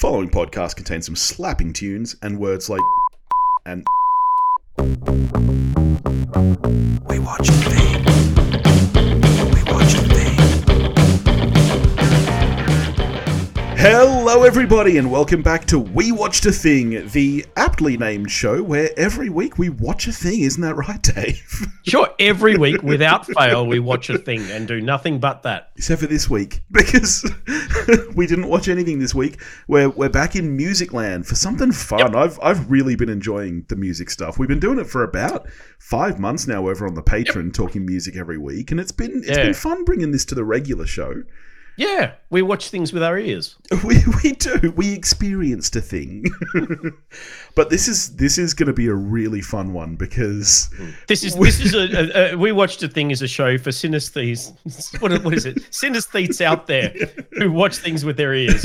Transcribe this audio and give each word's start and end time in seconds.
following 0.00 0.30
podcast 0.30 0.76
contains 0.76 1.04
some 1.04 1.14
slapping 1.14 1.74
tunes 1.74 2.16
and 2.22 2.38
words 2.38 2.70
like 2.70 2.80
and. 3.66 3.84
We 7.06 7.18
watch 7.18 7.50
Hello, 13.82 14.42
everybody, 14.42 14.98
and 14.98 15.10
welcome 15.10 15.40
back 15.40 15.64
to 15.68 15.78
We 15.78 16.12
Watched 16.12 16.44
a 16.44 16.52
Thing, 16.52 17.08
the 17.12 17.46
aptly 17.56 17.96
named 17.96 18.30
show 18.30 18.62
where 18.62 18.90
every 18.98 19.30
week 19.30 19.56
we 19.56 19.70
watch 19.70 20.06
a 20.06 20.12
thing. 20.12 20.40
Isn't 20.40 20.60
that 20.60 20.74
right, 20.74 21.00
Dave? 21.00 21.66
Sure, 21.84 22.08
every 22.20 22.56
week 22.58 22.82
without 22.82 23.26
fail, 23.26 23.66
we 23.66 23.80
watch 23.80 24.10
a 24.10 24.18
thing 24.18 24.42
and 24.50 24.68
do 24.68 24.82
nothing 24.82 25.18
but 25.18 25.42
that. 25.44 25.70
Except 25.76 26.02
for 26.02 26.06
this 26.06 26.28
week, 26.28 26.60
because 26.70 27.24
we 28.14 28.26
didn't 28.26 28.48
watch 28.48 28.68
anything 28.68 28.98
this 28.98 29.14
week. 29.14 29.40
We're, 29.66 29.88
we're 29.88 30.10
back 30.10 30.36
in 30.36 30.56
Music 30.58 30.92
Land 30.92 31.26
for 31.26 31.34
something 31.36 31.72
fun. 31.72 32.14
I've, 32.14 32.38
I've 32.42 32.70
really 32.70 32.96
been 32.96 33.08
enjoying 33.08 33.64
the 33.70 33.76
music 33.76 34.10
stuff. 34.10 34.38
We've 34.38 34.46
been 34.48 34.60
doing 34.60 34.78
it 34.78 34.88
for 34.88 35.02
about 35.02 35.48
five 35.78 36.20
months 36.20 36.46
now 36.46 36.68
over 36.68 36.86
on 36.86 36.94
the 36.94 37.02
Patreon, 37.02 37.54
talking 37.54 37.86
music 37.86 38.14
every 38.14 38.38
week, 38.38 38.70
and 38.70 38.78
it's 38.78 38.92
been 38.92 39.22
it's 39.26 39.38
Yeah. 39.38 39.44
been 39.44 39.54
fun 39.54 39.84
bringing 39.84 40.12
this 40.12 40.26
to 40.26 40.34
the 40.34 40.44
regular 40.44 40.86
show. 40.86 41.22
Yeah, 41.76 42.12
we 42.28 42.42
watch 42.42 42.68
things 42.68 42.92
with 42.92 43.02
our 43.02 43.18
ears. 43.18 43.56
We, 43.84 44.02
we 44.22 44.32
do. 44.32 44.72
We 44.76 44.92
experienced 44.92 45.74
a 45.76 45.80
thing, 45.80 46.26
but 47.54 47.70
this 47.70 47.88
is 47.88 48.14
this 48.16 48.36
is 48.36 48.52
going 48.52 48.66
to 48.66 48.72
be 48.72 48.88
a 48.88 48.94
really 48.94 49.40
fun 49.40 49.72
one 49.72 49.96
because 49.96 50.68
This 51.06 51.24
is 51.24 51.34
this 51.36 51.60
is 51.60 51.74
a, 51.74 51.78
a, 51.80 52.32
a 52.32 52.36
we 52.36 52.52
watched 52.52 52.82
a 52.82 52.88
thing 52.88 53.10
as 53.10 53.22
a 53.22 53.28
show 53.28 53.56
for 53.56 53.70
synesthetes. 53.70 54.52
What, 55.00 55.24
what 55.24 55.34
is 55.34 55.46
it? 55.46 55.56
Synesthetes 55.70 56.40
out 56.40 56.66
there 56.66 56.92
who 57.38 57.50
watch 57.52 57.76
things 57.78 58.04
with 58.04 58.16
their 58.16 58.34
ears. 58.34 58.62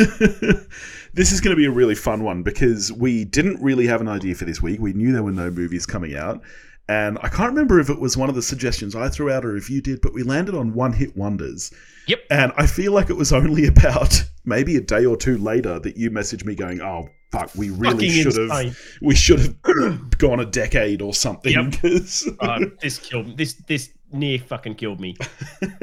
this 1.14 1.32
is 1.32 1.40
going 1.40 1.56
to 1.56 1.56
be 1.56 1.66
a 1.66 1.72
really 1.72 1.96
fun 1.96 2.24
one 2.24 2.44
because 2.44 2.92
we 2.92 3.24
didn't 3.24 3.62
really 3.62 3.88
have 3.88 4.02
an 4.02 4.08
idea 4.10 4.36
for 4.36 4.46
this 4.46 4.62
week. 4.62 4.82
We 4.82 4.94
knew 4.94 5.14
there 5.14 5.24
were 5.24 5.32
no 5.32 5.50
movies 5.50 5.86
coming 5.86 6.16
out, 6.16 6.42
and 6.88 7.18
I 7.22 7.30
can't 7.30 7.50
remember 7.50 7.80
if 7.80 7.90
it 7.90 8.00
was 8.00 8.16
one 8.16 8.30
of 8.30 8.36
the 8.36 8.42
suggestions 8.42 8.96
I 8.96 9.10
threw 9.10 9.32
out 9.32 9.44
or 9.44 9.58
if 9.58 9.70
you 9.70 9.82
did, 9.82 10.02
but 10.02 10.14
we 10.14 10.24
landed 10.24 10.54
on 10.54 10.74
one 10.74 10.94
hit 10.94 11.18
wonders. 11.18 11.74
Yep. 12.08 12.20
And 12.30 12.52
I 12.58 12.68
feel 12.68 12.92
like 12.92 13.10
it 13.10 13.16
was 13.16 13.34
only 13.34 13.66
about 13.68 14.24
maybe 14.46 14.76
a 14.76 14.82
day 14.82 15.06
or 15.06 15.18
two 15.18 15.38
later 15.38 15.80
that 15.80 15.98
you 15.98 16.12
messaged 16.12 16.46
me 16.46 16.56
going, 16.56 16.82
"Oh 16.82 17.10
fuck, 17.32 17.54
we 17.56 17.72
really 17.72 18.10
should 18.10 18.36
have 18.38 18.78
we 19.02 19.16
should 19.16 19.40
have 19.40 20.18
gone 20.18 20.40
a 20.40 20.46
decade 20.46 21.02
or 21.02 21.14
something." 21.14 21.54
Yep. 21.54 21.74
Uh, 22.40 22.60
this 22.82 23.00
killed 23.00 23.38
this 23.38 23.54
this 23.68 23.90
near 24.12 24.40
fucking 24.40 24.76
killed 24.76 25.00
me. 25.00 25.16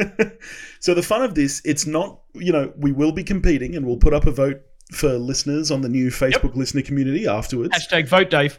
so 0.80 0.94
the 0.94 1.02
fun 1.02 1.22
of 1.22 1.34
this, 1.34 1.60
it's 1.64 1.86
not, 1.86 2.20
you 2.34 2.52
know, 2.52 2.72
we 2.76 2.92
will 2.92 3.12
be 3.12 3.24
competing 3.24 3.74
and 3.76 3.86
we'll 3.86 3.96
put 3.96 4.14
up 4.14 4.26
a 4.26 4.30
vote 4.30 4.60
for 4.92 5.14
listeners 5.14 5.70
on 5.70 5.80
the 5.80 5.88
new 5.88 6.10
Facebook 6.10 6.54
listener 6.54 6.82
community 6.82 7.26
afterwards. 7.26 7.74
Hashtag 7.76 8.08
vote 8.08 8.30
Dave. 8.30 8.58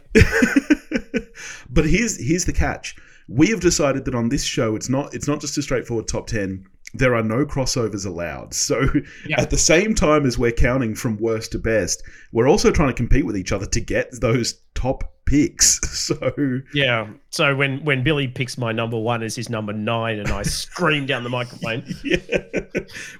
But 1.70 1.84
here's 1.86 2.16
here's 2.24 2.44
the 2.44 2.52
catch. 2.52 2.96
We 3.28 3.48
have 3.48 3.60
decided 3.60 4.04
that 4.04 4.14
on 4.14 4.28
this 4.28 4.44
show 4.44 4.76
it's 4.76 4.88
not 4.88 5.14
it's 5.14 5.26
not 5.28 5.40
just 5.40 5.56
a 5.58 5.62
straightforward 5.62 6.08
top 6.08 6.26
10. 6.26 6.64
There 6.96 7.14
are 7.16 7.24
no 7.24 7.44
crossovers 7.44 8.06
allowed. 8.06 8.54
So 8.68 8.82
Yeah. 9.26 9.40
at 9.40 9.50
the 9.50 9.58
same 9.58 9.94
time 9.94 10.26
as 10.26 10.38
we're 10.38 10.52
counting 10.52 10.94
from 10.94 11.16
worst 11.16 11.52
to 11.52 11.58
best, 11.58 12.02
we're 12.32 12.48
also 12.48 12.70
trying 12.70 12.88
to 12.90 12.94
compete 12.94 13.26
with 13.26 13.36
each 13.36 13.50
other 13.52 13.66
to 13.66 13.80
get 13.80 14.20
those 14.20 14.60
top 14.74 15.04
picks. 15.26 15.80
So 16.04 16.60
Yeah. 16.74 17.08
So 17.30 17.56
when 17.56 17.82
when 17.82 18.04
Billy 18.04 18.28
picks 18.28 18.58
my 18.58 18.72
number 18.72 18.98
one 18.98 19.22
as 19.22 19.34
his 19.34 19.48
number 19.48 19.72
nine, 19.72 20.18
and 20.18 20.28
I 20.28 20.42
scream 20.60 21.06
down 21.06 21.24
the 21.24 21.30
microphone, 21.30 21.82
yeah, 22.04 22.18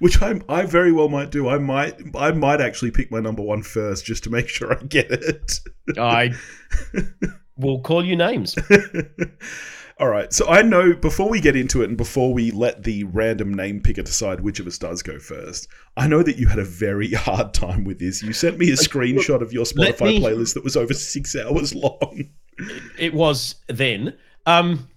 which 0.01 0.21
I 0.21 0.39
I 0.51 0.67
very 0.67 0.93
well 0.93 1.09
might 1.09 1.31
do. 1.31 1.49
I 1.49 1.57
might 1.59 1.95
I 2.15 2.31
might 2.33 2.61
actually 2.61 2.91
pick 2.91 3.11
my 3.11 3.21
number 3.21 3.43
one 3.43 3.63
first 3.63 4.05
just 4.05 4.23
to 4.25 4.31
make 4.31 4.49
sure 4.49 4.77
I 4.79 4.83
get 4.85 5.11
it. 5.11 5.61
I 5.99 6.33
will 7.57 7.81
call 7.81 8.05
you 8.05 8.17
names. 8.17 8.57
All 10.01 10.09
right. 10.09 10.33
So 10.33 10.49
I 10.49 10.63
know 10.63 10.93
before 10.95 11.29
we 11.31 11.41
get 11.41 11.55
into 11.55 11.83
it 11.83 11.89
and 11.89 11.97
before 11.97 12.35
we 12.35 12.51
let 12.51 12.83
the 12.83 13.05
random 13.05 13.55
name 13.55 13.81
picker 13.81 14.03
decide 14.03 14.41
which 14.41 14.59
of 14.59 14.67
us 14.67 14.77
does 14.77 15.03
go 15.03 15.21
first, 15.21 15.69
I 15.97 16.09
know 16.09 16.23
that 16.25 16.37
you 16.37 16.49
had 16.49 16.59
a 16.59 16.65
very 16.65 17.11
hard 17.13 17.55
time 17.55 17.85
with 17.85 18.01
this. 18.01 18.23
You 18.23 18.33
sent 18.33 18.59
me 18.59 18.71
a 18.71 18.75
screenshot 18.77 19.41
of 19.41 19.53
your 19.53 19.65
Spotify 19.65 20.07
me- 20.07 20.21
playlist 20.21 20.55
that 20.55 20.65
was 20.65 20.77
over 20.77 20.95
six 20.95 21.37
hours 21.37 21.75
long. 21.75 22.29
it 22.99 23.15
was 23.15 23.57
then. 23.69 24.17
Um, 24.47 24.89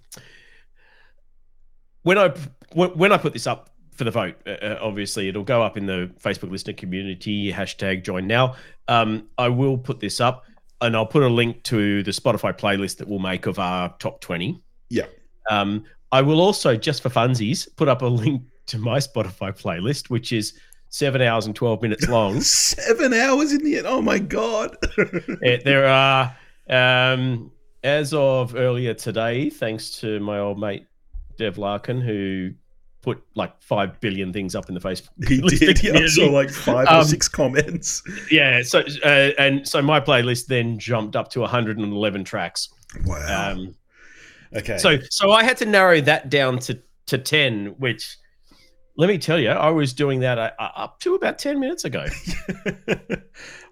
when 2.01 2.17
I 2.17 2.33
when 2.73 2.89
when 2.91 3.11
I 3.11 3.17
put 3.17 3.33
this 3.33 3.45
up 3.45 3.69
for 3.93 4.03
the 4.03 4.11
vote, 4.11 4.35
uh, 4.47 4.51
uh, 4.51 4.79
obviously 4.81 5.27
it'll 5.27 5.43
go 5.43 5.61
up 5.61 5.77
in 5.77 5.85
the 5.85 6.11
Facebook 6.19 6.49
listener 6.51 6.73
community 6.73 7.51
hashtag 7.51 8.03
join 8.03 8.27
now. 8.27 8.55
Um, 8.87 9.27
I 9.37 9.49
will 9.49 9.77
put 9.77 9.99
this 9.99 10.19
up, 10.19 10.45
and 10.81 10.95
I'll 10.95 11.05
put 11.05 11.23
a 11.23 11.27
link 11.27 11.63
to 11.63 12.03
the 12.03 12.11
Spotify 12.11 12.57
playlist 12.57 12.97
that 12.97 13.07
we'll 13.07 13.19
make 13.19 13.45
of 13.45 13.59
our 13.59 13.95
top 13.99 14.21
twenty. 14.21 14.61
Yeah. 14.89 15.05
Um, 15.49 15.85
I 16.11 16.21
will 16.21 16.39
also, 16.39 16.75
just 16.75 17.01
for 17.01 17.09
funsies, 17.09 17.67
put 17.75 17.87
up 17.87 18.01
a 18.01 18.07
link 18.07 18.43
to 18.67 18.77
my 18.77 18.97
Spotify 18.99 19.57
playlist, 19.59 20.09
which 20.09 20.31
is 20.31 20.53
seven 20.89 21.21
hours 21.21 21.45
and 21.45 21.55
twelve 21.55 21.81
minutes 21.81 22.07
long. 22.09 22.41
Seven 22.41 23.13
hours 23.13 23.53
in 23.53 23.63
the 23.63 23.77
end. 23.77 23.87
Oh 23.87 24.01
my 24.01 24.19
god. 24.19 24.77
There 25.41 25.85
are, 25.85 26.35
um, 26.69 27.51
as 27.83 28.13
of 28.13 28.55
earlier 28.55 28.93
today, 28.93 29.49
thanks 29.49 29.91
to 29.99 30.19
my 30.19 30.39
old 30.39 30.59
mate 30.59 30.85
Dev 31.37 31.57
Larkin, 31.57 32.01
who 32.01 32.51
put 33.07 33.23
like 33.35 33.53
five 33.61 33.97
billion 34.01 34.33
things 34.33 34.53
up 34.53 34.67
in 34.67 34.75
the 34.75 34.81
Facebook. 34.81 35.27
he 35.29 35.39
did. 35.57 35.81
Yeah, 35.83 35.93
I 35.99 36.07
saw 36.07 36.25
like 36.25 36.49
five 36.49 36.87
or 36.87 36.91
Um, 36.95 37.03
six 37.05 37.29
comments. 37.29 38.03
Yeah, 38.29 38.61
so 38.63 38.79
uh, 39.05 39.29
and 39.39 39.65
so 39.65 39.81
my 39.81 40.01
playlist 40.01 40.47
then 40.47 40.77
jumped 40.77 41.15
up 41.15 41.29
to 41.29 41.39
111 41.39 42.23
tracks. 42.25 42.67
Wow. 43.05 43.51
Um, 43.51 43.75
okay. 44.55 44.77
so 44.77 44.97
so 45.09 45.31
I 45.31 45.43
had 45.45 45.55
to 45.57 45.65
narrow 45.65 46.01
that 46.01 46.29
down 46.29 46.59
to 46.59 46.79
to 47.05 47.17
10, 47.17 47.75
which. 47.77 48.17
Let 48.99 49.09
me 49.09 49.19
tell 49.19 49.39
you, 49.39 49.49
I 49.51 49.69
was 49.69 49.93
doing 49.93 50.21
that 50.21 50.39
uh, 50.39 50.49
up 50.57 50.99
to 51.01 51.13
about 51.13 51.37
10 51.37 51.59
minutes 51.59 51.85
ago. 51.85 52.07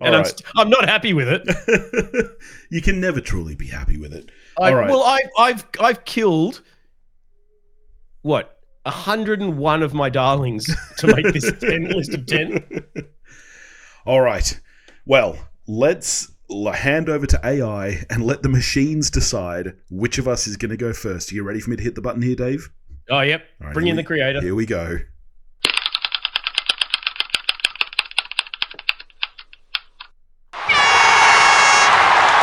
And 0.02 0.14
I'm, 0.16 0.26
st- 0.26 0.44
I'm 0.56 0.70
not 0.70 0.88
happy 0.88 1.14
with 1.14 1.28
it. 1.28 2.38
you 2.70 2.80
can 2.82 3.00
never 3.02 3.20
truly 3.22 3.56
be 3.56 3.66
happy 3.66 3.98
with 3.98 4.14
it. 4.14 4.30
I, 4.60 4.70
All 4.70 4.76
right. 4.76 4.90
Well, 4.90 5.02
I, 5.02 5.20
I've 5.40 5.66
I've 5.80 6.06
killed 6.06 6.62
what 8.22 8.55
101 8.86 9.82
of 9.84 9.94
my 9.96 10.10
darlings 10.10 10.66
to 10.98 11.08
make 11.08 11.34
this 11.34 11.52
10 11.60 11.90
list 11.90 12.14
of 12.14 12.26
10. 12.28 12.64
All 14.06 14.22
right. 14.22 14.60
Well, 15.06 15.38
let's 15.68 16.32
hand 16.76 17.10
over 17.10 17.26
to 17.26 17.40
AI 17.44 18.04
and 18.12 18.24
let 18.24 18.44
the 18.44 18.50
machines 18.50 19.10
decide 19.10 19.74
which 19.90 20.20
of 20.20 20.28
us 20.28 20.46
is 20.46 20.56
going 20.58 20.70
to 20.70 20.78
go 20.78 20.94
first. 20.94 21.32
Are 21.32 21.36
you 21.36 21.44
ready 21.44 21.60
for 21.60 21.72
me 21.72 21.78
to 21.78 21.84
hit 21.84 21.96
the 21.96 22.02
button 22.02 22.22
here, 22.22 22.36
Dave? 22.36 22.70
Oh, 23.10 23.22
yep. 23.22 23.44
Right, 23.60 23.74
Bring 23.74 23.88
in 23.88 23.96
we- 23.96 24.04
the 24.04 24.08
creator. 24.08 24.42
Here 24.42 24.54
we 24.56 24.66
go. 24.68 25.00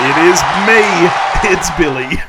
It 0.04 0.16
is 0.30 0.42
me. 0.66 1.10
It's 1.44 1.70
Billy. 1.72 2.22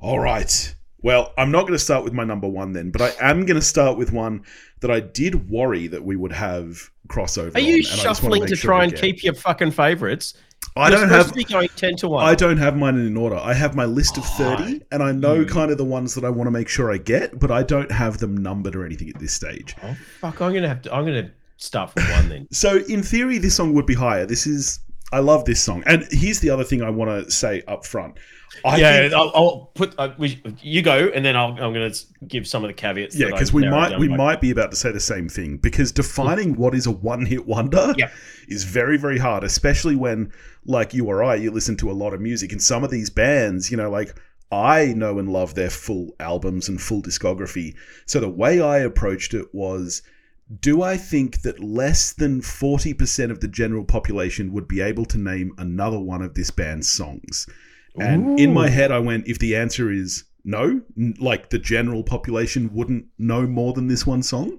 All 0.00 0.18
right. 0.18 0.74
Well, 1.02 1.32
I'm 1.38 1.50
not 1.50 1.62
going 1.62 1.74
to 1.74 1.78
start 1.78 2.04
with 2.04 2.12
my 2.12 2.24
number 2.24 2.48
one 2.48 2.72
then, 2.72 2.90
but 2.90 3.02
I 3.02 3.30
am 3.30 3.46
going 3.46 3.58
to 3.58 3.64
start 3.64 3.96
with 3.96 4.12
one 4.12 4.44
that 4.80 4.90
I 4.90 5.00
did 5.00 5.48
worry 5.48 5.86
that 5.86 6.04
we 6.04 6.16
would 6.16 6.32
have 6.32 6.90
crossover. 7.08 7.54
Are 7.54 7.58
on, 7.58 7.64
you 7.64 7.76
and 7.76 7.86
I 7.86 7.88
just 7.88 7.92
wanna 7.94 8.14
shuffling 8.14 8.46
to 8.46 8.56
sure 8.56 8.70
try 8.70 8.84
and 8.84 8.94
keep 8.94 9.22
your 9.22 9.34
fucking 9.34 9.70
favorites? 9.70 10.34
I 10.76 10.90
You're 10.90 11.00
don't 11.00 11.08
have. 11.08 11.32
to 11.32 11.44
going 11.44 11.68
10 11.74 11.96
to 11.96 12.08
1. 12.08 12.24
I 12.24 12.34
don't 12.34 12.56
have 12.56 12.76
mine 12.76 12.96
in 12.96 13.16
order. 13.16 13.36
I 13.36 13.52
have 13.54 13.74
my 13.74 13.84
list 13.84 14.16
of 14.16 14.24
30, 14.24 14.82
and 14.92 15.02
I 15.02 15.12
know 15.12 15.34
hmm. 15.34 15.40
you- 15.42 15.46
kind 15.46 15.70
of 15.70 15.78
the 15.78 15.84
ones 15.84 16.14
that 16.14 16.24
I 16.24 16.30
want 16.30 16.46
to 16.46 16.50
make 16.50 16.68
sure 16.68 16.92
I 16.92 16.98
get, 16.98 17.38
but 17.38 17.50
I 17.50 17.62
don't 17.62 17.90
have 17.90 18.18
them 18.18 18.36
numbered 18.36 18.76
or 18.76 18.84
anything 18.84 19.08
at 19.08 19.18
this 19.18 19.32
stage. 19.32 19.74
Oh, 19.82 19.96
fuck. 20.20 20.40
I'm 20.40 20.50
going 20.52 20.62
to 20.62 20.68
have 20.68 20.82
to. 20.82 20.94
I'm 20.94 21.04
going 21.04 21.24
to 21.24 21.32
start 21.56 21.90
from 21.92 22.04
one 22.10 22.28
then. 22.28 22.48
So, 22.52 22.78
in 22.88 23.02
theory, 23.02 23.38
this 23.38 23.56
song 23.56 23.74
would 23.74 23.86
be 23.86 23.94
higher. 23.94 24.26
This 24.26 24.46
is. 24.46 24.80
I 25.12 25.20
love 25.20 25.44
this 25.44 25.62
song. 25.62 25.82
And 25.86 26.06
here's 26.10 26.40
the 26.40 26.50
other 26.50 26.64
thing 26.64 26.82
I 26.82 26.90
want 26.90 27.26
to 27.26 27.30
say 27.30 27.62
up 27.66 27.86
front. 27.86 28.18
I 28.64 28.78
yeah, 28.78 28.98
think- 29.00 29.14
I'll, 29.14 29.30
I'll 29.34 29.70
put. 29.74 29.94
Uh, 29.98 30.14
we, 30.18 30.42
you 30.62 30.82
go, 30.82 31.10
and 31.14 31.24
then 31.24 31.36
I'll, 31.36 31.50
I'm 31.52 31.72
going 31.72 31.90
to 31.92 31.98
give 32.26 32.46
some 32.48 32.64
of 32.64 32.68
the 32.68 32.74
caveats. 32.74 33.14
yeah, 33.16 33.26
because 33.26 33.52
we 33.52 33.68
might 33.68 33.98
we 33.98 34.08
by- 34.08 34.16
might 34.16 34.40
be 34.40 34.50
about 34.50 34.70
to 34.70 34.76
say 34.76 34.90
the 34.90 35.00
same 35.00 35.28
thing. 35.28 35.58
Because 35.58 35.92
defining 35.92 36.56
what 36.56 36.74
is 36.74 36.86
a 36.86 36.90
one 36.90 37.26
hit 37.26 37.46
wonder 37.46 37.94
Yeah. 37.96 38.10
is 38.48 38.64
very 38.64 38.96
very 38.96 39.18
hard, 39.18 39.44
especially 39.44 39.96
when 39.96 40.32
like 40.64 40.94
you 40.94 41.06
or 41.06 41.22
I, 41.22 41.36
you 41.36 41.50
listen 41.50 41.76
to 41.78 41.90
a 41.90 41.92
lot 41.92 42.14
of 42.14 42.20
music, 42.20 42.52
and 42.52 42.62
some 42.62 42.84
of 42.84 42.90
these 42.90 43.10
bands, 43.10 43.70
you 43.70 43.76
know, 43.76 43.90
like 43.90 44.18
I 44.50 44.94
know 44.94 45.18
and 45.18 45.30
love 45.30 45.54
their 45.54 45.70
full 45.70 46.16
albums 46.18 46.68
and 46.68 46.80
full 46.80 47.02
discography. 47.02 47.74
So 48.06 48.18
the 48.18 48.30
way 48.30 48.60
I 48.62 48.78
approached 48.78 49.34
it 49.34 49.54
was 49.54 50.02
do 50.60 50.82
I 50.82 50.96
think 50.96 51.42
that 51.42 51.60
less 51.60 52.12
than 52.12 52.40
40% 52.40 53.30
of 53.30 53.40
the 53.40 53.48
general 53.48 53.84
population 53.84 54.52
would 54.52 54.66
be 54.66 54.80
able 54.80 55.04
to 55.06 55.18
name 55.18 55.52
another 55.58 55.98
one 55.98 56.22
of 56.22 56.34
this 56.34 56.50
band's 56.50 56.88
songs? 56.88 57.46
And 58.00 58.38
in 58.38 58.54
my 58.54 58.68
head, 58.68 58.92
I 58.92 58.98
went, 59.00 59.26
if 59.26 59.38
the 59.40 59.56
answer 59.56 59.90
is 59.90 60.24
no, 60.44 60.80
like 61.18 61.50
the 61.50 61.58
general 61.58 62.02
population 62.04 62.72
wouldn't 62.72 63.06
know 63.18 63.46
more 63.46 63.72
than 63.72 63.88
this 63.88 64.06
one 64.06 64.22
song, 64.22 64.58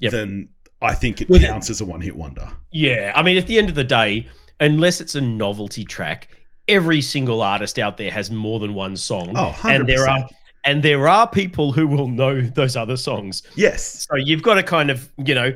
Yep. 0.00 0.12
then 0.12 0.48
I 0.82 0.94
think 0.94 1.22
it 1.22 1.28
Well, 1.30 1.40
counts 1.40 1.70
as 1.70 1.80
a 1.80 1.84
one 1.84 2.00
hit 2.02 2.14
wonder. 2.14 2.46
Yeah, 2.72 3.12
I 3.16 3.22
mean, 3.22 3.38
at 3.38 3.46
the 3.46 3.56
end 3.58 3.70
of 3.70 3.74
the 3.74 3.84
day, 3.84 4.28
unless 4.60 5.00
it's 5.00 5.14
a 5.14 5.20
novelty 5.20 5.84
track, 5.84 6.28
every 6.68 7.00
single 7.00 7.40
artist 7.42 7.78
out 7.78 7.96
there 7.96 8.10
has 8.10 8.30
more 8.30 8.60
than 8.60 8.74
one 8.74 8.96
song, 8.96 9.32
Oh, 9.34 9.52
100%. 9.56 9.74
and 9.80 9.88
there 9.88 10.06
are 10.08 10.28
and 10.64 10.82
there 10.82 11.06
are 11.08 11.28
people 11.28 11.72
who 11.72 11.86
will 11.86 12.08
know 12.08 12.40
those 12.40 12.76
other 12.76 12.96
songs. 12.96 13.42
Yes. 13.54 14.06
So 14.08 14.16
you've 14.16 14.42
got 14.42 14.54
to 14.54 14.62
kind 14.62 14.90
of, 14.90 15.10
you 15.24 15.34
know, 15.34 15.54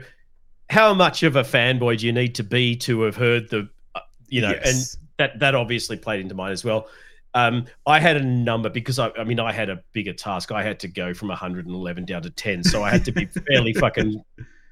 how 0.70 0.92
much 0.92 1.22
of 1.22 1.36
a 1.36 1.42
fanboy 1.42 1.98
do 1.98 2.06
you 2.06 2.12
need 2.12 2.34
to 2.34 2.44
be 2.44 2.76
to 2.76 3.02
have 3.02 3.16
heard 3.16 3.48
the, 3.48 3.68
uh, 3.94 4.00
you 4.28 4.42
know, 4.42 4.50
Yes. 4.50 4.94
and 4.94 5.02
that 5.18 5.38
that 5.40 5.54
obviously 5.54 5.96
played 5.96 6.20
into 6.20 6.34
mine 6.34 6.52
as 6.52 6.64
well. 6.64 6.88
Um, 7.34 7.66
I 7.86 8.00
had 8.00 8.16
a 8.16 8.22
number 8.24 8.68
because 8.68 8.98
I, 8.98 9.10
I 9.18 9.24
mean, 9.24 9.40
I 9.40 9.52
had 9.52 9.68
a 9.68 9.82
bigger 9.92 10.12
task. 10.12 10.50
I 10.52 10.62
had 10.62 10.80
to 10.80 10.88
go 10.88 11.12
from 11.14 11.28
111 11.28 12.04
down 12.04 12.22
to 12.22 12.30
10, 12.30 12.64
so 12.64 12.82
I 12.82 12.90
had 12.90 13.04
to 13.04 13.12
be 13.12 13.26
fairly 13.48 13.72
fucking 13.74 14.22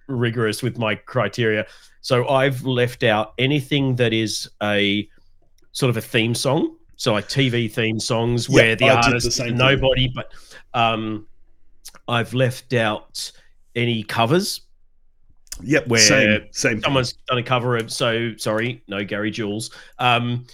rigorous 0.06 0.62
with 0.62 0.78
my 0.78 0.94
criteria. 0.94 1.66
So 2.00 2.28
I've 2.28 2.62
left 2.64 3.02
out 3.02 3.34
anything 3.38 3.96
that 3.96 4.12
is 4.12 4.48
a 4.62 5.08
sort 5.72 5.90
of 5.90 5.96
a 5.96 6.00
theme 6.00 6.34
song, 6.34 6.75
so 6.96 7.12
like 7.12 7.28
TV 7.28 7.70
theme 7.70 8.00
songs 8.00 8.48
where 8.48 8.74
the 8.76 8.88
I 8.88 8.94
did 8.94 9.02
the 9.02 9.06
artist 9.08 9.26
is 9.26 9.36
thing. 9.36 9.56
nobody, 9.56 10.08
but 10.14 10.32
um, 10.74 11.26
I've 12.08 12.34
left 12.34 12.72
out 12.72 13.30
any 13.74 14.02
covers 14.02 14.62
Yep. 15.62 15.88
Where 15.88 16.00
same. 16.00 16.46
Same. 16.50 16.72
thing. 16.74 16.82
someone's 16.82 17.12
done 17.28 17.38
a 17.38 17.42
cover 17.42 17.76
of 17.76 17.90
so 17.90 18.36
sorry 18.36 18.82
no 18.88 19.04
gary 19.04 19.30
jules 19.30 19.70
um 19.98 20.46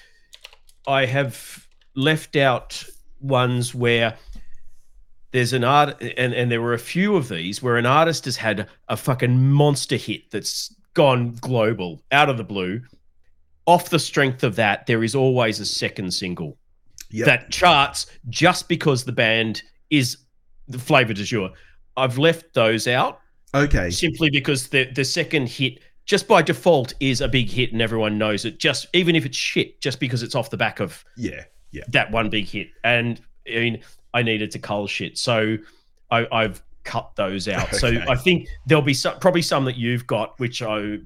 i 0.87 1.05
have 1.05 1.67
left 1.95 2.37
out 2.37 2.83
ones 3.21 3.75
where 3.75 4.17
there's 5.33 5.53
an 5.53 5.65
art 5.65 6.01
and 6.01 6.35
and 6.35 6.51
there 6.53 6.63
were 6.63 6.75
a 6.75 6.79
few 6.79 7.17
of 7.17 7.29
these 7.29 7.63
where 7.63 7.77
an 7.77 7.87
artist 7.87 8.25
has 8.27 8.37
had 8.37 8.69
a 8.89 8.97
fucking 8.97 9.51
monster 9.51 9.97
hit 9.97 10.31
that's 10.31 10.75
gone 10.95 11.37
global 11.41 12.03
out 12.13 12.29
of 12.29 12.37
the 12.37 12.45
blue 12.45 12.81
off 13.67 13.91
the 13.91 13.99
strength 13.99 14.43
of 14.43 14.57
that 14.57 14.87
there 14.87 15.03
is 15.05 15.15
always 15.15 15.61
a 15.61 15.67
second 15.67 16.13
single 16.13 16.59
Yep. 17.15 17.27
that 17.27 17.51
charts 17.51 18.07
just 18.31 18.69
because 18.69 19.05
the 19.05 19.13
band 19.13 19.63
is 19.91 20.17
the 20.69 20.79
flavor 20.79 21.13
du 21.13 21.25
jour 21.25 21.51
i've 21.99 22.17
left 22.17 22.55
those 22.55 22.89
out 22.89 23.21
okay. 23.55 23.91
simply 23.91 24.31
because 24.31 24.69
the 24.69 24.91
the 24.93 25.05
second 25.05 25.49
hit 25.49 25.81
just 26.07 26.27
by 26.27 26.41
default 26.41 26.95
is 27.01 27.21
a 27.21 27.29
big 27.29 27.51
hit 27.51 27.71
and 27.73 27.83
everyone 27.83 28.17
knows 28.17 28.45
it 28.47 28.59
just 28.59 28.87
even 28.95 29.15
if 29.15 29.27
it's 29.27 29.37
shit 29.37 29.79
just 29.83 30.01
because 30.01 30.23
it's 30.23 30.35
off 30.35 30.49
the 30.49 30.57
back 30.57 30.81
of 30.81 31.05
Yeah. 31.19 31.45
Yeah. 31.71 31.85
that 31.89 32.11
one 32.11 32.31
big 32.31 32.47
hit 32.47 32.69
and 32.83 33.21
i 33.47 33.59
mean 33.59 33.83
i 34.15 34.23
needed 34.23 34.51
to 34.53 34.59
cull 34.59 34.87
shit 34.87 35.19
so 35.19 35.59
I, 36.11 36.27
i've 36.33 36.63
cut 36.85 37.13
those 37.15 37.47
out 37.47 37.75
so 37.75 37.89
i 38.09 38.17
think 38.17 38.49
there'll 38.67 38.81
be 38.83 38.95
some, 38.95 39.19
probably 39.19 39.43
some 39.43 39.67
that 39.67 39.77
you've 39.77 40.07
got 40.07 40.39
which 40.41 40.63
i 40.63 40.97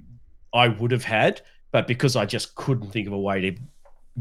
i 0.54 0.68
would 0.68 0.92
have 0.92 1.04
had 1.04 1.40
but 1.76 1.86
because 1.86 2.16
i 2.16 2.24
just 2.24 2.54
couldn't 2.54 2.90
think 2.90 3.06
of 3.06 3.12
a 3.12 3.18
way 3.18 3.38
to 3.42 3.56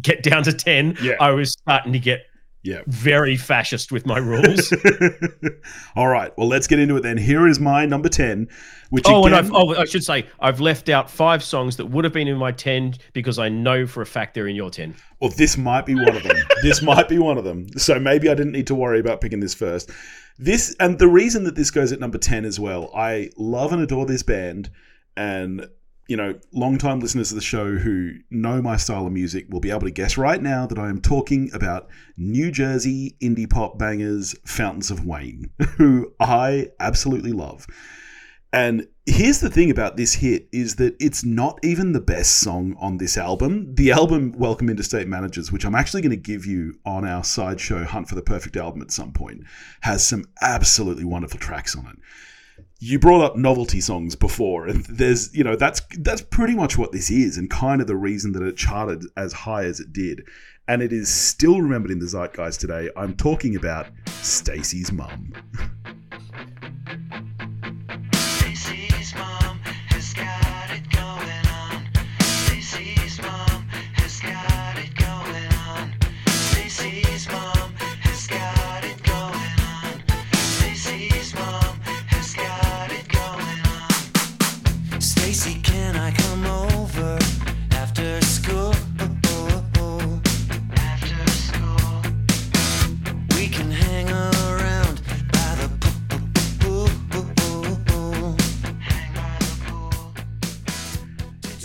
get 0.02 0.22
down 0.24 0.44
to 0.44 0.52
10 0.52 0.98
Yeah. 1.02 1.14
i 1.22 1.32
was 1.32 1.52
starting 1.52 1.94
to 1.94 2.00
get 2.00 2.20
Yeah. 2.64 2.82
very 2.88 3.38
fascist 3.38 3.92
with 3.94 4.06
my 4.06 4.18
rules 4.18 4.74
All 5.96 6.08
right. 6.10 6.32
Well, 6.38 6.48
let's 6.48 6.68
get 6.68 6.80
into 6.80 6.98
it 6.98 7.04
then. 7.04 7.18
Here 7.18 7.48
is 7.48 7.60
my 7.60 7.86
number 7.86 8.10
10, 8.10 8.48
which 8.90 9.06
Oh, 9.08 9.26
and 9.26 9.34
I've, 9.36 9.52
oh, 9.54 9.74
I 9.76 9.86
should 9.86 10.04
say 10.04 10.26
I've 10.40 10.60
left 10.60 10.90
out 10.90 11.10
five 11.10 11.44
songs 11.44 11.78
that 11.78 11.86
would 11.86 12.04
have 12.04 12.14
been 12.14 12.28
in 12.28 12.38
my 12.38 12.52
ten 12.52 12.96
because 13.14 13.40
I 13.40 13.48
know 13.50 13.88
for 13.88 14.02
a 14.02 14.06
fact 14.06 14.34
they're 14.34 14.48
in 14.48 14.56
your 14.56 14.70
ten. 14.70 14.96
well, 15.22 15.32
this 15.32 15.58
might 15.58 15.86
be 15.86 15.96
one 15.96 16.16
of 16.16 16.24
them. 16.24 16.38
this 16.64 16.82
might 16.82 17.08
be 17.08 17.18
one 17.20 17.38
of 17.38 17.44
them. 17.46 17.68
So 17.78 18.00
maybe 18.00 18.30
I 18.30 18.34
didn't 18.36 18.52
need 18.52 18.68
to 18.68 18.76
worry 18.76 19.00
about 19.00 19.22
picking 19.22 19.40
this 19.40 19.54
first. 19.54 19.90
This 20.38 20.76
and 20.80 21.00
the 21.00 21.08
reason 21.08 21.44
that 21.46 21.56
this 21.56 21.72
goes 21.72 21.92
at 21.94 22.00
number 22.00 22.18
10 22.18 22.44
as 22.46 22.60
well. 22.60 22.92
I 22.96 23.30
love 23.38 23.72
and 23.74 23.82
adore 23.82 24.06
this 24.06 24.24
band 24.24 24.70
and 25.16 25.68
you 26.08 26.16
know, 26.16 26.36
long-time 26.54 27.00
listeners 27.00 27.32
of 27.32 27.36
the 27.36 27.42
show 27.42 27.78
who 27.78 28.12
know 28.30 28.62
my 28.62 28.78
style 28.78 29.08
of 29.08 29.14
music 29.14 29.48
will 29.50 29.60
be 29.60 29.72
able 29.72 29.82
to 29.82 29.92
guess 29.92 30.18
right 30.18 30.42
now 30.42 30.68
that 30.68 30.78
I 30.78 30.90
am 30.90 31.02
talking 31.02 31.50
about 31.54 31.90
New 32.16 32.52
Jersey 32.52 33.16
indie 33.22 33.50
pop 33.50 33.80
bangers 33.80 34.36
Fountains 34.46 34.92
of 34.92 35.06
Wayne, 35.06 35.50
who 35.78 36.14
I 36.20 36.70
absolutely 36.80 37.32
love. 37.32 37.66
And 38.54 38.88
here's 39.06 39.40
the 39.40 39.50
thing 39.50 39.70
about 39.70 39.98
this 39.98 40.14
hit 40.14 40.48
is 40.54 40.76
that 40.76 40.96
it's 41.00 41.26
not 41.26 41.60
even 41.62 41.92
the 41.92 42.00
best 42.00 42.40
song 42.40 42.76
on 42.80 42.98
this 42.98 43.18
album. 43.18 43.76
The 43.76 43.92
album 43.92 44.32
Welcome 44.38 44.70
Interstate 44.70 45.08
Managers, 45.08 45.52
which 45.52 45.66
I'm 45.66 45.76
actually 45.76 46.02
going 46.04 46.12
to 46.12 46.16
give 46.16 46.46
you 46.46 46.80
on 46.86 47.06
our 47.06 47.24
sideshow 47.24 47.84
Hunt 47.84 48.08
for 48.08 48.16
the 48.16 48.22
Perfect 48.22 48.56
Album 48.56 48.82
at 48.82 48.92
some 48.92 49.12
point, 49.12 49.42
has 49.82 50.08
some 50.08 50.24
absolutely 50.42 51.04
wonderful 51.04 51.40
tracks 51.40 51.76
on 51.76 51.86
it. 51.88 51.98
You 52.80 53.00
brought 53.00 53.24
up 53.24 53.36
novelty 53.36 53.80
songs 53.82 54.16
before, 54.16 54.68
and 54.68 54.86
there's, 54.86 55.34
you 55.34 55.44
know, 55.44 55.56
that's 55.56 55.82
that's 56.00 56.22
pretty 56.22 56.56
much 56.56 56.78
what 56.78 56.92
this 56.92 57.10
is, 57.10 57.38
and 57.38 57.50
kind 57.50 57.82
of 57.82 57.88
the 57.88 57.96
reason 57.96 58.34
that 58.34 58.44
it 58.44 58.58
charted 58.58 59.06
as 59.16 59.32
high 59.32 59.64
as 59.64 59.80
it 59.80 59.94
did, 59.94 60.28
and 60.68 60.82
it 60.82 60.92
is 60.92 61.10
still 61.10 61.62
remembered 61.62 61.92
in 61.92 62.00
the 62.00 62.08
zeitgeist 62.08 62.60
today. 62.60 62.90
I'm 62.98 63.16
talking 63.16 63.56
about 63.56 63.88
Stacy's 64.22 64.92
mum. 64.92 65.34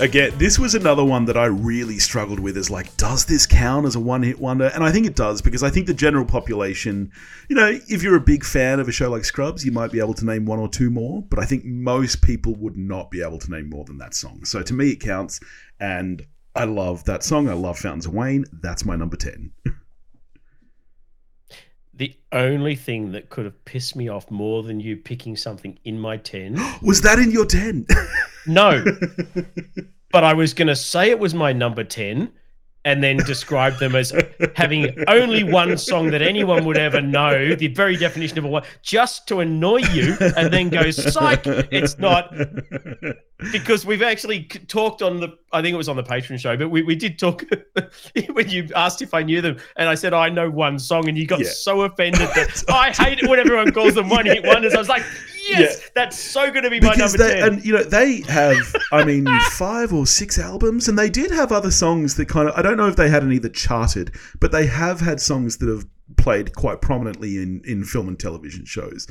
Again, 0.00 0.32
this 0.38 0.58
was 0.58 0.74
another 0.74 1.04
one 1.04 1.26
that 1.26 1.36
I 1.36 1.44
really 1.44 1.98
struggled 1.98 2.40
with 2.40 2.56
Is 2.56 2.70
like, 2.70 2.96
does 2.96 3.26
this 3.26 3.46
count 3.46 3.84
as 3.84 3.96
a 3.96 4.00
one 4.00 4.22
hit 4.22 4.40
wonder? 4.40 4.70
And 4.74 4.82
I 4.82 4.90
think 4.90 5.06
it 5.06 5.14
does 5.14 5.42
because 5.42 5.62
I 5.62 5.68
think 5.68 5.86
the 5.86 5.92
general 5.92 6.24
population, 6.24 7.12
you 7.50 7.56
know, 7.56 7.78
if 7.86 8.02
you're 8.02 8.16
a 8.16 8.20
big 8.20 8.42
fan 8.42 8.80
of 8.80 8.88
a 8.88 8.92
show 8.92 9.10
like 9.10 9.26
Scrubs, 9.26 9.62
you 9.62 9.72
might 9.72 9.92
be 9.92 10.00
able 10.00 10.14
to 10.14 10.24
name 10.24 10.46
one 10.46 10.58
or 10.58 10.70
two 10.70 10.88
more, 10.88 11.22
but 11.28 11.38
I 11.38 11.44
think 11.44 11.66
most 11.66 12.22
people 12.22 12.54
would 12.54 12.78
not 12.78 13.10
be 13.10 13.22
able 13.22 13.38
to 13.40 13.50
name 13.50 13.68
more 13.68 13.84
than 13.84 13.98
that 13.98 14.14
song. 14.14 14.42
So 14.46 14.62
to 14.62 14.72
me, 14.72 14.92
it 14.92 15.00
counts. 15.00 15.38
And 15.78 16.26
I 16.54 16.64
love 16.64 17.04
that 17.04 17.22
song. 17.22 17.50
I 17.50 17.52
love 17.52 17.78
Fountains 17.78 18.06
of 18.06 18.14
Wayne. 18.14 18.46
That's 18.52 18.86
my 18.86 18.96
number 18.96 19.18
10. 19.18 19.52
The 22.00 22.16
only 22.32 22.76
thing 22.76 23.12
that 23.12 23.28
could 23.28 23.44
have 23.44 23.62
pissed 23.66 23.94
me 23.94 24.08
off 24.08 24.30
more 24.30 24.62
than 24.62 24.80
you 24.80 24.96
picking 24.96 25.36
something 25.36 25.78
in 25.84 25.98
my 25.98 26.16
ten, 26.16 26.58
Was 26.82 27.02
that 27.02 27.18
in 27.18 27.30
your 27.30 27.44
10? 27.44 27.86
no, 28.46 28.82
but 30.10 30.24
I 30.24 30.32
was 30.32 30.54
going 30.54 30.68
to 30.68 30.76
say 30.76 31.10
it 31.10 31.18
was 31.18 31.34
my 31.34 31.52
number 31.52 31.84
ten, 31.84 32.32
and 32.84 33.02
then 33.02 33.18
describe 33.18 33.78
them 33.78 33.94
as 33.94 34.12
having 34.56 34.94
only 35.08 35.44
one 35.44 35.76
song 35.76 36.10
that 36.10 36.22
anyone 36.22 36.64
would 36.64 36.78
ever 36.78 37.00
know, 37.02 37.54
the 37.54 37.68
very 37.68 37.96
definition 37.96 38.38
of 38.38 38.44
a 38.44 38.48
one, 38.48 38.62
just 38.82 39.28
to 39.28 39.40
annoy 39.40 39.78
you, 39.92 40.16
and 40.36 40.52
then 40.52 40.68
go 40.70 40.90
psych. 40.90 41.42
It's 41.46 41.98
not. 41.98 42.32
because 43.52 43.86
we've 43.86 44.02
actually 44.02 44.44
talked 44.44 45.00
on 45.00 45.18
the 45.18 45.28
i 45.52 45.62
think 45.62 45.72
it 45.72 45.76
was 45.78 45.88
on 45.88 45.96
the 45.96 46.02
Patreon 46.02 46.38
show 46.38 46.58
but 46.58 46.68
we, 46.68 46.82
we 46.82 46.94
did 46.94 47.18
talk 47.18 47.42
when 48.34 48.50
you 48.50 48.68
asked 48.76 49.00
if 49.00 49.14
i 49.14 49.22
knew 49.22 49.40
them 49.40 49.56
and 49.76 49.88
i 49.88 49.94
said 49.94 50.12
i 50.12 50.28
know 50.28 50.50
one 50.50 50.78
song 50.78 51.08
and 51.08 51.16
you 51.16 51.26
got 51.26 51.40
Yeah. 51.40 51.48
so 51.48 51.80
offended 51.82 52.20
that 52.20 52.62
i 52.68 52.90
hate 52.90 53.18
it 53.22 53.30
when 53.30 53.38
everyone 53.40 53.72
calls 53.72 53.94
them 53.94 54.10
one 54.10 54.26
hit 54.26 54.44
wonders 54.44 54.74
i 54.74 54.78
was 54.78 54.90
like 54.90 55.02
yes 55.48 55.90
that's 55.94 56.18
so 56.18 56.50
going 56.50 56.64
to 56.64 56.70
be 56.70 56.80
my 56.80 56.92
because 56.92 57.14
number 57.14 57.32
they 57.32 57.40
10 57.40 57.52
and 57.52 57.64
you 57.64 57.72
know 57.72 57.82
they 57.82 58.20
have 58.22 58.74
i 58.92 59.04
mean 59.04 59.26
five 59.50 59.92
or 59.92 60.06
six 60.06 60.38
albums 60.38 60.88
and 60.88 60.98
they 60.98 61.08
did 61.08 61.30
have 61.30 61.52
other 61.52 61.70
songs 61.70 62.16
that 62.16 62.28
kind 62.28 62.48
of 62.48 62.54
i 62.56 62.62
don't 62.62 62.76
know 62.76 62.88
if 62.88 62.96
they 62.96 63.08
had 63.08 63.22
any 63.22 63.38
that 63.38 63.54
charted 63.54 64.14
but 64.38 64.52
they 64.52 64.66
have 64.66 65.00
had 65.00 65.20
songs 65.20 65.58
that 65.58 65.68
have 65.68 65.86
played 66.16 66.54
quite 66.54 66.80
prominently 66.80 67.36
in 67.36 67.62
in 67.64 67.84
film 67.84 68.08
and 68.08 68.18
television 68.18 68.64
shows 68.64 69.06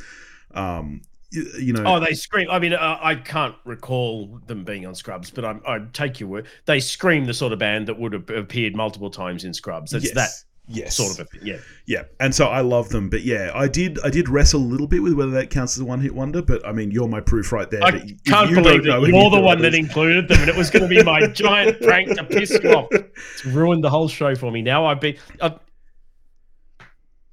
um 0.54 1.02
you, 1.32 1.48
you 1.60 1.74
know 1.74 1.84
Oh, 1.86 2.00
they 2.00 2.14
scream. 2.14 2.50
I 2.50 2.60
mean, 2.60 2.74
uh, 2.74 2.98
I 3.00 3.16
can't 3.16 3.56
recall 3.64 4.40
them 4.48 4.64
being 4.64 4.86
on 4.86 4.96
Scrubs, 4.96 5.30
but 5.30 5.46
I'm, 5.46 5.62
I 5.66 5.80
take 5.94 6.20
your 6.20 6.28
word. 6.28 6.48
They 6.66 6.80
scream 6.80 7.26
the 7.26 7.34
sort 7.34 7.54
of 7.54 7.60
band 7.60 7.88
that 7.88 8.00
would 8.00 8.14
have 8.14 8.30
appeared 8.32 8.76
multiple 8.76 9.12
times 9.12 9.44
in 9.44 9.54
Scrubs. 9.54 9.92
That's 9.92 10.06
yes, 10.06 10.14
that 10.16 10.30
yes 10.70 10.98
sort 10.98 11.20
of 11.20 11.28
a. 11.34 11.46
Yeah. 11.46 11.58
yeah 11.86 12.04
and 12.20 12.34
so 12.34 12.48
i 12.48 12.62
love 12.62 12.90
them 12.90 13.10
but 13.10 13.24
yeah 13.24 13.52
i 13.56 13.68
did 13.68 14.00
i 14.04 14.10
did 14.10 14.30
wrestle 14.30 14.62
a 14.62 14.64
little 14.64 14.88
bit 14.88 15.02
with 15.02 15.14
whether 15.14 15.32
that 15.32 15.50
counts 15.50 15.76
as 15.76 15.82
a 15.82 15.86
one 15.86 16.00
hit 16.00 16.14
wonder 16.14 16.42
but 16.42 16.66
i 16.66 16.72
mean 16.72 16.92
you're 16.92 17.08
my 17.08 17.20
proof 17.20 17.52
right 17.52 17.70
there 17.72 17.84
I 17.84 17.92
can't 17.92 18.50
you 18.50 18.56
believe 18.56 18.84
don't 18.84 19.02
that 19.02 19.10
you're 19.10 19.30
the 19.30 19.42
one 19.42 19.62
that 19.62 19.74
included 19.74 20.28
them, 20.28 20.42
and 20.42 20.50
it 20.50 20.56
was 20.56 20.70
going 20.70 20.84
to 20.84 20.90
be 20.90 21.04
my 21.04 21.28
giant 21.34 21.82
prank 21.82 22.16
to 22.16 22.24
piss 22.24 22.52
you 22.64 22.72
off. 22.72 22.88
It's 22.92 23.46
ruined 23.46 23.84
the 23.84 23.90
whole 23.90 24.08
show 24.08 24.36
for 24.36 24.52
me. 24.52 24.62
Now 24.62 24.86
I've 24.86 25.00
been. 25.00 25.18
I've, 25.42 25.60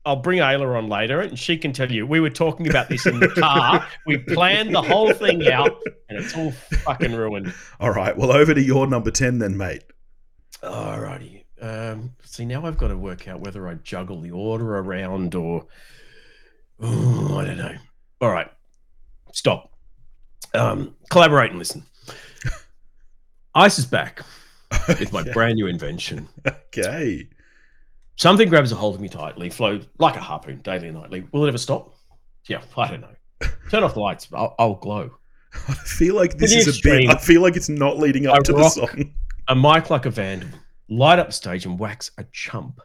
I'll 0.05 0.17
bring 0.17 0.39
Ayla 0.39 0.79
on 0.79 0.89
later, 0.89 1.21
and 1.21 1.37
she 1.37 1.59
can 1.59 1.73
tell 1.73 1.91
you. 1.91 2.07
We 2.07 2.21
were 2.21 2.31
talking 2.31 2.69
about 2.69 2.89
this 2.89 3.07
in 3.07 3.19
the 3.19 3.29
car. 3.29 3.87
we 4.07 4.19
planned 4.19 4.73
the 4.73 4.83
whole 4.83 5.13
thing 5.13 5.49
out, 5.49 5.83
and 6.09 6.19
it's 6.19 6.37
all 6.37 6.53
fucking 6.53 7.13
ruined. 7.13 7.53
All 7.81 7.91
right. 7.91 8.17
Well, 8.17 8.31
over 8.31 8.55
to 8.55 8.63
your 8.63 8.87
number 8.87 9.11
10 9.11 9.39
then, 9.41 9.57
mate. 9.57 9.83
Alrighty. 10.63 11.36
Um, 11.67 12.13
see, 12.25 12.45
now 12.45 12.65
I've 12.65 12.79
got 12.79 12.89
to 12.89 12.97
work 12.97 13.27
out 13.29 13.41
whether 13.41 13.69
I 13.69 13.75
juggle 13.75 14.21
the 14.21 14.31
order 14.31 14.79
around 14.79 15.35
or 15.35 15.67
Ooh, 16.85 17.37
I 17.39 17.45
don't 17.45 17.57
know. 17.57 17.75
All 18.21 18.31
right, 18.31 18.51
stop. 19.33 19.73
Um, 20.55 20.95
collaborate 21.11 21.51
and 21.51 21.59
listen. 21.59 21.83
Ice 23.55 23.79
is 23.79 23.87
back 23.87 24.21
with 24.89 25.13
my 25.13 25.21
Okay. 25.23 25.33
brand 25.33 25.57
new 25.57 25.67
invention. 25.67 26.29
Okay. 26.47 27.29
Something 28.17 28.49
grabs 28.49 28.73
a 28.73 28.75
hold 28.77 28.95
of 28.95 29.01
me 29.01 29.09
tightly, 29.09 29.51
flows 29.51 29.87
like 29.99 30.17
a 30.17 30.21
harpoon 30.21 30.61
daily 30.63 30.89
and 30.89 30.97
nightly. 30.99 31.27
Will 31.33 31.45
it 31.45 31.49
ever 31.49 31.59
stop? 31.59 31.95
Yeah, 32.49 32.63
I 32.77 32.89
don't 32.89 33.01
know. 33.01 33.49
Turn 33.71 33.83
off 33.83 33.95
the 33.95 34.01
lights, 34.01 34.29
I'll, 34.33 34.55
I'll 34.59 34.75
glow. 34.75 35.11
I 35.69 35.75
feel 35.75 36.15
like 36.15 36.37
this 36.37 36.55
is 36.55 36.67
a 36.67 36.71
extreme. 36.71 37.09
bit. 37.09 37.17
I 37.17 37.19
feel 37.19 37.41
like 37.43 37.57
it's 37.57 37.69
not 37.71 37.99
leading 37.99 38.27
up 38.27 38.37
I 38.37 38.39
to 38.41 38.53
the 38.53 38.69
song. 38.69 39.15
A 39.49 39.55
mic 39.57 39.91
like 39.91 40.05
a 40.07 40.11
vandal, 40.11 40.49
light 40.89 41.19
up 41.19 41.29
the 41.29 41.33
stage 41.33 41.67
and 41.67 41.79
wax 41.79 42.11
a 42.19 42.25
chump 42.33 42.81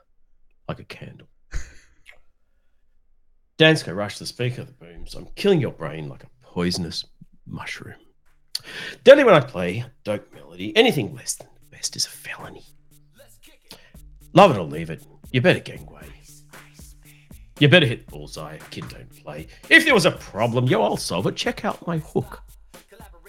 like 0.67 0.79
a 0.79 0.83
candle. 0.83 1.27
Dance 3.57 3.83
go 3.83 3.93
rush 3.93 4.17
the 4.17 4.25
speaker 4.25 4.63
the 4.63 4.71
booms. 4.71 5.15
I'm 5.15 5.27
killing 5.35 5.61
your 5.61 5.71
brain 5.71 6.09
like 6.09 6.23
a 6.23 6.29
poisonous 6.41 7.05
mushroom. 7.45 7.95
Deadly 9.03 9.23
when 9.23 9.33
I 9.33 9.39
play, 9.39 9.85
dope 10.03 10.31
melody. 10.33 10.75
Anything 10.75 11.15
less 11.15 11.35
than 11.35 11.47
the 11.55 11.75
best 11.75 11.95
is 11.95 12.05
a 12.05 12.09
felony. 12.09 12.63
Love 14.33 14.51
it 14.51 14.57
or 14.57 14.63
leave 14.63 14.89
it. 14.89 15.03
You 15.31 15.41
better 15.41 15.59
gangway. 15.59 16.07
You 17.59 17.69
better 17.69 17.85
hit 17.85 18.07
bullseye. 18.07 18.57
Kid 18.71 18.89
don't 18.89 19.23
play. 19.23 19.47
If 19.69 19.85
there 19.85 19.93
was 19.93 20.05
a 20.05 20.11
problem, 20.11 20.65
yo, 20.65 20.81
I'll 20.81 20.97
solve 20.97 21.27
it. 21.27 21.35
Check 21.35 21.63
out 21.63 21.85
my 21.85 21.99
hook. 21.99 22.41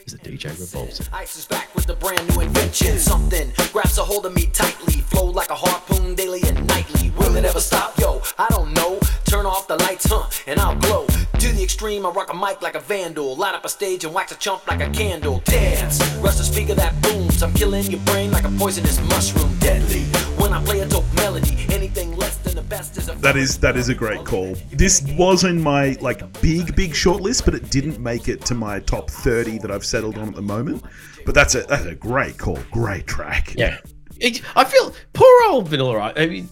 Is 0.07 0.15
a 0.15 0.19
DJ 0.19 0.51
revolves 0.59 0.99
it. 0.99 1.09
Ice 1.13 1.37
is 1.37 1.47
back 1.47 1.73
with 1.77 1.89
a 1.89 1.95
brand 1.95 2.29
new 2.31 2.41
invention. 2.41 2.99
Something 2.99 3.53
grabs 3.73 3.99
a 3.99 4.03
hold 4.03 4.27
of 4.27 4.35
me 4.35 4.47
tightly. 4.47 4.95
Flow 4.95 5.27
like 5.27 5.51
a 5.51 5.55
harpoon 5.55 6.17
daily 6.17 6.41
and 6.45 6.67
nightly. 6.67 7.11
Will 7.11 7.37
it 7.37 7.45
ever 7.45 7.61
stop? 7.61 7.97
Yo, 8.01 8.21
I 8.37 8.49
don't 8.51 8.73
know. 8.75 8.99
Turn 9.27 9.47
off 9.47 9.69
the 9.69 9.77
lights, 9.77 10.07
huh? 10.09 10.29
And 10.49 10.59
I'll 10.59 10.75
glow. 10.77 11.07
To 11.07 11.53
the 11.53 11.63
extreme, 11.63 12.05
I 12.05 12.11
rock 12.11 12.33
a 12.33 12.37
mic 12.37 12.63
like 12.63 12.75
a 12.75 12.81
vandal. 12.81 13.37
Light 13.37 13.55
up 13.55 13.65
a 13.65 13.69
stage 13.69 14.05
and 14.05 14.13
wax 14.13 14.33
a 14.33 14.37
chump 14.37 14.67
like 14.67 14.81
a 14.81 14.91
candle. 14.91 15.41
Dance, 15.45 16.03
rush 16.17 16.37
the 16.37 16.45
speaker 16.45 16.75
that 16.75 17.01
booms. 17.03 17.41
I'm 17.43 17.53
killing 17.55 17.85
your 17.85 18.01
brain 18.01 18.33
like 18.33 18.45
a 18.45 18.51
poisonous 18.59 19.01
mushroom. 19.09 19.57
Deadly. 19.61 20.03
When 20.37 20.53
I 20.53 20.65
play 20.65 20.81
a 20.81 20.89
dope 20.89 21.05
melody, 21.15 21.65
anything 21.71 22.17
less 22.17 22.42
than 22.55 22.65
the 22.65 22.69
best 22.69 22.97
is 22.97 23.09
a 23.09 23.15
That 23.17 23.37
is 23.37 23.59
that 23.59 23.77
is 23.77 23.89
a 23.89 23.95
great 23.95 24.25
call. 24.25 24.55
This 24.71 25.03
was 25.17 25.45
in 25.45 25.61
my 25.61 25.97
like 26.01 26.21
big 26.41 26.75
big 26.77 26.93
shortlist, 26.93 27.45
but 27.45 27.55
it 27.55 27.71
didn't 27.71 28.01
make 28.01 28.29
it 28.29 28.45
to 28.47 28.55
my 28.55 28.81
top 28.81 29.11
thirty 29.11 29.59
that 29.59 29.71
I've 29.71 29.85
settled 29.85 30.19
on 30.19 30.29
at 30.29 30.35
the 30.35 30.43
moment. 30.43 30.83
But 31.25 31.35
that's 31.35 31.55
a 31.55 31.63
that's 31.63 31.87
a 31.87 31.95
great 31.95 32.39
call, 32.39 32.59
great 32.71 33.07
track. 33.07 33.55
Yeah. 33.57 33.79
It, 34.19 34.43
I 34.57 34.65
feel 34.65 34.95
poor 35.15 35.43
old 35.49 35.69
Vanilla 35.69 35.99
Ice. 36.01 36.15
I 36.17 36.27
mean, 36.27 36.49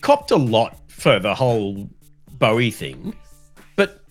copped 0.00 0.30
a 0.30 0.36
lot 0.36 0.78
for 0.88 1.18
the 1.18 1.34
whole 1.34 1.90
Bowie 2.32 2.70
thing, 2.70 3.14
but 3.76 4.02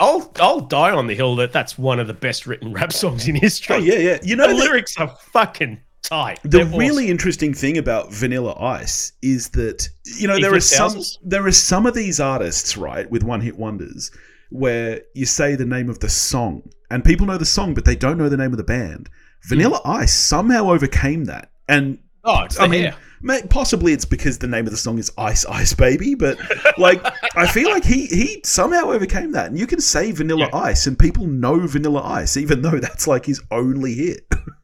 I'll 0.00 0.32
I'll 0.40 0.60
die 0.60 0.90
on 0.90 1.06
the 1.06 1.14
hill 1.14 1.36
that 1.36 1.52
that's 1.52 1.78
one 1.78 2.00
of 2.00 2.06
the 2.06 2.14
best 2.14 2.46
written 2.46 2.72
rap 2.72 2.92
songs 2.92 3.28
in 3.28 3.36
history. 3.36 3.76
Oh 3.76 3.78
yeah, 3.78 3.98
yeah. 3.98 4.18
You 4.22 4.36
The 4.36 4.46
know 4.46 4.48
the, 4.48 4.54
lyrics 4.54 4.96
are 4.98 5.08
fucking 5.08 5.80
tight. 6.02 6.38
the 6.44 6.62
awesome. 6.62 6.78
really 6.78 7.08
interesting 7.08 7.52
thing 7.54 7.78
about 7.78 8.12
Vanilla 8.12 8.54
Ice 8.60 9.12
is 9.22 9.50
that 9.50 9.88
you 10.04 10.26
know 10.28 10.36
He 10.36 10.42
there 10.42 10.54
are 10.54 10.60
some 10.60 11.00
there 11.24 11.46
are 11.46 11.52
some 11.52 11.86
of 11.86 11.94
these 11.94 12.20
artists 12.20 12.76
right 12.76 13.10
with 13.10 13.22
one 13.22 13.40
hit 13.40 13.56
wonders 13.58 14.10
where 14.50 15.02
you 15.14 15.26
say 15.26 15.54
the 15.54 15.66
name 15.66 15.90
of 15.90 15.98
the 16.00 16.08
song 16.08 16.62
and 16.90 17.04
people 17.04 17.26
know 17.26 17.36
the 17.36 17.44
song 17.44 17.74
but 17.74 17.84
they 17.84 17.96
don't 17.96 18.16
know 18.18 18.28
the 18.28 18.36
name 18.36 18.52
of 18.52 18.56
the 18.58 18.64
band. 18.64 19.08
Hmm. 19.44 19.48
Vanilla 19.50 19.80
Ice 19.84 20.14
somehow 20.14 20.70
overcame 20.70 21.24
that 21.26 21.50
and 21.68 21.98
oh, 22.24 22.44
it's 22.44 22.58
I 22.58 22.66
mean, 22.66 22.92
hair. 23.22 23.42
possibly 23.50 23.92
it's 23.92 24.04
because 24.04 24.38
the 24.38 24.46
name 24.46 24.64
of 24.66 24.70
the 24.70 24.76
song 24.78 24.98
is 24.98 25.12
Ice 25.18 25.44
Ice 25.46 25.74
Baby, 25.74 26.14
but 26.14 26.38
like 26.78 27.04
I 27.36 27.46
feel 27.46 27.68
like 27.70 27.84
he 27.84 28.06
he 28.06 28.40
somehow 28.44 28.90
overcame 28.90 29.32
that, 29.32 29.46
and 29.46 29.58
you 29.58 29.66
can 29.66 29.80
say 29.80 30.12
Vanilla 30.12 30.48
Yeah. 30.52 30.58
Ice, 30.60 30.86
and 30.86 30.98
people 30.98 31.26
know 31.26 31.66
Vanilla 31.66 32.02
Ice, 32.02 32.36
even 32.36 32.62
though 32.62 32.78
that's 32.78 33.06
like 33.06 33.26
his 33.26 33.40
only 33.50 33.94
hit. 33.94 34.26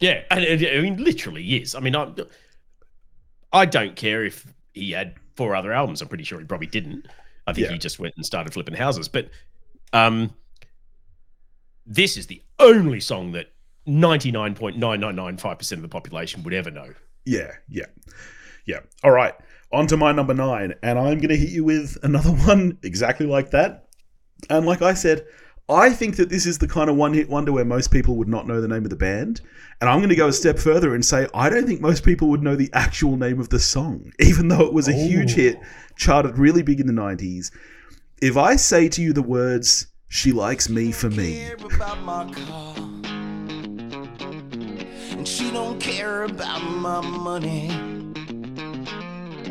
Yeah, 0.00 0.22
and 0.30 0.42
it, 0.44 0.76
I 0.76 0.80
mean, 0.80 1.02
literally 1.02 1.44
is. 1.56 1.74
I 1.74 1.80
mean, 1.80 1.94
I, 1.94 2.10
I 3.52 3.66
don't 3.66 3.96
care 3.96 4.24
if 4.24 4.46
he 4.72 4.92
had 4.92 5.14
four 5.36 5.54
other 5.54 5.72
albums. 5.72 6.00
I'm 6.02 6.08
pretty 6.08 6.24
sure 6.24 6.38
he 6.38 6.46
probably 6.46 6.66
didn't. 6.66 7.06
I 7.46 7.52
think 7.52 7.66
Yeah. 7.66 7.72
he 7.72 7.78
just 7.78 7.98
went 7.98 8.14
and 8.16 8.24
started 8.24 8.52
flipping 8.52 8.74
houses. 8.74 9.08
But 9.08 9.30
um, 9.92 10.32
this 11.86 12.16
is 12.16 12.26
the 12.28 12.42
only 12.58 13.00
song 13.00 13.32
that 13.32 13.52
99.9995% 13.86 15.72
of 15.72 15.82
the 15.82 15.88
population 15.88 16.42
would 16.42 16.54
ever 16.54 16.70
know. 16.70 16.92
yeah, 17.24 17.52
yeah, 17.68 17.86
yeah. 18.66 18.80
All 19.04 19.10
right, 19.10 19.34
on 19.72 19.86
to 19.88 19.96
my 19.96 20.12
number 20.12 20.34
nine, 20.34 20.74
and 20.82 20.98
I'm 20.98 21.18
going 21.18 21.28
to 21.28 21.36
hit 21.36 21.50
you 21.50 21.64
with 21.64 21.96
another 22.02 22.30
one 22.46 22.78
exactly 22.82 23.26
like 23.26 23.50
that. 23.50 23.88
And 24.48 24.64
like 24.66 24.80
I 24.82 24.94
said, 24.94 25.26
I 25.70 25.90
think 25.90 26.16
that 26.16 26.28
this 26.28 26.46
is 26.46 26.58
the 26.58 26.66
kind 26.68 26.90
of 26.90 26.96
one 26.96 27.14
hit 27.14 27.28
wonder 27.30 27.52
where 27.52 27.64
most 27.64 27.90
people 27.90 28.16
would 28.16 28.28
not 28.28 28.46
know 28.46 28.60
the 28.60 28.68
name 28.68 28.84
of 28.84 28.90
the 28.90 28.96
band. 28.96 29.40
And 29.80 29.88
I'm 29.88 29.98
going 30.00 30.08
to 30.10 30.16
go 30.16 30.28
a 30.28 30.32
step 30.32 30.58
further 30.58 30.94
and 30.94 31.04
say 31.04 31.26
I 31.32 31.48
don't 31.48 31.66
think 31.66 31.80
most 31.80 32.04
people 32.04 32.28
would 32.28 32.42
know 32.42 32.56
the 32.56 32.70
actual 32.72 33.16
name 33.16 33.38
of 33.40 33.48
the 33.50 33.58
song, 33.60 34.12
even 34.20 34.48
though 34.48 34.66
it 34.66 34.72
was 34.72 34.88
a 34.88 34.92
huge 34.92 35.32
Oh. 35.32 35.36
hit, 35.36 35.58
charted 35.96 36.36
really 36.38 36.62
big 36.62 36.80
in 36.80 36.86
the 36.86 36.92
90s. 36.92 37.50
If 38.20 38.36
I 38.36 38.56
say 38.56 38.88
to 38.90 39.00
you 39.02 39.12
the 39.12 39.22
words, 39.22 39.86
She 40.08 40.32
likes 40.32 40.68
me 40.68 40.90
for 40.92 41.08
me, 41.08 41.36
care 41.36 41.56
about 41.76 42.02
my 42.02 42.32
car. 42.32 42.74
And 45.12 45.26
she 45.28 45.50
don't 45.50 45.80
care 45.80 46.24
about 46.24 46.62
my 46.62 47.00
money. 47.00 47.68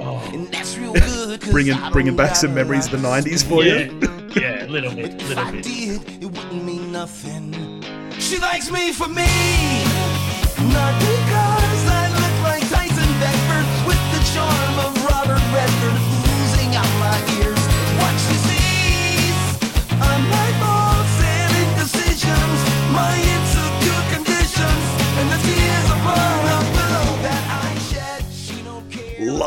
Oh. 0.02 0.30
And 0.34 0.48
that's 0.52 0.78
real 0.78 0.94
good. 1.08 1.42
'cause 1.42 1.52
bringing, 1.52 1.78
bringing 1.92 2.16
back 2.16 2.36
some 2.36 2.54
memories 2.54 2.86
of 2.86 2.92
the 2.92 2.98
90s 3.08 3.44
for 3.44 3.64
yeah, 3.64 3.80
you. 3.86 4.32
yeah, 4.42 4.66
a 4.66 4.68
little 4.68 4.92
bit, 4.94 5.14
If 5.22 5.30
little 5.30 5.44
I 5.44 5.52
bit. 5.52 5.64
did, 5.64 6.24
it 6.24 6.26
wouldn't 6.26 6.64
mean 6.66 6.92
nothing. 6.92 7.84
She 8.20 8.38
likes 8.38 8.70
me 8.72 8.92
for 8.94 9.08
me. 9.08 9.26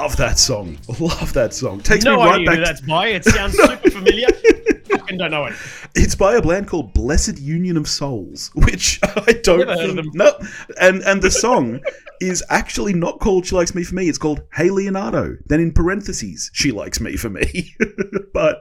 Love 0.03 0.17
that 0.17 0.37
song. 0.39 0.79
Love 1.01 1.33
that 1.35 1.55
song. 1.55 1.81
Takes 1.81 2.05
No 2.05 2.17
me 2.17 2.25
right 2.25 2.35
idea 2.35 2.47
back 2.47 2.59
who 2.59 2.65
that's 2.65 2.81
by. 2.81 3.09
It 3.09 3.25
sounds 3.25 3.55
super 3.57 3.89
familiar. 3.91 4.27
Fucking 4.91 5.17
don't 5.17 5.31
know 5.31 5.45
it. 5.47 5.55
It's 5.95 6.17
by 6.17 6.35
a 6.35 6.43
band 6.43 6.67
called 6.67 6.93
Blessed 6.93 7.39
Union 7.39 7.77
of 7.77 7.87
Souls, 7.89 8.51
which 8.55 8.99
I 9.05 9.33
don't 9.45 9.61
Never 9.61 9.75
heard 9.77 9.91
of 9.91 9.97
think. 9.97 10.15
No, 10.15 10.33
and 10.81 11.03
and 11.03 11.23
the 11.23 11.31
song 11.31 11.81
is 12.21 12.43
actually 12.51 12.95
not 12.95 13.21
called 13.21 13.47
"She 13.47 13.55
Likes 13.55 13.75
Me 13.77 13.85
for 13.85 13.95
Me." 13.95 14.09
It's 14.09 14.19
called 14.19 14.43
"Hey 14.55 14.71
Leonardo." 14.71 15.37
Then 15.47 15.61
in 15.61 15.71
parentheses, 15.73 16.51
"She 16.53 16.73
likes 16.73 17.01
me 17.01 17.17
for 17.17 17.31
me." 17.31 17.75
but 18.35 18.61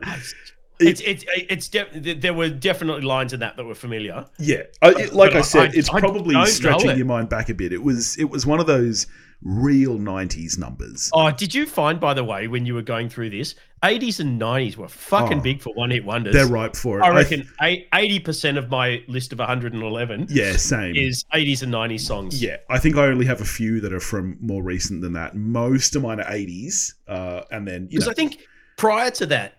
It's 0.79 1.01
it's 1.01 1.25
it's 1.27 1.67
de- 1.69 2.13
there 2.13 2.33
were 2.35 2.49
definitely 2.49 3.01
lines 3.01 3.33
in 3.33 3.39
that 3.39 3.57
that 3.57 3.65
were 3.65 3.73
familiar. 3.75 4.25
yeah, 4.37 4.63
I, 4.81 4.89
it, 4.89 5.13
like 5.13 5.31
But 5.31 5.39
I 5.39 5.41
said, 5.41 5.71
I- 5.71 5.73
it's 5.73 5.89
I 5.89 5.99
probably 5.99 6.45
stretching 6.45 6.91
it. 6.91 6.97
your 6.97 7.07
mind 7.07 7.29
back 7.29 7.49
a 7.49 7.53
bit. 7.55 7.73
It 7.73 7.81
was 7.83 8.15
it 8.17 8.29
was 8.29 8.45
one 8.45 8.59
of 8.59 8.67
those 8.67 9.07
real 9.43 9.97
'90s 9.97 10.57
numbers. 10.57 11.09
Oh, 11.13 11.31
did 11.31 11.53
you 11.55 11.65
find, 11.65 11.99
by 11.99 12.13
the 12.13 12.23
way, 12.23 12.47
when 12.47 12.65
you 12.65 12.73
were 12.75 12.81
going 12.81 13.09
through 13.09 13.31
this, 13.31 13.55
80s 13.83 14.19
and 14.19 14.39
90s 14.39 14.77
were 14.77 14.87
fucking 14.87 15.39
Oh. 15.39 15.41
big 15.41 15.61
for 15.61 15.73
one 15.73 15.89
hit 15.89 16.05
wonders. 16.05 16.33
They're 16.33 16.45
ripe 16.47 16.75
for 16.75 16.99
it. 16.99 17.03
I 17.03 17.07
I- 17.07 17.15
reckon 17.15 17.47
80% 17.59 18.57
of 18.57 18.69
my 18.69 19.03
list 19.07 19.33
of 19.33 19.39
111 19.39 20.27
yeah, 20.29 20.55
same. 20.57 20.95
is 20.95 21.25
80s 21.33 21.63
and 21.63 21.71
90s 21.71 22.01
songs. 22.05 22.41
Yeah, 22.41 22.57
I 22.69 22.77
think 22.77 22.95
I 22.97 23.07
only 23.07 23.25
have 23.25 23.41
a 23.41 23.45
few 23.45 23.79
that 23.81 23.91
are 23.91 23.99
from 23.99 24.37
more 24.39 24.61
recent 24.61 25.01
than 25.01 25.13
that. 25.13 25.35
Most 25.35 25.95
of 25.95 26.03
mine 26.03 26.19
are 26.19 26.29
80s, 26.31 26.93
uh, 27.07 27.41
and 27.51 27.67
then 27.67 27.83
you 27.89 27.97
Because 27.99 28.07
I 28.07 28.13
think 28.13 28.37
prior 28.77 29.09
to 29.11 29.25
that, 29.27 29.55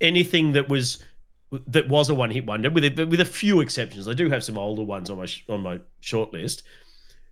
anything 0.00 0.52
that 0.52 0.68
was 0.68 1.02
that 1.66 1.88
was 1.88 2.08
a 2.08 2.14
one 2.14 2.30
hit 2.30 2.46
wonder, 2.46 2.70
with 2.70 2.84
a, 2.84 3.04
with 3.06 3.20
a 3.20 3.24
few 3.24 3.60
exceptions, 3.60 4.06
I 4.06 4.14
do 4.14 4.28
have 4.30 4.44
some 4.44 4.56
older 4.56 4.82
ones 4.84 5.10
on 5.10 5.18
my 5.18 5.26
sh- 5.26 5.44
on 5.48 5.62
my 5.62 5.80
short 6.00 6.32
list, 6.32 6.62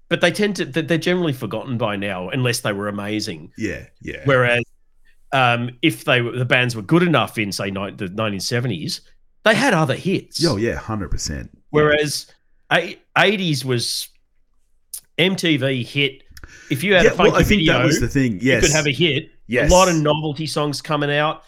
but 0.08 0.20
they 0.20 0.30
tend 0.30 0.56
to 0.56 0.64
they're 0.64 0.98
generally 0.98 1.32
forgotten 1.32 1.76
by 1.78 1.96
now 1.96 2.28
unless 2.30 2.60
they 2.60 2.72
were 2.72 2.88
amazing. 2.88 3.52
yeah, 3.58 3.86
yeah, 4.00 4.22
Whereas, 4.24 4.62
um, 5.32 5.70
if 5.82 6.04
they 6.04 6.22
were 6.22 6.32
the 6.32 6.44
bands 6.44 6.74
were 6.76 6.82
good 6.82 7.02
enough 7.02 7.36
in 7.38 7.52
say 7.52 7.70
ni- 7.70 7.90
the 7.92 8.06
1970s, 8.08 9.00
they 9.44 9.54
had 9.54 9.74
other 9.74 9.94
hits. 9.94 10.44
oh 10.46 10.56
yeah, 10.56 10.74
hundred 10.76 11.10
percent. 11.10 11.50
Whereas, 11.70 12.26
a- 12.72 12.98
80s 13.16 13.64
was 13.64 14.08
MTV 15.18 15.84
hit. 15.84 16.22
If 16.70 16.82
you 16.82 16.94
had 16.94 17.04
Yeah, 17.04 17.10
a 17.10 17.14
funky 17.14 17.32
well, 17.32 17.40
I 17.40 17.44
think 17.44 17.60
video, 17.60 17.72
that 17.78 17.84
was 17.84 18.00
the 18.00 18.08
thing. 18.08 18.38
Yes, 18.40 18.62
you 18.62 18.68
could 18.68 18.76
have 18.76 18.86
a 18.86 18.92
hit. 18.92 19.30
Yes. 19.46 19.70
a 19.70 19.74
lot 19.74 19.88
of 19.88 19.96
novelty 19.96 20.46
songs 20.46 20.80
coming 20.82 21.10
out, 21.10 21.42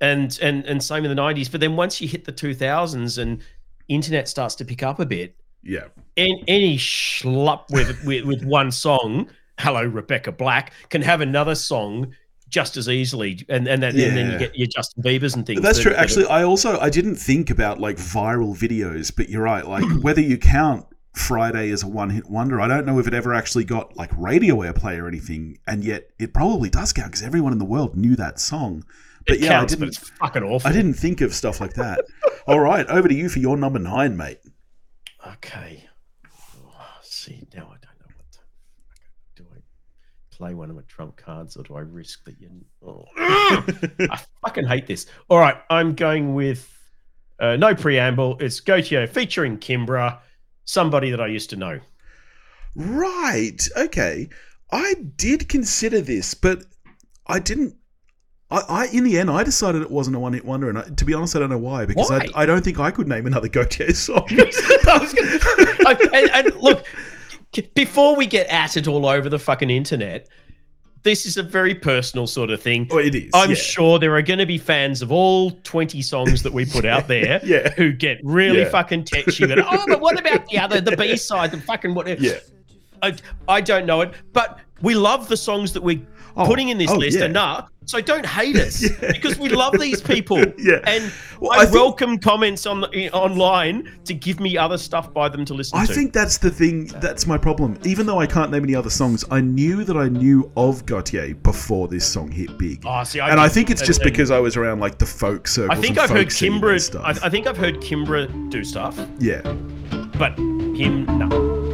and 0.00 0.38
and 0.42 0.64
and 0.64 0.82
same 0.82 1.04
in 1.04 1.14
the 1.14 1.20
'90s. 1.20 1.50
But 1.50 1.60
then 1.60 1.76
once 1.76 2.00
you 2.00 2.08
hit 2.08 2.24
the 2.24 2.32
2000s 2.32 3.18
and 3.18 3.42
internet 3.88 4.28
starts 4.28 4.54
to 4.56 4.64
pick 4.64 4.82
up 4.82 4.98
a 5.00 5.06
bit, 5.06 5.36
Yeah. 5.66 5.86
any, 6.16 6.44
any 6.48 6.76
schlup 6.78 7.70
with, 7.70 8.04
with 8.04 8.24
with 8.24 8.44
one 8.44 8.70
song, 8.70 9.28
"Hello 9.58 9.84
Rebecca 9.84 10.32
Black," 10.32 10.72
can 10.90 11.02
have 11.02 11.20
another 11.20 11.54
song 11.54 12.14
just 12.48 12.76
as 12.76 12.88
easily, 12.88 13.44
and 13.48 13.66
and 13.66 13.82
then, 13.82 13.98
and 13.98 14.16
then 14.16 14.32
you 14.32 14.38
get 14.38 14.56
your 14.56 14.68
Justin 14.68 15.02
Bieber's 15.02 15.34
and 15.34 15.44
things. 15.44 15.60
That's 15.60 15.78
that- 15.78 15.82
true. 15.82 15.92
that 15.92 16.00
Actually, 16.00 16.26
I 16.26 16.44
also 16.44 16.78
I 16.78 16.90
didn't 16.90 17.16
think 17.16 17.50
about 17.50 17.80
like 17.80 17.96
viral 17.96 18.56
videos, 18.56 19.12
but 19.14 19.28
you're 19.28 19.42
right. 19.42 19.66
Like 19.66 19.84
whether 20.02 20.20
you 20.20 20.38
count 20.38 20.86
Friday 21.14 21.70
as 21.70 21.82
a 21.82 21.88
one-hit 21.88 22.30
wonder, 22.30 22.60
I 22.60 22.68
don't 22.68 22.86
know 22.86 22.98
if 22.98 23.06
it 23.08 23.14
ever 23.14 23.34
actually 23.34 23.64
got 23.64 23.96
like 23.96 24.10
radio 24.16 24.56
airplay 24.58 24.98
or 25.02 25.08
anything, 25.08 25.58
and 25.66 25.82
yet 25.84 26.10
it 26.18 26.32
probably 26.32 26.70
does 26.70 26.92
count 26.92 27.08
because 27.08 27.22
everyone 27.22 27.52
in 27.52 27.58
the 27.58 27.64
world 27.64 27.96
knew 27.96 28.14
that 28.16 28.38
song. 28.38 28.84
But 29.26 29.36
it 29.38 29.40
yeah, 29.42 29.48
counts, 29.48 29.72
I 29.72 29.76
didn't. 29.76 29.88
it's 29.88 30.10
fucking 30.10 30.44
awful. 30.44 30.70
I 30.70 30.72
didn't 30.72 30.94
think 30.94 31.20
of 31.20 31.34
stuff 31.34 31.60
like 31.60 31.74
that. 31.74 32.04
All 32.46 32.60
right, 32.60 32.86
over 32.86 33.08
to 33.08 33.14
you 33.14 33.28
for 33.28 33.40
your 33.40 33.56
number 33.56 33.80
nine, 33.80 34.16
mate. 34.16 34.38
Okay. 35.34 35.84
Oh, 36.26 36.86
see, 37.02 37.46
now 37.54 37.64
I 37.64 37.76
don't 37.82 37.98
know 38.00 38.14
what 38.16 38.32
to. 38.32 38.38
Do 39.36 39.46
I 39.54 39.58
play 40.30 40.54
one 40.54 40.70
of 40.70 40.76
my 40.76 40.82
trump 40.88 41.16
cards 41.16 41.56
or 41.56 41.62
do 41.62 41.74
I 41.74 41.80
risk 41.80 42.24
that 42.24 42.40
you. 42.40 42.50
Oh. 42.86 43.04
I 43.16 44.20
fucking 44.44 44.66
hate 44.66 44.86
this. 44.86 45.06
All 45.28 45.38
right, 45.38 45.56
I'm 45.70 45.94
going 45.94 46.34
with 46.34 46.72
uh, 47.40 47.56
no 47.56 47.74
preamble. 47.74 48.36
It's 48.40 48.60
Gotye 48.60 49.08
featuring 49.08 49.58
Kimbra, 49.58 50.18
somebody 50.64 51.10
that 51.10 51.20
I 51.20 51.26
used 51.26 51.50
to 51.50 51.56
know. 51.56 51.80
Right. 52.74 53.66
Okay. 53.76 54.28
I 54.70 54.94
did 55.16 55.48
consider 55.48 56.00
this, 56.00 56.34
but 56.34 56.64
I 57.26 57.38
didn't. 57.38 57.74
I, 58.50 58.60
I 58.68 58.86
in 58.92 59.04
the 59.04 59.18
end, 59.18 59.30
I 59.30 59.42
decided 59.42 59.82
it 59.82 59.90
wasn't 59.90 60.16
a 60.16 60.18
one-hit 60.20 60.44
wonder, 60.44 60.68
and 60.68 60.78
I, 60.78 60.82
to 60.82 61.04
be 61.04 61.14
honest, 61.14 61.34
I 61.34 61.40
don't 61.40 61.50
know 61.50 61.58
why. 61.58 61.84
Because 61.84 62.10
Why? 62.10 62.28
I, 62.34 62.42
I 62.42 62.46
don't 62.46 62.62
think 62.64 62.78
I 62.78 62.90
could 62.90 63.08
name 63.08 63.26
another 63.26 63.48
Gotye 63.48 63.94
song. 63.96 64.26
I 64.30 64.98
was 64.98 65.12
gonna- 65.12 65.76
I- 65.86 66.08
and, 66.32 66.46
and 66.46 66.56
look, 66.62 66.84
before 67.74 68.14
we 68.16 68.26
get 68.26 68.46
at 68.48 68.76
it 68.76 68.86
all 68.86 69.06
over 69.06 69.28
the 69.28 69.38
fucking 69.38 69.70
internet, 69.70 70.28
this 71.02 71.24
is 71.26 71.36
a 71.36 71.42
very 71.42 71.74
personal 71.74 72.26
sort 72.26 72.50
of 72.50 72.60
thing. 72.60 72.86
oh, 72.90 72.98
it 72.98 73.14
is. 73.14 73.30
I'm 73.34 73.50
yeah. 73.50 73.56
sure 73.56 73.98
there 73.98 74.14
are 74.16 74.22
going 74.22 74.40
to 74.40 74.46
be 74.46 74.58
fans 74.58 75.02
of 75.02 75.12
all 75.12 75.52
20 75.62 76.02
songs 76.02 76.42
that 76.42 76.52
we 76.52 76.64
put 76.66 76.84
out 76.84 77.06
there 77.06 77.40
Yeah. 77.44 77.70
who 77.74 77.92
get 77.92 78.18
really 78.24 78.60
Yeah. 78.62 78.70
fucking. 78.70 79.06
But, 79.12 79.58
oh, 79.60 79.84
but 79.86 80.00
what 80.00 80.18
about 80.18 80.46
the 80.48 80.58
other, 80.58 80.80
the 80.80 80.96
B 80.96 81.16
side, 81.16 81.52
the 81.52 81.60
fucking 81.60 81.94
what? 81.94 82.20
Yeah. 82.20 82.38
I, 83.02 83.14
I 83.46 83.60
don't 83.60 83.86
know 83.86 84.00
it, 84.00 84.14
but 84.32 84.58
we 84.82 84.94
love 84.94 85.28
the 85.28 85.36
songs 85.36 85.72
that 85.74 85.82
we're 85.82 86.00
Oh, 86.38 86.44
putting 86.44 86.68
in 86.68 86.76
this 86.76 86.90
oh, 86.90 86.96
list 86.96 87.18
yeah. 87.18 87.24
enough. 87.26 87.70
So 87.86 88.00
don't 88.00 88.26
hate 88.26 88.56
us 88.56 88.82
Yeah. 89.02 89.12
because 89.12 89.38
we 89.38 89.48
love 89.48 89.78
these 89.78 90.00
people. 90.00 90.42
Yeah. 90.58 90.80
And 90.86 91.12
Well, 91.40 91.52
I, 91.52 91.58
I 91.58 91.64
think- 91.66 91.74
welcome 91.74 92.18
comments 92.18 92.66
on 92.66 92.80
the, 92.80 93.10
online 93.12 93.92
to 94.06 94.14
give 94.14 94.40
me 94.40 94.56
other 94.58 94.76
stuff 94.78 95.12
by 95.14 95.28
them 95.28 95.44
to 95.44 95.54
listen 95.54 95.78
I 95.78 95.86
to. 95.86 95.92
I 95.92 95.94
think 95.94 96.12
that's 96.12 96.38
the 96.38 96.50
thing. 96.50 96.86
That's 96.86 97.26
my 97.26 97.38
problem. 97.38 97.78
Even 97.84 98.06
though 98.06 98.18
I 98.18 98.26
can't 98.26 98.50
name 98.50 98.64
any 98.64 98.74
other 98.74 98.90
songs, 98.90 99.24
I 99.30 99.40
knew 99.40 99.84
that 99.84 99.96
I 99.96 100.08
knew 100.08 100.50
of 100.56 100.84
Gotye 100.86 101.40
before 101.42 101.86
this 101.88 102.04
song 102.06 102.30
hit 102.30 102.58
big. 102.58 102.82
Oh, 102.84 103.04
see, 103.04 103.20
I 103.20 103.30
and 103.30 103.38
I 103.38 103.48
think 103.48 103.70
it's 103.70 103.82
just 103.82 104.00
and- 104.00 104.10
because 104.10 104.30
I 104.32 104.40
was 104.40 104.56
around 104.56 104.80
like 104.80 104.98
the 104.98 105.06
folk 105.06 105.46
circles. 105.46 105.78
I 105.78 105.80
think 105.80 105.96
I've 105.98 106.10
heard 106.10 106.18
folk 106.24 106.30
scene 106.32 106.54
and 106.54 106.62
Kimbra. 106.62 106.80
stuff. 106.80 107.04
I, 107.04 107.26
I 107.26 107.30
think 107.30 107.46
I've 107.46 107.56
heard 107.56 107.76
Kimbra 107.76 108.50
do 108.50 108.64
stuff, 108.64 108.98
yeah. 109.20 109.42
but 110.18 110.36
him 110.38 111.04
no. 111.18 111.65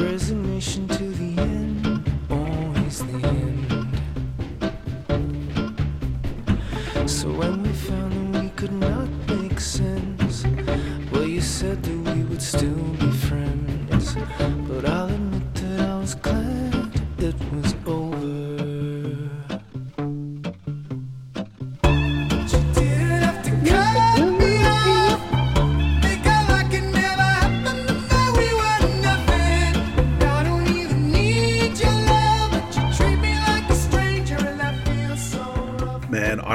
Resignation 0.00 0.86
to 0.88 1.04
the 1.10 1.40
end, 1.40 2.04
always 2.30 2.98
the 3.04 3.26
end. 3.26 3.88
So 7.08 7.30
when 7.30 7.62
we 7.62 7.72
found 7.72 8.34
that 8.34 8.42
we 8.42 8.50
could 8.50 8.72
not 8.72 9.08
make 9.28 9.58
sense, 9.60 10.44
well, 11.10 11.24
you 11.26 11.40
said 11.40 11.82
that 11.82 12.14
we 12.14 12.22
would 12.24 12.42
still 12.42 12.82
be 13.00 13.10
friends. 13.10 14.14
But 14.68 14.84
I'll 14.88 15.08
admit 15.08 15.54
that 15.54 15.80
I 15.80 15.98
was 15.98 16.14
glad 16.14 16.74
it 17.18 17.34
was 17.52 17.67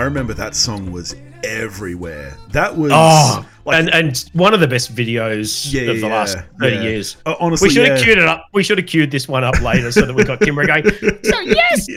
remember 0.04 0.34
that 0.36 0.56
song 0.56 0.92
was 0.92 1.16
everywhere. 1.44 2.36
That 2.52 2.76
was 2.78 2.92
Oh, 2.94 3.46
like 3.66 3.80
and 3.80 3.90
and 3.94 4.30
one 4.34 4.54
of 4.54 4.60
the 4.60 4.68
best 4.68 4.96
videos 4.96 5.72
Yeah, 5.72 5.82
of 5.92 6.02
the 6.02 6.08
yeah, 6.08 6.14
last 6.14 6.38
thirty 6.60 6.76
yeah. 6.78 6.82
years. 6.84 7.18
Uh, 7.26 7.36
honestly, 7.40 7.68
we 7.68 7.74
should 7.74 7.88
have 7.88 8.02
queued 8.02 8.18
it 8.18 8.26
up. 8.26 8.46
We 8.54 8.64
should 8.64 8.78
have 8.78 8.88
queued 8.88 9.12
this 9.12 9.28
one 9.28 9.44
up 9.44 9.60
later 9.62 9.92
so 9.92 10.06
that 10.06 10.14
we 10.14 10.24
got 10.24 10.40
Kimbra 10.40 10.68
going. 10.68 10.84
So 11.24 11.40
yes, 11.42 11.88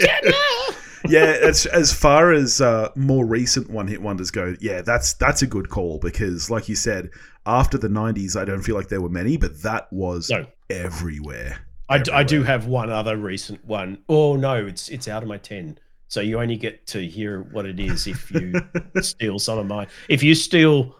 yeah, 1.08 1.36
as 1.40 1.66
as 1.66 1.92
far 1.92 2.32
as 2.32 2.60
uh, 2.60 2.90
more 2.96 3.24
recent 3.26 3.70
one 3.70 3.86
hit 3.86 4.02
wonders 4.02 4.30
go, 4.30 4.56
yeah, 4.60 4.82
that's 4.82 5.12
that's 5.14 5.42
a 5.42 5.46
good 5.46 5.68
call 5.68 5.98
because, 5.98 6.50
like 6.50 6.68
you 6.68 6.74
said, 6.74 7.10
after 7.46 7.78
the 7.78 7.88
'90s, 7.88 8.36
I 8.36 8.44
don't 8.44 8.62
feel 8.62 8.74
like 8.74 8.88
there 8.88 9.00
were 9.00 9.08
many, 9.08 9.36
but 9.36 9.62
that 9.62 9.92
was 9.92 10.30
No. 10.30 10.46
everywhere. 10.70 11.58
I, 11.88 11.98
d- 11.98 12.10
I 12.10 12.24
do 12.24 12.42
have 12.42 12.66
one 12.66 12.90
other 12.90 13.16
recent 13.16 13.64
one. 13.64 13.98
Oh 14.08 14.34
no, 14.34 14.66
it's 14.66 14.88
it's 14.88 15.06
out 15.06 15.22
of 15.22 15.28
my 15.28 15.36
ten. 15.38 15.78
So 16.16 16.22
you 16.22 16.40
only 16.40 16.56
get 16.56 16.86
to 16.86 17.06
hear 17.06 17.42
what 17.42 17.66
it 17.66 17.78
is 17.78 18.06
if 18.06 18.30
you 18.30 18.54
steal 19.02 19.38
some 19.38 19.58
of 19.58 19.66
mine. 19.66 19.86
If 20.08 20.22
you 20.22 20.34
steal 20.34 20.96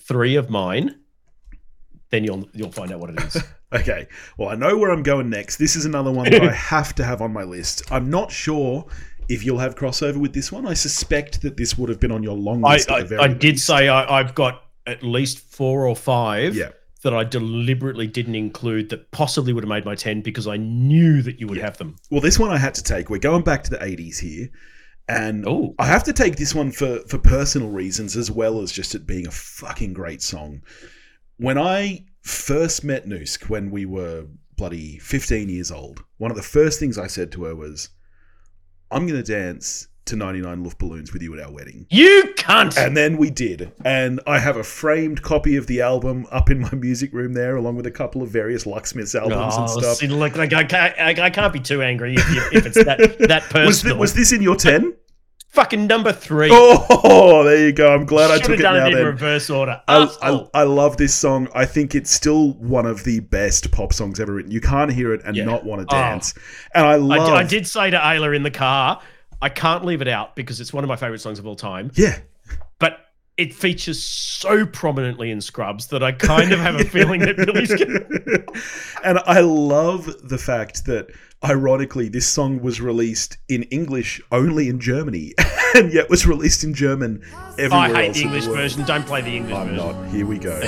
three 0.00 0.36
of 0.36 0.50
mine, 0.50 0.94
then 2.10 2.22
you'll 2.22 2.46
you'll 2.52 2.70
find 2.70 2.92
out 2.92 3.00
what 3.00 3.10
it 3.10 3.20
is. 3.22 3.42
Okay, 3.72 4.06
well, 4.38 4.50
I 4.50 4.54
know 4.54 4.76
where 4.78 4.90
I'm 4.90 5.02
going 5.02 5.28
next. 5.28 5.56
This 5.56 5.74
is 5.74 5.86
another 5.86 6.12
one 6.12 6.30
that 6.30 6.40
I 6.40 6.52
have 6.76 6.94
to 6.94 7.04
have 7.04 7.20
on 7.20 7.32
my 7.32 7.42
list. 7.42 7.82
I'm 7.90 8.08
not 8.08 8.30
sure 8.30 8.86
if 9.28 9.44
you'll 9.44 9.58
have 9.58 9.74
crossover 9.74 10.18
with 10.18 10.32
this 10.32 10.52
one. 10.52 10.66
I 10.66 10.74
suspect 10.74 11.42
that 11.42 11.56
this 11.56 11.76
would 11.76 11.88
have 11.88 11.98
been 11.98 12.12
on 12.12 12.22
your 12.22 12.36
long 12.36 12.62
list. 12.62 12.88
at 12.88 12.94
I, 12.94 13.00
the 13.00 13.06
very 13.06 13.22
I 13.22 13.28
did 13.28 13.58
say 13.58 13.88
I, 13.88 14.20
I've 14.20 14.36
got 14.36 14.62
at 14.86 15.02
least 15.02 15.38
four 15.40 15.86
or 15.86 15.96
five 15.96 16.54
Yeah. 16.54 16.70
That 17.02 17.14
I 17.14 17.24
deliberately 17.24 18.06
didn't 18.06 18.34
include 18.34 18.88
that 18.90 19.10
possibly 19.10 19.52
would 19.52 19.64
have 19.64 19.68
made 19.68 19.84
my 19.84 19.94
10 19.94 20.22
because 20.22 20.46
I 20.46 20.56
knew 20.56 21.22
that 21.22 21.38
you 21.38 21.46
would 21.46 21.58
have 21.58 21.76
them. 21.78 21.96
Well, 22.10 22.20
this 22.20 22.38
one 22.38 22.50
I 22.50 22.56
had 22.58 22.74
to 22.74 22.82
take. 22.82 23.10
We're 23.10 23.18
going 23.18 23.42
back 23.44 23.62
to 23.64 23.70
the 23.70 23.78
80s 23.78 24.18
here. 24.18 24.48
And 25.08 25.46
Oh. 25.46 25.74
I 25.78 25.86
have 25.86 26.04
to 26.04 26.12
take 26.12 26.36
this 26.36 26.54
one 26.54 26.72
for, 26.72 27.00
for 27.08 27.18
personal 27.18 27.68
reasons 27.68 28.16
as 28.16 28.30
well 28.30 28.60
as 28.60 28.72
just 28.72 28.94
it 28.94 29.06
being 29.06 29.26
a 29.26 29.30
fucking 29.30 29.92
great 29.92 30.22
song. 30.22 30.62
When 31.36 31.58
I 31.58 32.06
first 32.22 32.82
met 32.82 33.06
Noosk, 33.06 33.48
when 33.48 33.70
we 33.70 33.84
were 33.84 34.26
bloody 34.56 34.98
15 34.98 35.48
years 35.48 35.70
old, 35.70 36.02
one 36.16 36.30
of 36.30 36.36
the 36.36 36.42
first 36.42 36.80
things 36.80 36.98
I 36.98 37.06
said 37.06 37.30
to 37.32 37.44
her 37.44 37.54
was, 37.54 37.90
I'm 38.90 39.06
going 39.06 39.22
to 39.22 39.32
dance 39.32 39.88
to 40.06 40.16
99 40.16 40.64
Luftballons 40.64 41.12
with 41.12 41.22
you 41.22 41.34
at 41.38 41.44
our 41.44 41.50
wedding. 41.52 41.86
You 41.90 42.32
cunt! 42.36 42.76
And 42.78 42.96
then 42.96 43.16
we 43.16 43.30
did. 43.30 43.72
And 43.84 44.20
I 44.26 44.38
have 44.38 44.56
a 44.56 44.64
framed 44.64 45.22
copy 45.22 45.56
of 45.56 45.66
the 45.66 45.80
album 45.80 46.26
up 46.30 46.50
in 46.50 46.60
my 46.60 46.70
music 46.74 47.12
room 47.12 47.32
there, 47.34 47.56
along 47.56 47.76
with 47.76 47.86
a 47.86 47.90
couple 47.90 48.22
of 48.22 48.28
various 48.30 48.64
Lucksmiths 48.64 49.14
albums 49.14 49.56
and 49.56 49.68
Oh, 49.68 49.78
stuff. 49.80 49.96
see, 49.98 50.06
look, 50.06 50.36
like, 50.36 50.52
I, 50.52 50.64
can't, 50.64 50.94
I, 50.98 51.24
I 51.26 51.30
can't 51.30 51.52
be 51.52 51.60
too 51.60 51.82
angry 51.82 52.14
if, 52.14 52.34
you, 52.34 52.42
if 52.52 52.66
it's 52.66 52.84
that, 52.84 52.98
that 53.28 53.42
personal. 53.50 53.96
Was, 53.98 54.10
was 54.12 54.14
this 54.14 54.32
in 54.32 54.42
your 54.42 54.56
10? 54.56 54.94
fucking 55.48 55.86
number 55.86 56.12
three? 56.12 56.50
Oh, 56.52 57.42
there 57.44 57.64
you 57.66 57.72
go. 57.72 57.94
I'm 57.94 58.04
glad 58.04 58.30
I 58.30 58.36
took 58.36 58.50
have 58.50 58.60
it 58.60 58.62
now 58.62 58.74
it 58.74 58.88
in 58.88 58.94
then. 58.98 59.06
reverse 59.06 59.48
order. 59.48 59.80
I, 59.88 60.06
I, 60.20 60.46
I 60.52 60.62
love 60.64 60.98
this 60.98 61.14
song. 61.14 61.48
I 61.54 61.64
think 61.64 61.94
it's 61.94 62.10
still 62.10 62.52
one 62.58 62.84
of 62.84 63.04
the 63.04 63.20
best 63.20 63.70
pop 63.72 63.94
songs 63.94 64.20
ever 64.20 64.34
written. 64.34 64.50
You 64.52 64.60
can't 64.60 64.92
hear 64.92 65.14
it 65.14 65.22
and 65.24 65.34
Yeah. 65.34 65.46
not 65.46 65.64
want 65.64 65.88
to 65.88 65.96
Oh. 65.96 65.98
dance. 65.98 66.34
And 66.74 66.84
I 66.84 66.92
I, 66.92 66.96
love. 66.96 67.30
I 67.32 67.42
did 67.42 67.66
say 67.66 67.88
to 67.88 67.96
Ayla 67.98 68.36
in 68.36 68.42
the 68.42 68.50
car, 68.50 69.00
I 69.42 69.48
can't 69.48 69.84
leave 69.84 70.00
it 70.02 70.08
out 70.08 70.34
because 70.36 70.60
it's 70.60 70.72
one 70.72 70.84
of 70.84 70.88
my 70.88 70.96
favorite 70.96 71.20
songs 71.20 71.38
of 71.38 71.46
all 71.46 71.56
time. 71.56 71.90
Yeah. 71.94 72.18
But 72.78 73.00
it 73.36 73.52
features 73.52 74.02
so 74.02 74.64
prominently 74.64 75.30
in 75.30 75.40
Scrubs 75.40 75.88
that 75.88 76.02
I 76.02 76.12
kind 76.12 76.52
of 76.52 76.58
have 76.58 76.76
a 76.76 76.84
feeling 76.84 77.20
that 77.20 77.36
Billy's 77.36 77.74
going 77.74 78.46
and 79.04 79.18
I 79.26 79.40
love 79.40 80.06
the 80.28 80.38
fact 80.38 80.86
that, 80.86 81.08
ironically, 81.44 82.08
this 82.08 82.26
song 82.26 82.62
was 82.62 82.80
released 82.80 83.36
in 83.48 83.64
English 83.64 84.22
only 84.32 84.68
in 84.68 84.80
Germany, 84.80 85.34
and 85.74 85.92
yet 85.92 86.08
was 86.08 86.26
released 86.26 86.64
in 86.64 86.72
German 86.72 87.22
everywhere 87.58 87.96
I 87.96 88.06
hate 88.06 88.14
the 88.14 88.22
English 88.22 88.46
version. 88.46 88.84
Don't 88.84 89.06
play 89.06 89.20
the 89.20 89.36
English 89.36 89.54
I'm 89.54 89.68
version. 89.68 89.86
not. 89.86 90.08
Here 90.08 90.26
we 90.26 90.38
go. 90.38 90.58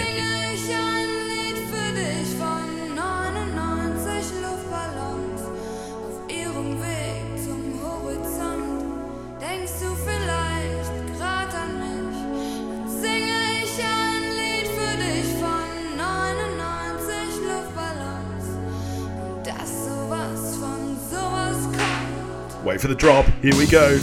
Wait 22.78 22.82
for 22.82 22.86
the 22.86 22.94
drop. 22.94 23.26
Here 23.42 23.56
we 23.56 23.66
go. 23.66 23.88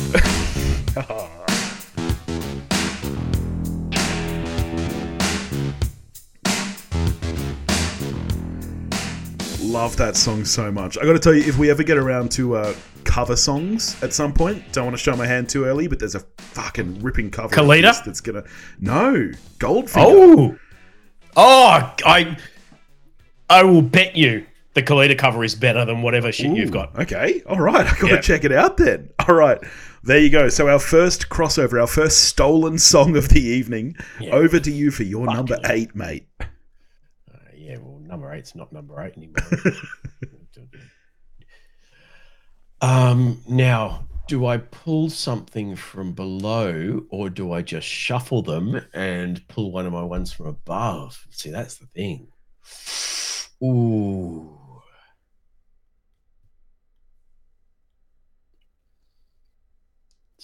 Love 9.61 9.95
that 9.95 10.17
song 10.17 10.43
so 10.43 10.69
much. 10.73 10.97
I 10.97 11.05
got 11.05 11.13
to 11.13 11.19
tell 11.19 11.33
you, 11.33 11.43
if 11.43 11.57
we 11.57 11.69
ever 11.69 11.83
get 11.83 11.97
around 11.97 12.33
to 12.33 12.57
uh, 12.57 12.75
cover 13.05 13.37
songs 13.37 13.95
at 14.03 14.11
some 14.11 14.33
point, 14.33 14.61
don't 14.73 14.83
want 14.83 14.97
to 14.97 15.01
show 15.01 15.15
my 15.15 15.25
hand 15.25 15.47
too 15.47 15.63
early, 15.63 15.87
but 15.87 15.97
there's 15.97 16.15
a 16.15 16.25
fucking 16.39 17.01
ripping 17.01 17.31
cover. 17.31 17.55
Kaleida? 17.55 18.03
That's 18.03 18.19
gonna 18.19 18.43
no 18.81 19.31
Goldfinger. 19.57 20.03
Oh, 20.03 20.57
oh, 21.37 21.93
I, 22.05 22.37
I 23.49 23.63
will 23.63 23.83
bet 23.83 24.17
you 24.17 24.45
the 24.75 24.83
Kaleida 24.83 25.17
cover 25.17 25.43
is 25.43 25.55
better 25.55 25.83
than 25.85 26.01
whatever 26.03 26.31
shit 26.31 26.55
you've 26.55 26.69
got. 26.71 26.97
Okay, 26.99 27.41
all 27.47 27.59
right. 27.59 27.85
I've 27.91 27.97
gotta 27.99 28.15
Yeah. 28.15 28.21
check 28.21 28.43
it 28.43 28.51
out 28.51 28.77
then. 28.77 29.09
All 29.27 29.33
right, 29.35 29.57
there 30.03 30.19
you 30.19 30.29
go. 30.29 30.49
So 30.49 30.67
our 30.69 30.79
first 30.79 31.29
crossover, 31.29 31.81
our 31.81 31.87
first 31.87 32.25
stolen 32.25 32.77
song 32.77 33.15
of 33.17 33.29
the 33.29 33.41
evening. 33.41 33.95
Yeah. 34.19 34.31
Over 34.31 34.59
to 34.59 34.71
you 34.71 34.91
for 34.91 35.03
your 35.03 35.25
Fucking 35.25 35.35
number 35.37 35.57
hell. 35.63 35.71
eight, 35.71 35.95
mate. 35.95 36.27
Uh, 37.33 37.37
yeah, 37.55 37.77
well, 37.79 37.99
number 37.99 38.31
eight's 38.31 38.53
not 38.53 38.71
number 38.71 39.01
eight 39.01 39.13
anymore. 39.17 39.35
um, 42.81 43.41
now, 43.49 44.07
do 44.27 44.45
I 44.45 44.57
pull 44.57 45.09
something 45.09 45.75
from 45.75 46.13
below, 46.13 47.03
or 47.09 47.29
do 47.29 47.51
I 47.51 47.61
just 47.61 47.87
shuffle 47.87 48.41
them 48.41 48.79
and 48.93 49.45
pull 49.47 49.71
one 49.71 49.85
of 49.85 49.93
my 49.93 50.03
ones 50.03 50.31
from 50.31 50.47
above? 50.47 51.25
See, 51.31 51.49
that's 51.49 51.77
the 51.77 51.87
thing. 51.87 52.27
Ooh. 53.63 54.57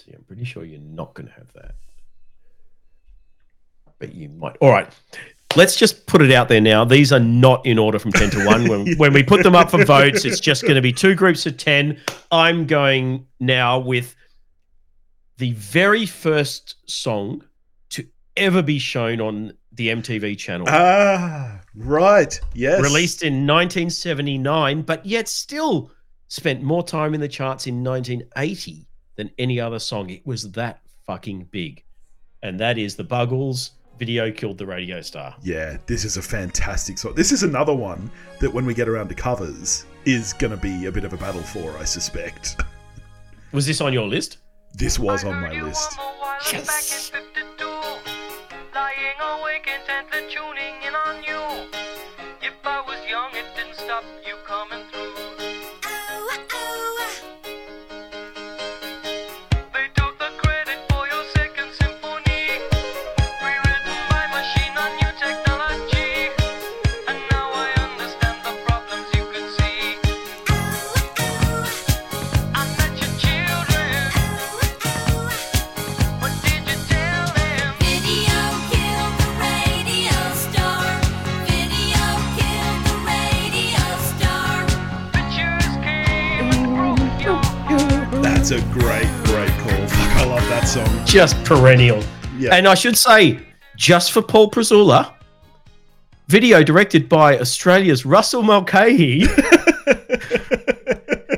See, 0.04 0.14
I'm 0.14 0.24
pretty 0.24 0.46
sure 0.46 0.64
you're 0.64 0.80
not 0.80 1.14
going 1.14 1.28
to 1.28 1.34
have 1.34 1.52
that. 1.54 1.76
But 4.00 4.16
you 4.16 4.30
might. 4.30 4.58
All 4.58 4.72
right. 4.72 4.92
Let's 5.56 5.76
just 5.76 6.08
put 6.08 6.22
it 6.22 6.32
out 6.32 6.48
there 6.48 6.62
now. 6.62 6.86
These 6.86 7.12
are 7.12 7.20
not 7.20 7.66
in 7.66 7.78
order 7.78 8.00
from 8.00 8.12
10 8.12 8.32
to 8.32 8.46
1. 8.46 8.68
When, 8.68 8.94
when 8.98 9.14
we 9.14 9.22
put 9.22 9.44
them 9.44 9.56
up 9.56 9.70
for 9.70 9.84
votes, 9.84 10.26
it's 10.26 10.40
just 10.40 10.64
going 10.64 10.76
to 10.76 10.82
be 10.82 10.94
two 10.94 11.14
groups 11.14 11.46
of 11.46 11.58
10. 11.58 12.00
I'm 12.32 12.66
going 12.66 13.28
now 13.40 13.78
with 13.80 14.16
the 15.38 15.52
very 15.54 16.06
first 16.06 16.76
song 16.90 17.44
to 17.90 18.08
ever 18.38 18.64
be 18.64 18.80
shown 18.80 19.22
on 19.22 19.54
the 19.74 19.90
MTV 19.90 20.38
channel. 20.38 20.66
Ah, 20.70 21.60
right. 21.76 22.40
Yes. 22.54 22.82
Released 22.82 23.22
in 23.22 23.46
1979, 23.46 24.82
but 24.82 25.06
yet 25.06 25.28
still 25.28 25.92
spent 26.28 26.64
more 26.64 26.84
time 26.84 27.14
in 27.14 27.22
the 27.22 27.28
charts 27.28 27.68
in 27.68 27.84
1980 27.84 28.88
than 29.15 29.32
any 29.38 29.60
other 29.60 29.80
song. 29.80 30.10
It 30.10 30.26
was 30.26 30.52
that 30.52 30.82
fucking 31.06 31.50
big. 31.52 31.84
And 32.43 32.60
that 32.60 32.78
is 32.78 32.95
the 32.95 33.04
Buggles 33.04 33.71
video 34.00 34.32
killed 34.32 34.58
the 34.58 34.65
radio 34.65 35.00
star. 35.02 35.36
Yeah, 35.43 35.78
this 35.86 36.06
is 36.06 36.17
a 36.17 36.21
fantastic 36.21 36.97
song. 36.97 37.13
This 37.13 37.32
is 37.32 37.43
another 37.43 37.76
one 37.76 38.10
that 38.39 38.52
when 38.52 38.65
we 38.65 38.74
get 38.74 38.89
around 38.89 39.10
to 39.10 39.15
covers 39.15 39.86
is 40.06 40.34
going 40.34 40.50
to 40.50 40.58
be 40.58 40.88
a 40.88 40.91
bit 40.91 41.04
of 41.04 41.13
a 41.13 41.17
battle 41.17 41.43
for, 41.43 41.78
I 41.78 41.84
suspect. 41.84 42.60
Was 43.52 43.67
this 43.67 43.80
on 43.80 43.93
your 43.93 44.08
list? 44.08 44.38
This 44.74 44.97
was 44.97 45.26
on 45.26 45.41
my 45.41 45.62
list. 45.62 46.00
Yes. 46.52 47.12
Lying 48.74 49.19
awake 49.19 49.67
intently 49.67 50.21
tuning 50.30 50.82
in 50.88 50.95
on 50.95 51.21
you. 51.24 51.67
If 52.41 52.54
I 52.63 52.82
was 52.88 53.06
young, 53.10 53.32
it 53.34 53.45
didn't 53.56 53.76
stop 53.76 54.06
you 54.26 54.38
coming 54.45 54.90
that 90.62 90.67
song. 90.67 91.06
Just 91.06 91.43
perennial. 91.43 92.04
Yeah. 92.38 92.56
And 92.56 92.67
I 92.67 92.76
should 92.76 92.97
say, 92.97 93.39
just 93.76 94.12
for 94.12 94.21
Paul 94.21 94.52
Prezula, 94.52 95.13
video 96.28 96.62
directed 96.63 97.10
by 97.10 97.39
Australia's 97.39 98.06
Russell 98.06 98.43
Mulcahy, 98.43 99.19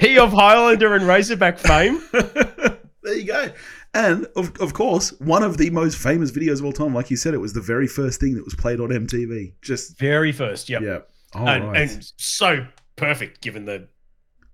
he 0.01 0.17
of 0.17 0.33
Highlander 0.33 0.95
and 0.95 1.07
Razorback 1.07 1.57
fame. 1.57 2.01
there 2.11 3.15
you 3.15 3.25
go. 3.25 3.51
And 3.93 4.25
of, 4.35 4.59
of 4.59 4.73
course, 4.73 5.11
one 5.19 5.43
of 5.43 5.57
the 5.57 5.69
most 5.69 5.97
famous 5.97 6.31
videos 6.31 6.59
of 6.59 6.65
all 6.65 6.73
time, 6.73 6.95
like 6.95 7.11
you 7.11 7.17
said, 7.17 7.33
it 7.33 7.39
was 7.39 7.53
the 7.53 7.61
very 7.61 7.87
first 7.87 8.19
thing 8.19 8.35
that 8.35 8.43
was 8.43 8.55
played 8.55 8.79
on 8.79 8.89
MTV. 8.89 9.53
Just 9.61 9.97
Very 9.99 10.31
first, 10.31 10.67
yep. 10.69 10.81
yeah. 10.81 10.99
All 11.35 11.47
and, 11.47 11.67
right. 11.67 11.81
and 11.81 12.11
so 12.17 12.65
perfect 12.95 13.41
given 13.41 13.65
the 13.65 13.87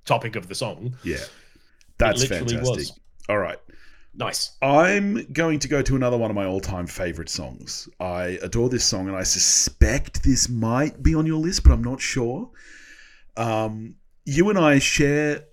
topic 0.05 0.35
of 0.35 0.47
the 0.47 0.55
song. 0.55 0.95
yeah. 1.03 1.17
That's 1.97 2.21
literally 2.21 2.55
fantastic. 2.55 2.77
was. 2.77 2.99
All 3.27 3.37
right. 3.37 3.59
Nice. 4.13 4.57
I'm 4.61 5.31
going 5.31 5.59
to 5.59 5.67
go 5.67 5.81
to 5.81 5.95
another 5.95 6.17
one 6.17 6.29
of 6.29 6.35
my 6.35 6.45
all-time 6.45 6.87
favorite 6.87 7.29
songs. 7.29 7.87
I 7.99 8.39
adore 8.41 8.69
this 8.69 8.83
song, 8.83 9.07
and 9.07 9.15
I 9.15 9.23
suspect 9.23 10.23
this 10.23 10.49
might 10.49 11.01
be 11.01 11.15
on 11.15 11.25
your 11.25 11.39
list, 11.39 11.63
but 11.63 11.71
I'm 11.71 11.83
not 11.83 12.01
sure. 12.01 12.49
Um, 13.37 13.95
you 14.25 14.49
and 14.49 14.59
I 14.59 14.79
share. 14.79 15.45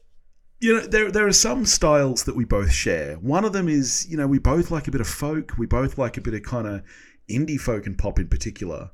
You 0.58 0.74
know, 0.74 0.86
there 0.86 1.12
there 1.12 1.26
are 1.26 1.32
some 1.32 1.66
styles 1.66 2.24
that 2.24 2.34
we 2.34 2.44
both 2.44 2.72
share. 2.72 3.16
One 3.16 3.44
of 3.44 3.52
them 3.52 3.68
is, 3.68 4.06
you 4.08 4.16
know, 4.16 4.26
we 4.26 4.38
both 4.38 4.70
like 4.70 4.88
a 4.88 4.90
bit 4.90 5.02
of 5.02 5.06
folk. 5.06 5.56
We 5.58 5.66
both 5.66 5.98
like 5.98 6.16
a 6.16 6.20
bit 6.22 6.34
of 6.34 6.42
kind 6.42 6.66
of 6.66 6.82
indie 7.30 7.60
folk 7.60 7.86
and 7.86 7.96
pop 7.96 8.18
in 8.18 8.26
particular. 8.26 8.90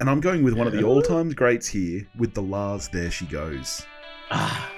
And 0.00 0.08
I'm 0.10 0.20
going 0.20 0.42
with 0.42 0.54
one 0.54 0.66
of 0.66 0.72
the 0.72 0.82
all-time 0.82 1.30
greats 1.30 1.68
here 1.68 2.08
with 2.18 2.34
the 2.34 2.42
La's. 2.42 2.88
There 2.88 3.10
she 3.10 3.26
goes. 3.26 3.86
Ah. 4.30 4.72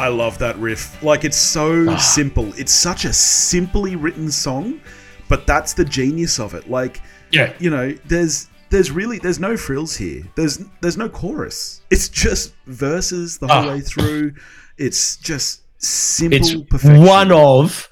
I 0.00 0.08
love 0.08 0.38
that 0.38 0.56
riff. 0.58 1.02
Like 1.02 1.24
it's 1.24 1.36
so 1.36 1.86
Ah. 1.90 1.96
simple. 1.96 2.52
It's 2.56 2.72
such 2.72 3.04
a 3.04 3.12
simply 3.12 3.96
written 3.96 4.30
song, 4.30 4.80
but 5.28 5.46
that's 5.46 5.74
the 5.74 5.84
genius 5.84 6.40
of 6.40 6.54
it. 6.54 6.70
Like 6.70 7.00
Yeah. 7.32 7.52
you 7.58 7.70
know, 7.70 7.94
there's 8.06 8.48
there's 8.70 8.90
really 8.90 9.18
there's 9.18 9.38
no 9.40 9.56
frills 9.56 9.96
here. 9.96 10.22
There's 10.36 10.60
there's 10.80 10.96
no 10.96 11.08
chorus. 11.08 11.82
It's 11.90 12.08
just 12.08 12.54
verses 12.66 13.38
the 13.38 13.48
whole 13.48 13.68
Ah. 13.68 13.72
way 13.74 13.80
through. 13.80 14.32
It's 14.78 15.16
just 15.16 15.60
simple 15.78 16.38
It's 16.38 16.54
perfection. 16.70 17.02
one 17.04 17.30
of 17.32 17.88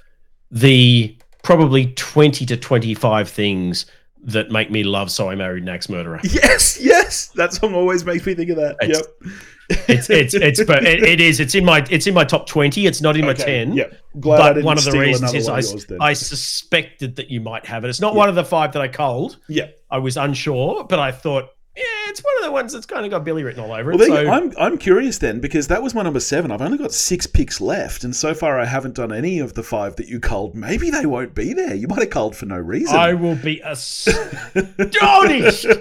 the 0.51 1.17
probably 1.43 1.87
20 1.97 2.47
to 2.47 2.57
25 2.57 3.29
things 3.29 3.87
that 4.25 4.51
make 4.51 4.71
me 4.71 4.83
love 4.83 5.11
So 5.11 5.31
I 5.31 5.35
Married 5.35 5.63
an 5.63 5.69
Axe 5.69 5.89
Murderer. 5.89 6.21
Yes, 6.25 6.79
yes. 6.81 7.29
That 7.37 7.53
song 7.53 7.75
always 7.75 8.05
makes 8.05 8.25
me 8.27 8.35
think 8.35 8.51
of 8.51 8.57
that. 8.57 8.77
It's- 8.83 8.99
yep. 8.99 9.33
It's 9.71 10.09
it's 10.09 10.33
it's 10.35 10.65
but 10.65 10.85
it, 10.87 11.03
it 11.03 11.21
is 11.21 11.41
it's 11.41 11.55
in 11.55 11.63
my 11.65 11.85
it's 11.91 12.07
in 12.07 12.15
my 12.15 12.25
top 12.25 12.47
20. 12.47 12.87
It's 12.87 13.03
not 13.03 13.17
in 13.17 13.25
my 13.27 13.33
Okay, 13.33 13.65
10. 13.65 13.75
Yep. 13.75 13.95
Glad 14.21 14.41
I 14.41 14.53
But 14.55 14.65
one 14.65 14.79
of 14.79 14.85
the 14.85 14.99
reasons 14.99 15.35
is 15.35 15.47
I, 15.49 15.61
yours. 15.61 15.87
I 16.01 16.13
suspected 16.15 17.17
that 17.17 17.31
you 17.31 17.41
might 17.43 17.67
have 17.67 17.85
it. 17.85 17.89
It's 17.89 18.01
not 18.01 18.15
one 18.15 18.29
of 18.31 18.35
the 18.35 18.45
five 18.45 18.73
that 18.73 18.81
I 18.83 18.89
culled. 18.89 19.39
yeah. 19.49 19.67
I 19.91 19.99
was 19.99 20.17
unsure, 20.17 20.85
but 20.85 20.99
I 20.99 21.13
thought, 21.13 21.45
eh, 21.77 21.81
it's 22.09 22.23
one 22.23 22.35
of 22.39 22.45
the 22.45 22.53
ones 22.53 22.73
that's 22.75 22.85
kind 22.87 23.05
of 23.07 23.11
got 23.11 23.25
Billy 23.25 23.43
written 23.43 23.63
all 23.63 23.73
over 23.73 23.93
it. 23.93 24.01
so 24.01 24.17
I'm 24.31 24.53
I'm 24.59 24.77
curious 24.79 25.19
then 25.19 25.41
because 25.41 25.69
that 25.69 25.83
was 25.83 25.95
my 25.95 26.03
number 26.03 26.21
seven. 26.21 26.51
I've 26.51 26.63
only 26.63 26.79
got 26.79 26.93
six 26.93 27.27
picks 27.27 27.61
left, 27.61 28.05
and 28.05 28.15
so 28.17 28.33
far 28.35 28.59
I 28.59 28.65
haven't 28.65 28.95
done 28.97 29.13
any 29.13 29.39
of 29.39 29.53
the 29.55 29.63
five 29.63 29.97
that 29.97 30.09
you 30.09 30.19
culled. 30.21 30.55
Maybe 30.55 30.91
they 30.91 31.05
won't 31.07 31.35
be 31.35 31.53
there. 31.53 31.75
You 31.75 31.89
might 31.89 32.01
have 32.01 32.11
culled 32.11 32.37
for 32.37 32.47
no 32.47 32.57
reason. 32.57 32.97
I 32.97 33.13
will 33.15 33.37
be 33.37 33.61
astonished 33.65 35.67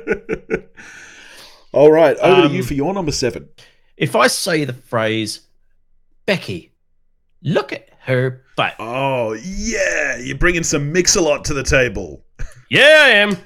All 1.73 1.91
right, 1.91 2.15
over 2.17 2.41
to 2.43 2.47
Um, 2.47 2.53
you 2.53 2.63
for 2.63 2.73
your 2.73 2.93
number 2.93 3.11
seven. 3.11 3.49
If 3.97 4.15
I 4.15 4.27
say 4.27 4.63
the 4.63 4.73
phrase, 4.73 5.41
Becky, 6.25 6.73
look 7.43 7.73
at 7.73 7.89
her 8.01 8.43
butt. 8.55 8.75
Oh 8.79 9.33
yeah, 9.33 10.17
you're 10.17 10.37
bringing 10.37 10.63
some 10.63 10.91
mix-a-lot 10.91 11.45
to 11.45 11.53
the 11.53 11.63
table. 11.63 12.23
Yeah, 12.69 13.03
I 13.05 13.09
am. 13.09 13.37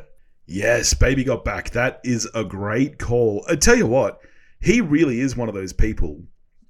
yes, 0.46 0.94
baby 0.94 1.24
got 1.24 1.44
back. 1.44 1.70
That 1.70 2.00
is 2.02 2.28
a 2.34 2.44
great 2.44 2.98
call. 2.98 3.44
I 3.48 3.56
tell 3.56 3.76
you 3.76 3.86
what, 3.86 4.20
he 4.60 4.80
really 4.80 5.20
is 5.20 5.36
one 5.36 5.48
of 5.48 5.54
those 5.54 5.72
people 5.72 6.22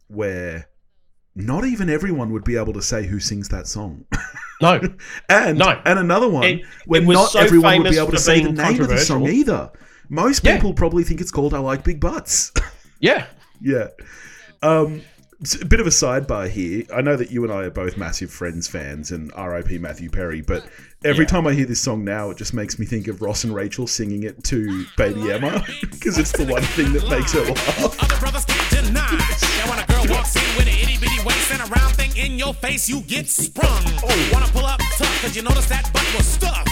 where 0.08 0.68
not 1.34 1.64
even 1.64 1.88
everyone 1.88 2.32
would 2.32 2.44
be 2.44 2.56
able 2.56 2.72
to 2.74 2.82
say 2.82 3.06
who 3.06 3.20
sings 3.20 3.48
that 3.48 3.66
song. 3.66 4.04
No, 4.62 4.78
And 5.30 5.58
No. 5.58 5.80
and 5.86 5.98
another 5.98 6.28
one 6.28 6.44
It- 6.44 6.64
where 6.84 7.00
it 7.00 7.08
not 7.08 7.30
so 7.30 7.38
everyone 7.40 7.82
would 7.82 7.92
be 7.92 7.96
able 7.96 8.10
to 8.10 8.18
say 8.18 8.42
the 8.42 8.52
name 8.52 8.78
of 8.82 8.90
the 8.90 8.98
song 8.98 9.26
either. 9.26 9.70
Most 10.10 10.44
Yeah. 10.44 10.56
people 10.56 10.74
probably 10.74 11.04
think 11.04 11.20
it's 11.22 11.30
called 11.30 11.54
"I 11.54 11.58
Like 11.60 11.84
Big 11.84 12.00
Butts." 12.00 12.52
yeah. 13.00 13.26
yeah. 13.62 13.86
Um, 14.62 15.00
it's 15.40 15.54
a 15.62 15.64
bit 15.64 15.80
of 15.80 15.86
a 15.86 15.90
sidebar 15.90 16.50
here. 16.50 16.82
I 16.94 17.00
know 17.00 17.16
that 17.16 17.30
you 17.30 17.42
and 17.44 17.52
I 17.52 17.62
are 17.62 17.70
both 17.70 17.96
massive 17.96 18.30
Friends 18.30 18.68
fans, 18.68 19.10
and 19.10 19.32
R.I.P. 19.34 19.78
Matthew 19.78 20.10
Perry. 20.10 20.42
But 20.42 20.66
every 21.02 21.24
Yeah. 21.24 21.30
time 21.30 21.46
I 21.46 21.54
hear 21.54 21.64
this 21.64 21.80
song 21.80 22.04
now, 22.04 22.28
it 22.28 22.36
just 22.36 22.52
makes 22.52 22.78
me 22.78 22.84
think 22.84 23.08
of 23.08 23.22
Ross 23.22 23.44
and 23.44 23.54
Rachel 23.54 23.86
singing 23.86 24.24
it 24.24 24.44
to 24.44 24.84
Baby 24.98 25.32
Emma 25.32 25.64
because 25.80 26.18
it's 26.18 26.32
the 26.32 26.44
one 26.44 26.60
thing 26.62 26.92
that 26.92 27.08
makes 27.08 27.32
her 27.32 27.40
laugh. 27.42 28.02
Other 28.02 28.18
brothers 28.18 28.44
can't 28.44 28.84
deny. 28.84 29.16
Now 29.64 29.70
when 29.70 29.78
a 29.78 29.86
girl 29.86 30.14
walks 30.14 30.36
in 30.36 30.42
with 30.58 30.66
an 30.66 30.74
itty 30.74 30.98
bitty 30.98 31.24
waist 31.24 31.50
and 31.52 31.62
a 31.62 31.66
round 31.72 31.94
thing 31.96 32.14
in 32.18 32.36
your 32.38 32.52
face, 32.52 32.86
you 32.88 33.00
get 33.02 33.26
sprung. 33.28 33.82
Wanna 34.30 34.46
pull 34.52 34.66
up 34.66 34.80
tough, 34.98 35.22
cause 35.22 35.34
you 35.34 35.40
notice 35.40 35.66
that 35.68 35.90
butt 35.94 36.04
was 36.18 36.26
stuffed. 36.26 36.68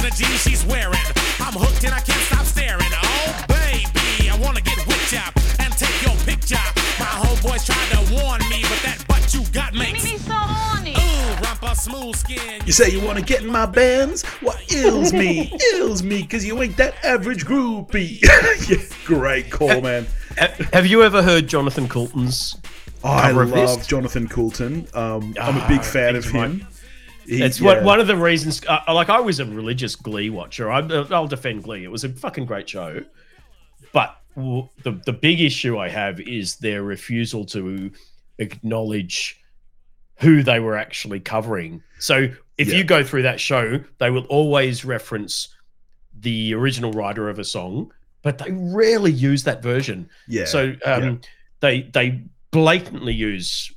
Deep 0.00 0.04
in 0.04 0.10
the 0.10 0.16
jeans 0.16 0.42
she's 0.42 0.64
wearing. 0.66 1.04
I'm 1.40 1.52
hooked 1.54 1.84
and 1.84 1.94
I 1.94 2.00
can't 2.00 2.20
stop 2.22 2.44
staring. 2.44 2.90
Oh, 2.92 3.44
baby, 3.48 4.30
I 4.30 4.36
wanna 4.40 4.60
get 4.60 4.78
whipped 4.86 5.14
up 5.14 5.34
and 5.60 5.72
take 5.74 6.02
your 6.02 6.16
picture. 6.24 6.56
My 6.98 7.06
homeboys 7.06 7.64
tried 7.66 7.88
to 7.96 8.12
warn 8.14 8.40
me, 8.50 8.62
but 8.62 8.80
that 8.84 9.04
butt 9.08 9.32
you 9.34 9.42
got 9.52 9.74
makes. 9.74 10.02
so 10.02 10.32
horny. 10.32 10.92
Ooh, 10.92 11.34
rumpa 11.42 11.74
smooth 11.76 12.14
skin. 12.16 12.62
You 12.66 12.72
say 12.72 12.90
you 12.90 13.00
want 13.04 13.18
to 13.18 13.24
get 13.24 13.42
in 13.42 13.48
my 13.50 13.66
bands? 13.66 14.24
What 14.40 14.60
ills 14.72 15.12
me? 15.12 15.52
ills 15.74 16.02
me 16.02 16.22
because 16.22 16.44
you 16.46 16.60
ain't 16.62 16.76
that 16.76 17.02
average 17.04 17.44
groupie. 17.46 18.20
yeah, 18.70 18.78
great 19.04 19.50
call, 19.50 19.80
man. 19.80 20.06
Have 20.72 20.86
you 20.86 21.02
ever 21.02 21.22
heard 21.22 21.46
Jonathan 21.46 21.88
Coulton's? 21.88 22.56
I 23.02 23.28
Cover 23.28 23.42
of 23.44 23.50
this? 23.50 23.70
love 23.70 23.86
Jonathan 23.88 24.28
Coulton. 24.28 24.86
Um, 24.94 25.34
I'm 25.40 25.56
a 25.56 25.66
big 25.68 25.78
Ah, 25.80 25.82
fan 25.82 26.16
of 26.16 26.24
he's 26.24 26.32
my- 26.34 26.46
him. 26.48 26.66
He- 27.30 27.42
It's 27.42 27.60
yeah. 27.60 27.74
one, 27.76 27.84
one 27.84 28.00
of 28.00 28.06
the 28.06 28.16
reasons. 28.16 28.60
Uh, 28.66 28.80
like 28.92 29.08
I 29.08 29.20
was 29.20 29.40
a 29.40 29.44
religious 29.46 29.96
Glee 29.96 30.30
watcher. 30.30 30.70
I, 30.70 30.80
I'll 31.10 31.26
defend 31.26 31.62
Glee. 31.64 31.84
It 31.84 31.90
was 31.90 32.04
a 32.04 32.08
fucking 32.08 32.46
great 32.46 32.68
show, 32.68 33.02
but 33.92 34.16
w- 34.36 34.68
the 34.82 35.00
the 35.06 35.12
big 35.12 35.40
issue 35.40 35.78
I 35.78 35.88
have 35.88 36.20
is 36.20 36.56
their 36.56 36.82
refusal 36.82 37.44
to 37.46 37.90
acknowledge 38.38 39.40
who 40.16 40.42
they 40.42 40.60
were 40.60 40.76
actually 40.76 41.20
covering. 41.20 41.82
So 41.98 42.28
if 42.58 42.68
Yeah. 42.68 42.76
you 42.78 42.84
go 42.84 43.02
through 43.02 43.22
that 43.22 43.40
show, 43.40 43.82
they 43.98 44.10
will 44.10 44.24
always 44.24 44.84
reference 44.84 45.48
the 46.18 46.52
original 46.54 46.92
writer 46.92 47.30
of 47.30 47.38
a 47.38 47.44
song, 47.44 47.92
but 48.22 48.36
they 48.38 48.50
rarely 48.52 49.12
use 49.12 49.44
that 49.44 49.62
version. 49.62 50.08
Yeah. 50.28 50.44
So 50.44 50.74
um, 50.84 51.02
yeah. 51.04 51.14
they 51.60 51.82
they 51.82 52.22
blatantly 52.50 53.14
use 53.14 53.72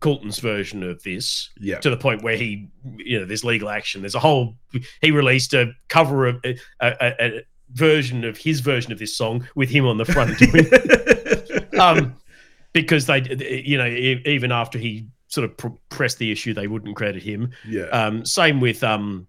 Coulton's 0.00 0.38
version 0.38 0.82
of 0.82 1.02
this 1.02 1.50
yeah. 1.60 1.78
to 1.78 1.90
the 1.90 1.96
point 1.96 2.22
where 2.22 2.36
he, 2.36 2.68
you 2.96 3.18
know, 3.20 3.24
there's 3.24 3.44
legal 3.44 3.68
action. 3.68 4.00
There's 4.02 4.14
a 4.14 4.20
whole. 4.20 4.56
He 5.00 5.10
released 5.10 5.54
a 5.54 5.72
cover 5.88 6.26
of 6.26 6.40
a, 6.44 6.56
a, 6.80 7.14
a 7.20 7.42
version 7.72 8.24
of 8.24 8.36
his 8.36 8.60
version 8.60 8.92
of 8.92 8.98
this 8.98 9.16
song 9.16 9.46
with 9.54 9.68
him 9.70 9.86
on 9.86 9.96
the 9.98 10.04
front, 10.04 10.40
um, 11.80 12.14
because 12.72 13.06
they, 13.06 13.22
you 13.64 13.78
know, 13.78 13.86
even 13.86 14.52
after 14.52 14.78
he 14.78 15.06
sort 15.28 15.44
of 15.44 15.56
pr- 15.56 15.68
pressed 15.90 16.18
the 16.18 16.30
issue, 16.32 16.54
they 16.54 16.66
wouldn't 16.66 16.96
credit 16.96 17.22
him. 17.22 17.50
yeah. 17.66 17.84
Um, 17.86 18.24
same 18.24 18.60
with 18.60 18.82
um, 18.84 19.26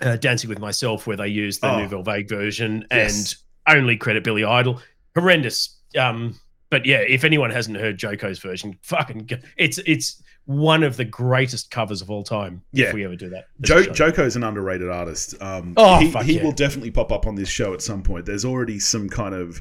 uh, 0.00 0.16
Dancing 0.16 0.48
with 0.50 0.58
Myself, 0.58 1.06
where 1.06 1.16
they 1.16 1.28
used 1.28 1.62
the 1.62 1.70
Oh. 1.72 1.80
Nouvelle 1.80 2.02
Vague 2.02 2.28
version 2.28 2.86
Yes. 2.90 3.42
and 3.66 3.76
only 3.78 3.96
credit 3.96 4.24
Billy 4.24 4.44
Idol. 4.44 4.80
Horrendous. 5.14 5.76
Um, 5.98 6.38
but 6.70 6.86
yeah, 6.86 6.98
if 7.06 7.24
anyone 7.24 7.50
hasn't 7.50 7.76
heard 7.76 7.98
JoCo's 7.98 8.38
version, 8.38 8.78
fucking, 8.82 9.26
go- 9.26 9.38
it's 9.56 9.78
it's 9.86 10.22
one 10.46 10.82
of 10.82 10.96
the 10.96 11.04
greatest 11.04 11.70
covers 11.70 12.00
of 12.02 12.10
all 12.10 12.24
time. 12.24 12.62
Yeah. 12.72 12.86
if 12.88 12.94
we 12.94 13.04
ever 13.04 13.14
do 13.14 13.28
that. 13.30 13.44
Jo- 13.60 13.82
show. 13.82 13.92
JoCo's 14.10 14.34
an 14.36 14.42
underrated 14.42 14.88
artist. 14.88 15.34
Um, 15.40 15.74
Oh, 15.76 15.98
he, 16.00 16.10
fuck 16.10 16.24
he 16.24 16.36
yeah. 16.38 16.42
will 16.44 16.52
definitely 16.52 16.90
pop 16.90 17.12
up 17.12 17.26
on 17.26 17.34
this 17.36 17.48
show 17.48 17.72
at 17.74 17.82
some 17.82 18.02
point. 18.02 18.26
There's 18.26 18.44
already 18.44 18.80
some 18.80 19.08
kind 19.08 19.34
of, 19.34 19.60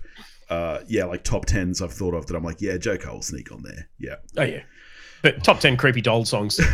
uh, 0.49 0.79
yeah, 0.87 1.03
like 1.03 1.23
top 1.23 1.45
tens 1.45 1.81
I've 1.81 1.93
thought 1.93 2.15
of 2.15 2.25
that 2.27 2.35
I'm 2.35 2.43
like, 2.43 2.61
yeah, 2.61 2.77
Joko 2.77 3.13
will 3.13 3.21
sneak 3.21 3.51
on 3.51 3.61
there. 3.61 3.87
Yeah. 3.99 4.15
Oh 4.37 4.43
yeah, 4.43 4.61
but 5.21 5.43
top 5.43 5.59
ten 5.59 5.77
creepy 5.77 6.01
doll 6.01 6.25
songs. 6.25 6.59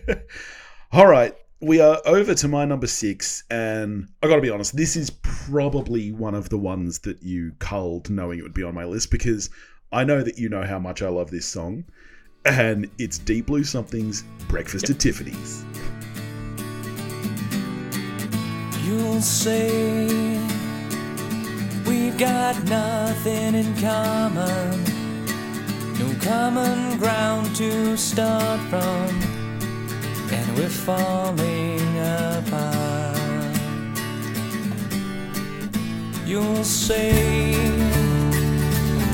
All 0.92 1.06
right. 1.06 1.34
We 1.62 1.78
are 1.78 2.00
over 2.06 2.34
to 2.36 2.48
my 2.48 2.64
number 2.64 2.86
six, 2.86 3.44
and 3.50 4.08
I 4.22 4.28
got 4.28 4.36
to 4.36 4.40
be 4.40 4.48
honest, 4.48 4.74
this 4.74 4.96
is 4.96 5.10
probably 5.10 6.10
one 6.10 6.34
of 6.34 6.48
the 6.48 6.56
ones 6.56 7.00
that 7.00 7.22
you 7.22 7.52
culled 7.58 8.08
knowing 8.08 8.38
it 8.38 8.42
would 8.42 8.54
be 8.54 8.62
on 8.62 8.74
my 8.74 8.86
list 8.86 9.10
because 9.10 9.50
I 9.92 10.04
know 10.04 10.22
that 10.22 10.38
you 10.38 10.48
know 10.48 10.62
how 10.62 10.78
much 10.78 11.02
I 11.02 11.10
love 11.10 11.30
this 11.30 11.44
song, 11.44 11.84
and 12.46 12.88
it's 12.98 13.18
Deep 13.18 13.44
Blue 13.44 13.62
Something's 13.62 14.24
Breakfast 14.48 14.88
at 14.88 14.98
Tiffany's. 14.98 15.62
You'll 18.86 19.20
say 19.20 20.06
we've 21.86 22.16
got 22.16 22.58
nothing 22.64 23.54
in 23.54 23.76
common, 23.76 24.82
no 25.98 26.14
common 26.22 26.96
ground 26.98 27.54
to 27.56 27.98
start 27.98 28.60
from, 28.70 29.39
and 30.32 30.56
we're 30.56 30.68
falling 30.68 31.98
apart. 31.98 33.16
You'll 36.24 36.62
say 36.62 37.52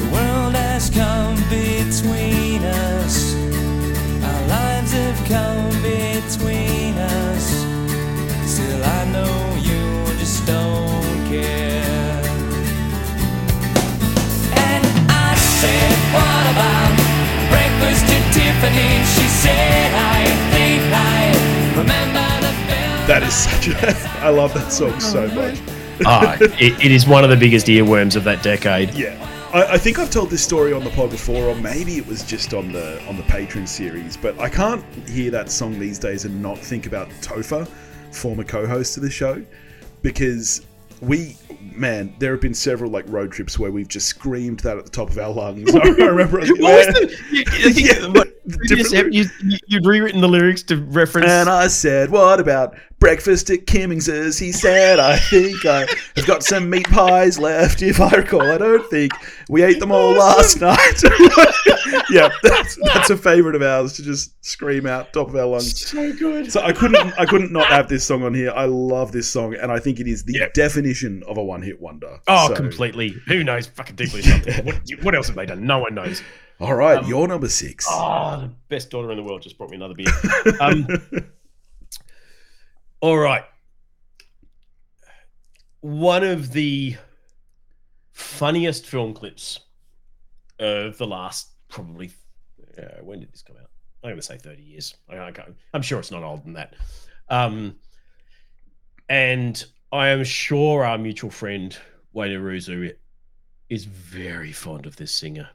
the 0.00 0.11
world 0.12 0.55
has 0.55 0.90
come 0.90 1.37
between 1.48 2.62
us, 2.64 3.35
our 4.22 4.46
lives 4.48 4.92
have 4.92 5.20
come 5.26 5.83
between 5.83 6.94
us. 6.98 7.44
Still, 8.44 8.85
I 8.85 9.05
know 9.14 9.57
you 9.62 10.18
just 10.18 10.46
don't 10.46 11.18
care. 11.29 12.22
And 14.68 14.85
I 15.09 15.35
said, 15.35 15.92
What 16.12 16.44
about 16.52 16.92
breakfast 17.48 18.05
at 18.05 18.24
Tiffany? 18.35 18.92
She 19.14 19.26
said, 19.29 19.94
I 19.94 20.46
think 20.87 20.94
I 20.94 21.77
remember 21.77 22.46
the 22.46 22.53
film. 22.66 23.07
That 23.07 23.22
is 23.22 23.35
such 23.35 23.68
a. 23.68 24.25
I 24.25 24.31
love 24.31 24.55
that 24.55 24.72
song 24.72 24.99
so 25.01 25.27
much. 25.29 25.61
ah, 26.05 26.37
it, 26.40 26.85
it 26.85 26.92
is 26.92 27.07
one 27.07 27.25
of 27.25 27.31
the 27.31 27.37
biggest 27.37 27.66
earworms 27.66 28.16
of 28.16 28.25
that 28.25 28.42
decade. 28.42 28.94
Yeah. 28.94 29.22
I, 29.53 29.75
I 29.75 29.79
think 29.79 29.99
I've 29.99 30.11
told 30.11 30.31
this 30.31 30.42
story 30.42 30.72
on 30.72 30.85
the 30.85 30.90
pod 30.90 31.11
before, 31.11 31.44
or 31.44 31.55
maybe 31.55 31.96
it 31.96 32.07
was 32.07 32.22
just 32.22 32.55
on 32.55 32.72
the 32.72 33.03
on 33.07 33.16
the 33.16 33.22
Patreon 33.25 33.66
series. 33.66 34.16
But 34.16 34.38
I 34.38 34.49
can't 34.49 34.85
hear 35.09 35.31
that 35.31 35.51
song 35.51 35.79
these 35.79 35.99
days 35.99 36.25
and 36.25 36.42
not 36.42 36.59
think 36.59 36.87
about 36.87 37.09
Topher, 37.20 37.66
former 38.12 38.44
co-host 38.44 38.96
of 38.96 39.03
the 39.03 39.11
show, 39.11 39.44
because 40.03 40.66
we, 41.01 41.37
man, 41.61 42.14
there 42.18 42.33
have 42.33 42.40
been 42.40 42.55
several 42.55 42.90
like 42.90 43.05
road 43.09 43.33
trips 43.33 43.59
where 43.59 43.70
we've 43.70 43.88
just 43.88 44.09
screamed 44.09 44.61
that 44.61 44.79
at 44.79 44.85
the 44.85 44.90
top 44.90 45.11
of 45.11 45.18
our 45.18 45.33
lungs. 45.33 45.75
I 45.75 45.88
remember. 45.88 46.40
What 46.40 46.51
was 46.51 46.87
the, 46.88 47.16
you, 47.31 47.44
you, 47.70 48.12
Yeah, 48.12 48.22
you, 49.11 49.25
you'd 49.67 49.87
rewritten 49.87 50.21
the 50.21 50.29
lyrics 50.29 50.63
to 50.65 50.77
reference. 50.77 51.29
And 51.29 51.49
I 51.49 51.67
said, 51.69 52.11
What 52.11 52.41
about 52.41 52.77
breakfast 52.99 53.51
at 53.51 53.67
Kimmings's? 53.67 54.39
He 54.39 54.53
said, 54.53 54.99
I 54.99 55.17
think 55.17 55.65
I 55.67 55.87
have 56.17 56.27
got 56.27 56.43
some 56.43 56.71
meat 56.71 56.89
pies 56.89 57.39
left, 57.39 57.83
if 57.83 58.01
I 58.01 58.11
recall. 58.11 58.43
I 58.43 58.59
don't 58.59 58.89
think 58.91 59.13
we 59.49 59.63
ate 59.63 59.81
them 59.81 59.93
all 59.93 60.13
last 60.13 60.61
night. 60.61 61.03
yeah, 62.11 62.29
that's, 62.43 62.79
that's 62.85 63.11
a 63.11 63.17
favourite 63.17 63.55
of 63.57 63.63
ours 63.63 63.95
to 63.95 64.03
just 64.03 64.33
scream 64.45 64.87
out 64.87 65.13
top 65.13 65.29
of 65.29 65.37
our 65.37 65.47
lungs. 65.47 65.87
so 65.89 66.13
good. 66.15 66.51
So 66.53 66.61
I 66.63 66.73
couldn't 66.73 67.19
I 67.19 67.27
couldn't 67.27 67.53
not 67.53 67.67
have 67.67 67.89
this 67.89 68.05
song 68.05 68.23
on 68.23 68.35
here. 68.35 68.53
I 68.53 68.67
love 68.67 69.13
this 69.13 69.29
song 69.29 69.55
and 69.55 69.71
I 69.73 69.79
think 69.79 70.01
it 70.01 70.07
is 70.07 70.25
the 70.25 70.35
Yeah. 70.39 70.49
definition 70.55 71.23
of 71.27 71.37
a 71.37 71.43
one 71.45 71.63
hit 71.63 71.81
wonder. 71.81 72.19
Oh, 72.29 72.49
So- 72.49 72.55
completely. 72.55 73.15
Who 73.27 73.43
knows? 73.45 73.67
Fucking 73.67 73.97
deeply 73.97 74.23
something. 74.23 74.65
what, 74.67 74.81
what 75.03 75.15
else 75.15 75.27
have 75.27 75.37
they 75.37 75.47
done? 75.47 75.67
No 75.67 75.79
one 75.81 75.95
knows. 75.95 76.23
All 76.59 76.75
right, 76.75 77.07
you're 77.07 77.29
number 77.29 77.49
six. 77.49 77.87
Oh, 77.88 78.40
the 78.40 78.51
best 78.69 78.90
daughter 78.90 79.11
in 79.11 79.19
the 79.19 79.23
world 79.23 79.42
just 79.42 79.59
brought 79.59 79.71
me 79.71 79.77
another 79.77 79.95
beer. 79.95 80.07
Um, 80.61 80.87
all 83.01 83.19
right. 83.19 83.45
one 85.81 86.25
of 86.25 86.53
the 86.53 86.97
funniest 88.12 88.87
film 88.87 89.12
clips 89.12 89.61
of 90.59 90.97
the 90.97 91.07
last 91.07 91.51
probably 91.69 92.11
uh, 92.79 93.03
when 93.03 93.21
did 93.21 93.33
this 93.33 93.42
come 93.42 93.57
out? 93.57 93.71
I'm 94.03 94.11
going 94.11 94.16
to 94.16 94.23
say 94.23 94.38
30 94.38 94.62
years. 94.62 94.95
I, 95.11 95.19
I 95.19 95.33
can't, 95.33 95.55
I'm 95.75 95.83
sure 95.83 95.99
it's 95.99 96.11
not 96.11 96.23
older 96.23 96.42
than 96.42 96.55
that. 96.55 96.75
Um, 97.29 97.77
and 99.09 99.62
I 99.92 100.09
am 100.09 100.25
sure 100.25 100.85
our 100.85 100.99
mutual 100.99 101.31
friend 101.31 101.77
Wayne 102.12 102.33
Aruzu 102.33 102.95
is 103.69 103.85
very 103.85 104.53
fond 104.53 104.87
of 104.87 104.97
this 104.97 105.12
singer. 105.12 105.49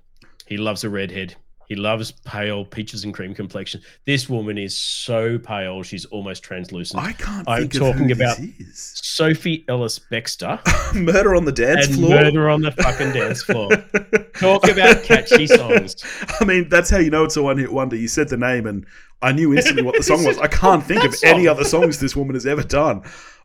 He 0.52 0.58
loves 0.58 0.84
a 0.84 0.90
redhead. 0.90 1.34
He 1.70 1.78
loves 1.78 2.12
pale 2.12 2.66
peaches 2.66 3.06
and 3.06 3.14
cream 3.14 3.34
complexion. 3.34 3.82
This 4.06 4.28
woman 4.28 4.58
is 4.58 4.76
so 4.76 5.40
pale, 5.40 5.82
she's 5.82 6.04
almost 6.04 6.44
translucent. 6.44 7.02
I 7.02 7.14
can't 7.14 7.48
I'm 7.48 7.70
think 7.70 7.76
of 7.76 7.80
talking 7.80 8.12
about-. 8.12 8.38
Sophie 8.74 9.64
Ellis 9.70 9.98
Bextor 9.98 10.60
Murder 11.02 11.36
on 11.36 11.46
the 11.46 11.54
dance 11.54 11.88
and 11.88 11.96
floor. 11.96 12.10
Murder 12.10 12.50
on 12.50 12.64
the 12.64 12.72
fucking 12.74 13.14
dance 13.14 13.44
floor. 13.44 13.70
Talk 14.34 14.68
about 14.68 15.04
catchy 15.04 15.48
songs. 15.48 15.96
I 16.42 16.44
mean, 16.44 16.68
that's 16.68 16.90
how 16.90 16.98
you 16.98 17.10
know 17.10 17.24
it's 17.24 17.38
a 17.38 17.44
one-hit 17.44 17.72
wonder. 17.72 17.96
You 17.96 18.10
said 18.10 18.28
the 18.28 18.36
name, 18.36 18.68
and 18.68 18.86
I 19.22 19.32
knew 19.32 19.54
instantly 19.54 19.84
what 19.84 19.96
the 19.96 20.04
song 20.04 20.26
was. 20.26 20.38
I 20.38 20.48
can't 20.48 20.84
think 20.84 21.06
of 21.06 21.16
any 21.24 21.48
other 21.48 21.64
songs 21.64 21.98
this 22.02 22.14
woman 22.14 22.34
has 22.34 22.46
ever 22.46 22.64
done. 22.64 23.04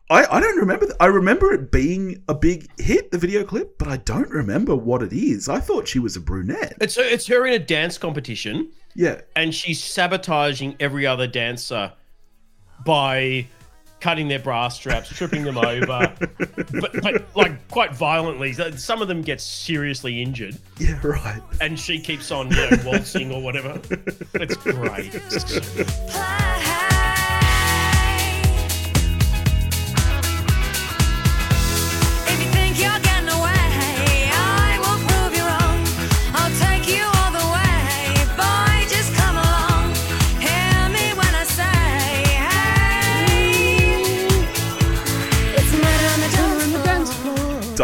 I, 0.09 0.25
I 0.37 0.39
don't 0.39 0.57
remember. 0.57 0.85
th- 0.85 0.97
I 1.01 1.07
remember 1.07 1.53
it 1.53 1.69
being 1.71 2.23
a 2.29 2.33
big 2.33 2.67
hit, 2.79 3.11
the 3.11 3.17
video 3.17 3.43
clip, 3.43 3.77
but 3.77 3.89
I 3.89 3.97
don't 3.97 4.29
remember 4.29 4.73
what 4.75 5.01
it 5.03 5.11
is. 5.11 5.49
I 5.49 5.59
thought 5.59 5.87
she 5.87 5.99
was 5.99 6.15
a 6.15 6.21
brunette. 6.21 6.77
It's 6.79 6.97
it's 6.97 7.27
her 7.27 7.45
in 7.45 7.53
a 7.53 7.59
dance 7.59 7.97
competition, 7.97 8.71
Yeah, 8.95 9.21
and 9.35 9.53
she's 9.53 9.83
sabotaging 9.83 10.77
every 10.79 11.05
other 11.05 11.27
dancer 11.27 11.91
by 12.85 13.47
cutting 13.99 14.27
their 14.29 14.39
bra 14.39 14.69
straps, 14.69 15.09
tripping 15.09 15.43
them 15.43 15.57
over, 15.73 16.13
but, 16.71 17.01
but 17.01 17.35
like 17.35 17.67
quite 17.69 17.93
violently. 17.93 18.53
Some 18.77 19.01
of 19.01 19.09
them 19.09 19.21
get 19.21 19.41
seriously 19.41 20.21
injured, 20.21 20.57
yeah, 20.79 21.01
right. 21.05 21.41
and 21.59 21.77
she 21.77 21.99
keeps 21.99 22.31
on, 22.31 22.49
you 22.51 22.55
know, 22.55 22.77
waltzing 22.85 23.29
or 23.31 23.41
whatever. 23.41 23.81
It's 24.35 24.55
great. 24.55 25.13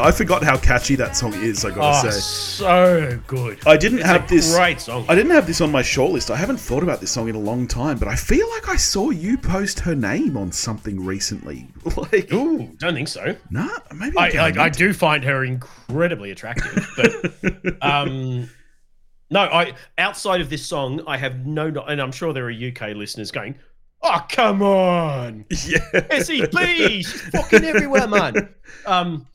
I 0.03 0.11
forgot 0.11 0.43
how 0.43 0.57
catchy 0.57 0.95
that 0.97 1.15
song 1.15 1.33
is. 1.35 1.63
I 1.63 1.69
gotta 1.69 2.07
Oh, 2.07 2.11
say. 2.11 2.19
so 2.19 3.19
good. 3.25 3.59
I 3.65 3.77
didn't 3.77 3.99
It's 3.99 4.07
have 4.07 4.27
this. 4.27 4.53
great 4.53 4.81
song. 4.81 5.05
I 5.07 5.15
didn't 5.15 5.31
have 5.31 5.47
this 5.47 5.61
on 5.61 5.71
my 5.71 5.81
shortlist. 5.81 6.29
I 6.29 6.35
haven't 6.35 6.57
thought 6.57 6.83
about 6.83 6.99
this 6.99 7.09
song 7.11 7.29
in 7.29 7.35
a 7.35 7.39
long 7.39 7.67
time, 7.67 7.97
but 7.97 8.09
I 8.09 8.15
feel 8.15 8.49
like 8.51 8.67
I 8.67 8.75
saw 8.75 9.11
you 9.11 9.37
post 9.37 9.79
her 9.79 9.95
name 9.95 10.35
on 10.35 10.51
something 10.51 11.03
recently. 11.05 11.67
Like, 11.95 12.33
Ooh, 12.33 12.69
don't 12.79 12.93
think 12.95 13.07
so. 13.07 13.35
nah, 13.49 13.69
maybe 13.95 14.17
I, 14.17 14.47
I, 14.49 14.63
I 14.65 14.69
do 14.69 14.93
find 14.93 15.23
her 15.23 15.45
incredibly 15.45 16.31
attractive, 16.31 16.85
but 16.97 17.75
um, 17.81 18.49
no, 19.29 19.39
I 19.41 19.73
outside 19.97 20.41
of 20.41 20.49
this 20.49 20.65
song, 20.65 21.01
I 21.07 21.17
have 21.17 21.45
no, 21.45 21.69
no- 21.69 21.83
and 21.83 22.01
I'm 22.01 22.11
sure 22.11 22.33
there 22.33 22.47
are 22.47 22.51
UK 22.51 22.95
listeners 22.95 23.31
going, 23.31 23.55
"Oh, 24.01 24.21
come 24.29 24.61
on, 24.61 25.45
Yeah. 25.65 25.79
Essie, 26.09 26.45
please, 26.47 27.09
she's 27.09 27.21
fucking 27.29 27.63
everywhere, 27.63 28.07
man." 28.07 28.53
Um, 28.85 29.27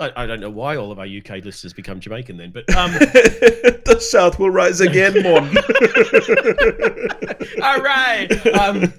I, 0.00 0.12
I 0.16 0.26
don't 0.26 0.40
know 0.40 0.50
why 0.50 0.76
all 0.76 0.92
of 0.92 0.98
our 0.98 1.06
UK 1.06 1.44
listeners 1.44 1.72
become 1.72 2.00
Jamaican 2.00 2.36
then, 2.36 2.50
but 2.52 2.68
um, 2.76 2.92
the 2.92 3.98
South 4.00 4.38
will 4.38 4.50
rise 4.50 4.80
again, 4.80 5.14
Mon. 5.22 5.48
all 7.62 7.80
right. 7.80 8.28
Um, 8.58 8.92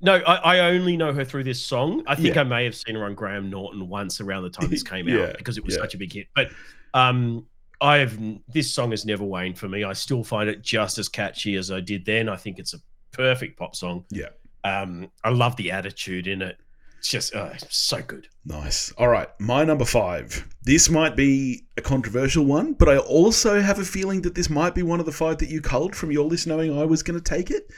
no, 0.00 0.14
I, 0.16 0.56
I 0.56 0.58
only 0.70 0.96
know 0.96 1.12
her 1.12 1.24
through 1.24 1.44
this 1.44 1.64
song. 1.64 2.02
I 2.06 2.14
think 2.14 2.34
Yeah. 2.34 2.42
I 2.42 2.44
may 2.44 2.64
have 2.64 2.74
seen 2.74 2.94
her 2.94 3.04
on 3.04 3.14
Graham 3.14 3.50
Norton 3.50 3.88
once 3.88 4.20
around 4.20 4.44
the 4.44 4.50
time 4.50 4.70
this 4.70 4.82
came 4.82 5.08
Yeah, 5.08 5.26
out 5.26 5.38
because 5.38 5.58
it 5.58 5.64
was 5.64 5.74
yeah. 5.74 5.80
such 5.82 5.94
a 5.94 5.98
big 5.98 6.12
hit. 6.12 6.26
But 6.34 6.50
um, 6.94 7.46
I've 7.80 8.18
this 8.48 8.72
song 8.72 8.90
has 8.92 9.04
never 9.04 9.24
waned 9.24 9.58
for 9.58 9.68
me. 9.68 9.84
I 9.84 9.92
still 9.92 10.24
find 10.24 10.48
it 10.48 10.62
just 10.62 10.98
as 10.98 11.08
catchy 11.08 11.56
as 11.56 11.70
I 11.70 11.80
did 11.80 12.04
then. 12.04 12.28
I 12.28 12.36
think 12.36 12.58
it's 12.58 12.74
a 12.74 12.78
perfect 13.12 13.58
pop 13.58 13.76
song. 13.76 14.04
Yeah. 14.10 14.28
Um, 14.64 15.10
I 15.24 15.30
love 15.30 15.56
the 15.56 15.70
attitude 15.70 16.26
in 16.26 16.42
it. 16.42 16.58
It's 17.00 17.08
just 17.08 17.34
it's 17.34 17.74
so 17.74 18.02
good. 18.02 18.28
Nice. 18.44 18.92
All 18.98 19.08
right, 19.08 19.28
my 19.40 19.64
number 19.64 19.86
five. 19.86 20.46
This 20.64 20.90
might 20.90 21.16
be 21.16 21.64
a 21.78 21.80
controversial 21.80 22.44
one, 22.44 22.74
but 22.74 22.90
I 22.90 22.98
also 22.98 23.62
have 23.62 23.78
a 23.78 23.86
feeling 23.86 24.20
that 24.20 24.34
this 24.34 24.50
might 24.50 24.74
be 24.74 24.82
one 24.82 25.00
of 25.00 25.06
the 25.06 25.12
five 25.12 25.38
that 25.38 25.48
you 25.48 25.62
culled 25.62 25.96
from 25.96 26.12
your 26.12 26.26
list, 26.26 26.46
knowing 26.46 26.78
I 26.78 26.84
was 26.84 27.02
going 27.02 27.18
to 27.18 27.24
take 27.24 27.50
it. 27.50 27.70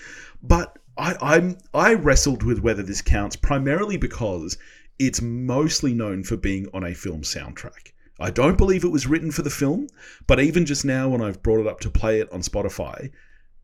But 0.42 0.76
I, 0.98 1.14
I'm 1.22 1.58
I 1.72 1.94
wrestled 1.94 2.42
with 2.42 2.58
whether 2.58 2.82
this 2.82 3.00
counts 3.00 3.36
primarily 3.36 3.96
because 3.96 4.58
it's 4.98 5.22
mostly 5.22 5.94
known 5.94 6.24
for 6.24 6.36
being 6.36 6.66
on 6.74 6.82
a 6.82 6.92
film 6.92 7.22
soundtrack. 7.22 7.92
I 8.18 8.32
don't 8.32 8.58
believe 8.58 8.82
it 8.82 8.88
was 8.88 9.06
written 9.06 9.30
for 9.30 9.42
the 9.42 9.50
film, 9.50 9.86
but 10.26 10.40
even 10.40 10.66
just 10.66 10.84
now 10.84 11.08
when 11.08 11.22
I've 11.22 11.44
brought 11.44 11.60
it 11.60 11.68
up 11.68 11.78
to 11.82 11.90
play 11.90 12.18
it 12.18 12.32
on 12.32 12.40
Spotify, 12.40 13.12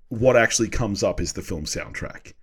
what 0.07 0.37
actually 0.37 0.68
comes 0.68 1.03
up 1.03 1.21
is 1.21 1.33
the 1.33 1.42
film 1.42 1.64
soundtrack. 1.64 2.35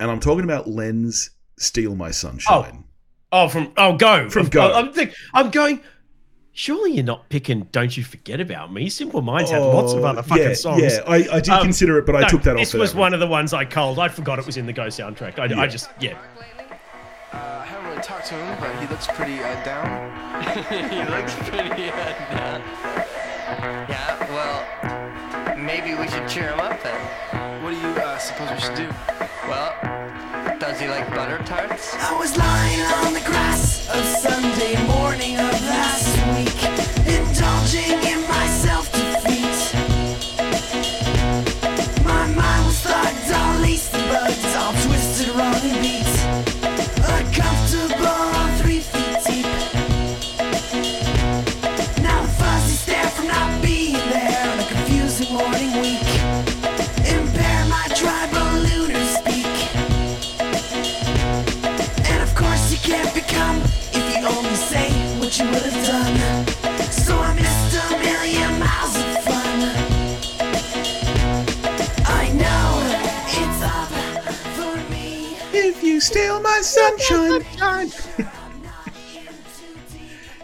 And 0.00 0.10
I'm 0.10 0.20
talking 0.20 0.44
about 0.44 0.66
Len's 0.66 1.28
Steal 1.56 1.94
My 1.94 2.10
Sunshine. 2.10 2.84
Oh, 3.32 3.48
from 3.48 3.72
oh 3.76 3.96
go 3.96 4.28
From 4.30 4.46
Go. 4.48 4.72
I'm 4.72 4.92
think, 4.92 5.12
I'm 5.32 5.50
going. 5.50 5.80
Surely 6.52 6.92
you're 6.92 7.02
not 7.04 7.28
picking 7.30 7.62
"Don't 7.72 7.96
You 7.96 8.04
Forget 8.04 8.40
About 8.40 8.72
Me." 8.72 8.88
Simple 8.88 9.22
Minds 9.22 9.50
had 9.50 9.58
lots 9.60 9.92
of 9.92 10.04
Oh, 10.04 10.06
other 10.06 10.22
fucking 10.22 10.44
yeah, 10.44 10.54
songs. 10.54 10.82
Yeah, 10.82 11.00
I, 11.04 11.16
I 11.32 11.40
did 11.40 11.48
Um, 11.48 11.62
consider 11.62 11.98
it, 11.98 12.06
but 12.06 12.14
I 12.14 12.20
No, 12.20 12.28
took 12.28 12.42
that 12.44 12.56
This 12.56 12.68
off. 12.68 12.72
This 12.74 12.80
was 12.80 12.94
one 12.94 13.12
of 13.12 13.18
the 13.18 13.26
ones 13.26 13.52
I 13.52 13.64
culled. 13.64 13.98
I 13.98 14.06
forgot 14.08 14.38
it 14.38 14.46
was 14.46 14.56
in 14.56 14.66
the 14.66 14.72
Go 14.72 14.86
soundtrack. 14.86 15.38
I, 15.40 15.46
Yeah. 15.46 15.60
I 15.60 15.66
just 15.66 15.90
yeah. 15.98 16.16
Uh, 17.32 17.36
I 17.36 17.64
haven't 17.66 17.90
really 17.90 18.02
talked 18.02 18.26
to 18.26 18.34
him, 18.34 18.56
but 18.60 18.72
he 18.80 18.86
looks 18.86 19.08
pretty 19.08 19.40
uh, 19.40 19.64
down. 19.64 20.44
he 20.90 21.10
looks 21.10 21.34
pretty 21.48 21.88
uh, 21.90 22.36
down. 22.36 22.62
Yeah, 23.88 24.30
well, 24.30 25.56
maybe 25.58 25.94
we 26.00 26.06
should 26.08 26.28
cheer 26.28 26.50
him 26.52 26.60
up 26.60 26.80
then. 26.84 27.62
What 27.64 27.70
do 27.70 27.76
you 27.76 27.86
uh, 27.88 28.16
suppose 28.18 28.50
we 28.52 28.60
should 28.60 28.76
do? 28.76 28.88
Well, 29.48 29.74
does 30.68 30.80
he 30.80 30.88
like 30.88 31.08
butter 31.10 31.38
tarts? 31.44 31.94
I 31.94 32.16
was 32.18 32.36
lying 32.38 32.80
on 33.04 33.12
the 33.12 33.20
grass 33.20 33.86
of 33.90 34.02
Sunday 34.16 34.82
morning 34.86 35.36
my 77.10 77.40
sunshine, 77.40 77.90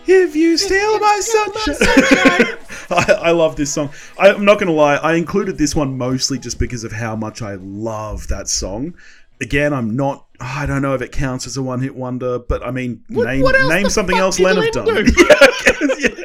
if 0.07 0.37
you 0.37 0.57
steal 0.59 0.99
my 0.99 1.21
sunshine. 1.21 2.57
I, 2.91 3.13
I 3.13 3.31
love 3.31 3.57
this 3.57 3.73
song. 3.73 3.91
I, 4.19 4.31
I'm 4.31 4.45
not 4.45 4.59
going 4.59 4.67
to 4.67 4.73
lie, 4.73 4.97
I 4.97 5.15
included 5.15 5.59
this 5.59 5.77
one 5.77 5.97
mostly 5.97 6.39
just 6.39 6.59
because 6.59 6.83
of 6.85 6.93
how 6.93 7.15
much 7.15 7.41
I 7.41 7.55
love 7.55 8.29
that 8.29 8.49
song. 8.49 8.95
Again, 9.41 9.73
I'm 9.73 9.97
not. 9.97 10.27
I 10.41 10.64
don't 10.66 10.80
know 10.82 10.95
if 10.95 11.03
it 11.03 11.12
counts 11.12 11.47
as 11.47 11.57
a 11.57 11.62
one-hit 11.62 11.95
wonder, 11.95 12.38
but 12.38 12.64
I 12.66 12.70
mean, 12.70 13.05
name 13.09 13.43
what 13.43 13.55
name 13.68 13.91
something 13.91 14.16
else 14.16 14.38
did 14.38 14.45
Len 14.45 14.57
have 14.57 14.72
done. 14.72 14.86
do? 14.86 15.07
Yeah, 16.01 16.16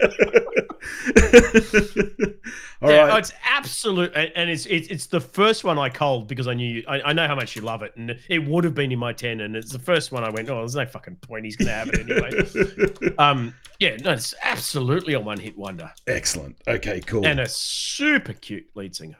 All 2.82 2.92
yeah, 2.92 3.08
right. 3.08 3.20
it's 3.20 3.32
absolute, 3.44 4.12
and 4.16 4.32
and 4.36 4.50
it's, 4.50 4.66
it's 4.66 4.88
it's 4.90 5.06
the 5.08 5.20
first 5.20 5.64
one 5.64 5.78
I 5.78 5.90
culled 5.90 6.28
because 6.28 6.48
I 6.48 6.54
knew 6.54 6.76
you, 6.76 6.84
I, 6.88 7.02
I 7.02 7.14
know 7.14 7.28
how 7.28 7.36
much 7.36 7.56
you 7.56 7.62
love 7.62 7.84
it, 7.84 7.94
and 7.96 8.18
it 8.30 8.46
would 8.46 8.64
have 8.64 8.74
been 8.76 8.92
in 8.92 9.00
my 9.00 9.14
ten, 9.14 9.42
and 9.42 9.56
it's 9.56 9.72
the 9.72 9.80
first 9.80 10.12
one 10.12 10.24
I 10.24 10.30
went, 10.30 10.50
oh, 10.50 10.60
there's 10.60 10.76
no 10.76 10.86
fucking 10.86 11.18
point, 11.18 11.46
he's 11.46 11.56
gonna 11.56 11.72
have 11.72 11.90
it 11.92 12.00
anyway. 12.10 13.16
um, 13.18 13.54
yeah, 13.80 13.98
no, 13.98 14.12
it's 14.12 14.34
absolutely 14.44 15.14
a 15.14 15.20
one 15.20 15.40
hit 15.40 15.58
wonder, 15.58 15.92
Excellent. 16.08 16.58
Okay, 16.68 17.02
cool. 17.02 17.26
and 17.26 17.40
a 17.40 17.48
super 17.48 18.34
cute 18.34 18.68
lead 18.76 18.96
singer. 18.96 19.18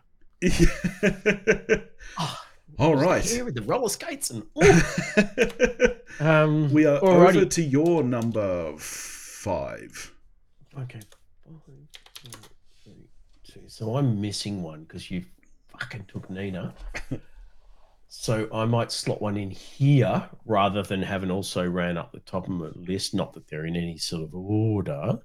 All 2.78 2.96
right. 2.96 3.24
Here 3.24 3.46
with 3.46 3.56
the 3.56 3.62
roller 3.62 3.90
skates 3.90 4.32
and 4.32 4.44
ooh. 4.64 6.26
um, 6.26 6.72
We 6.74 6.86
are 6.86 7.00
alrighty. 7.00 7.36
over 7.38 7.46
to 7.46 7.62
your 7.64 8.04
number 8.04 8.76
five. 8.78 10.14
Okay. 10.78 11.00
One, 11.46 11.62
two, 12.14 12.32
three, 12.84 13.10
two. 13.48 13.62
So 13.68 13.96
I'm 13.96 14.20
missing 14.20 14.62
one 14.62 14.84
because 14.84 15.10
you 15.10 15.24
fucking 15.70 16.06
took 16.08 16.30
Nina. 16.30 16.74
so 18.10 18.50
I 18.54 18.66
might 18.66 18.92
slot 18.92 19.22
one 19.22 19.38
in 19.38 19.52
here 19.52 20.28
rather 20.46 20.84
than 20.84 21.02
having 21.02 21.32
also 21.32 21.66
ran 21.68 21.98
up 21.98 22.12
the 22.12 22.20
top 22.22 22.44
of 22.46 22.50
my 22.52 22.70
list. 22.76 23.14
Not 23.14 23.32
that 23.34 23.48
they're 23.48 23.66
in 23.66 23.76
any 23.78 23.98
sort 23.98 24.24
of 24.24 24.36
order. 24.36 25.20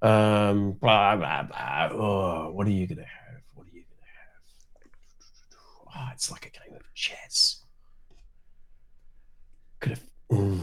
Um, 0.00 0.72
blah 0.72 1.16
blah 1.16 1.42
blah. 1.42 1.88
Oh, 1.90 2.50
what 2.52 2.68
are 2.68 2.70
you 2.70 2.86
gonna 2.86 3.02
have? 3.02 3.40
What 3.54 3.66
are 3.66 3.70
you 3.76 3.82
gonna 3.82 4.02
have? 5.96 6.08
Oh, 6.08 6.12
it's 6.12 6.30
like 6.30 6.46
a 6.46 6.50
game 6.50 6.67
of 6.67 6.67
chess. 6.98 7.62
Could 9.80 9.92
have. 9.92 10.02
Ooh. 10.32 10.60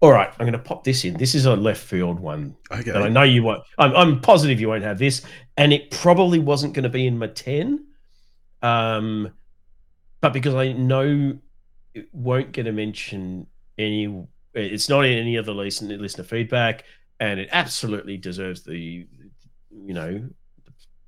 All 0.00 0.12
right, 0.12 0.28
I'm 0.38 0.46
going 0.46 0.52
to 0.52 0.58
pop 0.58 0.84
this 0.84 1.04
in. 1.06 1.16
This 1.16 1.34
is 1.34 1.46
a 1.46 1.56
left 1.56 1.82
field 1.82 2.20
one. 2.20 2.56
Okay. 2.70 2.90
And 2.90 3.02
I 3.02 3.08
know 3.08 3.22
you 3.22 3.42
won't. 3.42 3.62
I'm, 3.78 3.96
I'm 3.96 4.20
positive 4.20 4.60
you 4.60 4.68
won't 4.68 4.84
have 4.84 4.98
this, 4.98 5.22
and 5.56 5.72
it 5.72 5.90
probably 5.90 6.38
wasn't 6.38 6.74
going 6.74 6.82
to 6.82 6.90
be 6.90 7.06
in 7.06 7.18
my 7.18 7.28
ten. 7.28 7.86
Um, 8.60 9.32
but 10.20 10.34
because 10.34 10.54
I 10.54 10.72
know 10.72 11.38
it 11.94 12.08
won't 12.12 12.52
get 12.52 12.66
a 12.66 12.72
mention 12.72 13.46
any, 13.78 14.26
it's 14.52 14.90
not 14.90 15.06
in 15.06 15.18
any 15.18 15.36
of 15.36 15.46
the 15.46 15.54
listener 15.54 15.96
listener 15.96 16.24
feedback, 16.24 16.84
and 17.18 17.40
it 17.40 17.48
absolutely 17.50 18.18
deserves 18.18 18.62
the, 18.62 18.76
you 18.76 19.94
know, 19.94 20.28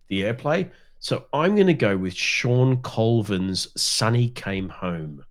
the 0.08 0.22
airplay. 0.22 0.70
So 1.06 1.24
I'm 1.32 1.54
going 1.54 1.68
to 1.68 1.72
go 1.72 1.96
with 1.96 2.16
Shawn 2.16 2.78
Colvin's 2.82 3.68
"Sunny 3.80 4.28
Came 4.30 4.68
Home." 4.68 5.24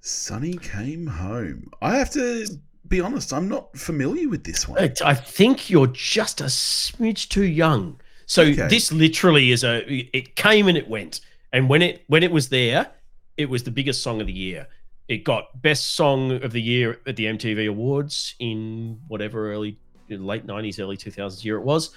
Sonny 0.00 0.54
came 0.54 1.06
home. 1.06 1.70
I 1.80 1.94
have 1.96 2.10
to 2.14 2.48
be 2.88 3.00
honest, 3.00 3.32
I'm 3.32 3.48
not 3.48 3.78
familiar 3.78 4.28
with 4.28 4.42
this 4.42 4.66
one. 4.66 4.80
I- 4.80 5.10
I 5.10 5.14
think 5.14 5.70
you're 5.70 5.86
just 5.86 6.40
a 6.40 6.46
smidge 6.46 7.28
too 7.28 7.44
young. 7.44 8.00
So 8.26 8.42
Okay. 8.42 8.66
this 8.66 8.90
literally 8.90 9.52
is 9.52 9.62
a. 9.62 9.84
It 10.12 10.34
came 10.34 10.66
and 10.66 10.76
it 10.76 10.88
went, 10.88 11.20
and 11.52 11.68
when 11.68 11.80
it 11.80 12.02
when 12.08 12.24
it 12.24 12.32
was 12.32 12.48
there, 12.48 12.90
it 13.36 13.48
was 13.48 13.62
the 13.62 13.70
biggest 13.70 14.02
song 14.02 14.20
of 14.20 14.26
the 14.26 14.32
year. 14.32 14.66
It 15.06 15.18
got 15.22 15.62
best 15.62 15.94
song 15.94 16.32
of 16.42 16.50
the 16.50 16.60
year 16.62 16.98
at 17.06 17.14
the 17.14 17.26
MTV 17.26 17.68
Awards 17.68 18.34
in 18.40 18.98
whatever 19.06 19.52
early 19.52 19.78
late 20.08 20.44
'90s, 20.48 20.80
early 20.80 20.96
2000s 20.96 21.44
year 21.44 21.58
it 21.58 21.62
was. 21.62 21.94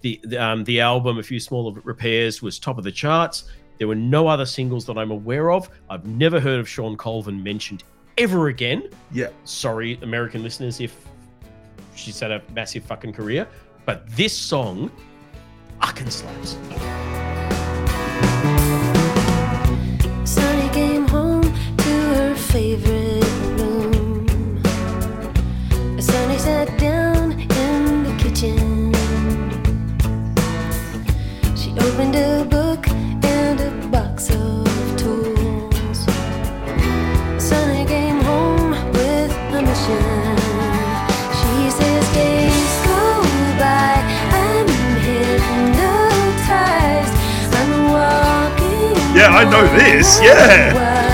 The 0.00 0.20
the, 0.24 0.38
um, 0.38 0.64
the 0.64 0.80
album, 0.80 1.18
a 1.18 1.22
few 1.22 1.40
smaller 1.40 1.78
repairs, 1.84 2.42
was 2.42 2.58
top 2.58 2.78
of 2.78 2.84
the 2.84 2.92
charts. 2.92 3.44
There 3.78 3.88
were 3.88 3.94
no 3.94 4.26
other 4.26 4.46
singles 4.46 4.86
that 4.86 4.96
I'm 4.96 5.10
aware 5.10 5.50
of. 5.50 5.68
I've 5.90 6.06
never 6.06 6.40
heard 6.40 6.58
of 6.60 6.68
Shawn 6.68 6.96
Colvin 6.96 7.42
mentioned 7.42 7.84
ever 8.18 8.48
again 8.48 8.88
Yeah. 9.12 9.28
sorry, 9.44 9.98
American 10.00 10.42
listeners, 10.42 10.80
if 10.80 10.96
she's 11.94 12.18
had 12.18 12.30
a 12.30 12.42
massive 12.54 12.84
fucking 12.84 13.12
career. 13.12 13.46
But 13.84 14.08
this 14.16 14.32
song 14.36 14.90
fucking 15.82 16.08
slaps. 16.10 16.56
Sonny 20.24 20.68
came 20.70 21.06
home 21.08 21.42
to 21.76 21.90
her 21.90 22.34
favorite 22.34 22.95
Yeah, 49.16 49.28
I 49.28 49.44
know 49.44 49.66
this, 49.78 50.20
yeah. 50.22 51.05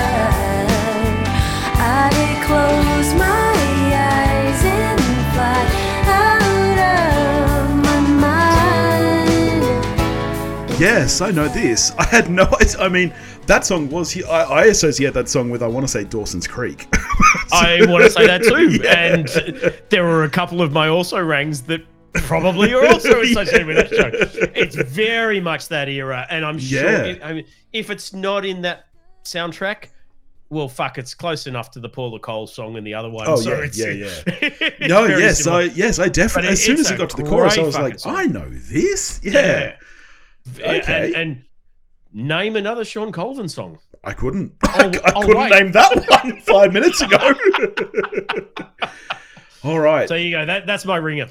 Yes, 10.79 11.21
I 11.21 11.31
know 11.31 11.47
this. 11.47 11.91
I 11.97 12.05
had 12.05 12.29
no 12.29 12.43
idea. 12.59 12.79
I 12.79 12.89
mean, 12.89 13.13
that 13.45 13.65
song 13.65 13.89
was. 13.89 14.21
I, 14.23 14.43
I 14.43 14.63
associate 14.65 15.13
that 15.13 15.29
song 15.29 15.49
with, 15.49 15.61
I 15.61 15.67
want 15.67 15.83
to 15.85 15.87
say, 15.87 16.03
Dawson's 16.03 16.47
Creek. 16.47 16.87
I 17.51 17.85
want 17.87 18.03
to 18.03 18.09
say 18.09 18.27
that 18.27 18.43
too. 18.43 18.53
Yeah. 18.83 19.13
And 19.13 19.81
there 19.89 20.03
were 20.03 20.23
a 20.23 20.29
couple 20.29 20.61
of 20.61 20.71
my 20.71 20.87
also 20.87 21.21
rangs 21.23 21.61
that 21.63 21.81
probably 22.13 22.73
are 22.73 22.85
also 22.87 23.21
associated 23.21 23.67
with 23.67 23.77
that 23.77 23.89
show. 23.95 24.49
It's 24.55 24.75
very 24.75 25.39
much 25.39 25.67
that 25.69 25.89
era. 25.89 26.25
And 26.29 26.43
I'm 26.43 26.57
sure, 26.59 26.83
Yeah. 26.83 27.03
it, 27.03 27.23
I 27.23 27.33
mean, 27.33 27.45
if 27.71 27.89
it's 27.89 28.13
not 28.13 28.45
in 28.45 28.61
that 28.63 28.85
soundtrack, 29.23 29.85
well, 30.49 30.67
fuck, 30.67 30.97
it's 30.97 31.13
close 31.13 31.47
enough 31.47 31.71
to 31.71 31.79
the 31.79 31.89
Paula 31.89 32.19
Cole 32.19 32.47
song 32.47 32.77
and 32.77 32.85
the 32.85 32.93
other 32.93 33.09
one. 33.09 33.27
Oh, 33.27 33.35
so 33.35 33.51
yeah, 33.51 33.63
it's, 33.63 33.77
yeah, 33.77 33.89
yeah. 33.89 34.87
no, 34.87 35.05
yes, 35.05 35.43
similar. 35.43 35.61
I 35.61 35.65
yes, 35.65 35.99
I 35.99 36.09
definitely. 36.09 36.51
As 36.51 36.63
soon 36.63 36.77
as 36.79 36.91
it 36.91 36.97
got 36.97 37.09
to 37.11 37.17
the 37.17 37.23
chorus, 37.29 37.57
I 37.57 37.61
was 37.61 37.77
like, 37.77 37.99
song. 37.99 38.15
I 38.15 38.25
know 38.25 38.47
this. 38.49 39.19
Yeah, 39.23 39.31
Yeah. 39.31 39.75
Okay. 40.59 41.13
And, 41.13 41.15
and 41.15 41.43
name 42.11 42.55
another 42.55 42.85
Shawn 42.85 43.11
Colvin 43.11 43.47
song. 43.47 43.79
I 44.03 44.13
couldn't. 44.13 44.53
Oh, 44.75 44.89
I 45.05 45.13
oh, 45.15 45.21
couldn't 45.21 45.35
right. 45.37 45.51
name 45.51 45.71
that 45.73 45.95
one 46.09 46.41
five 46.41 46.73
minutes 46.73 46.99
ago. 46.99 47.17
All 49.63 49.79
right. 49.79 50.09
So 50.09 50.15
you 50.15 50.31
go. 50.31 50.45
That 50.45 50.65
that's 50.65 50.83
my 50.83 50.97
ringer. 50.97 51.27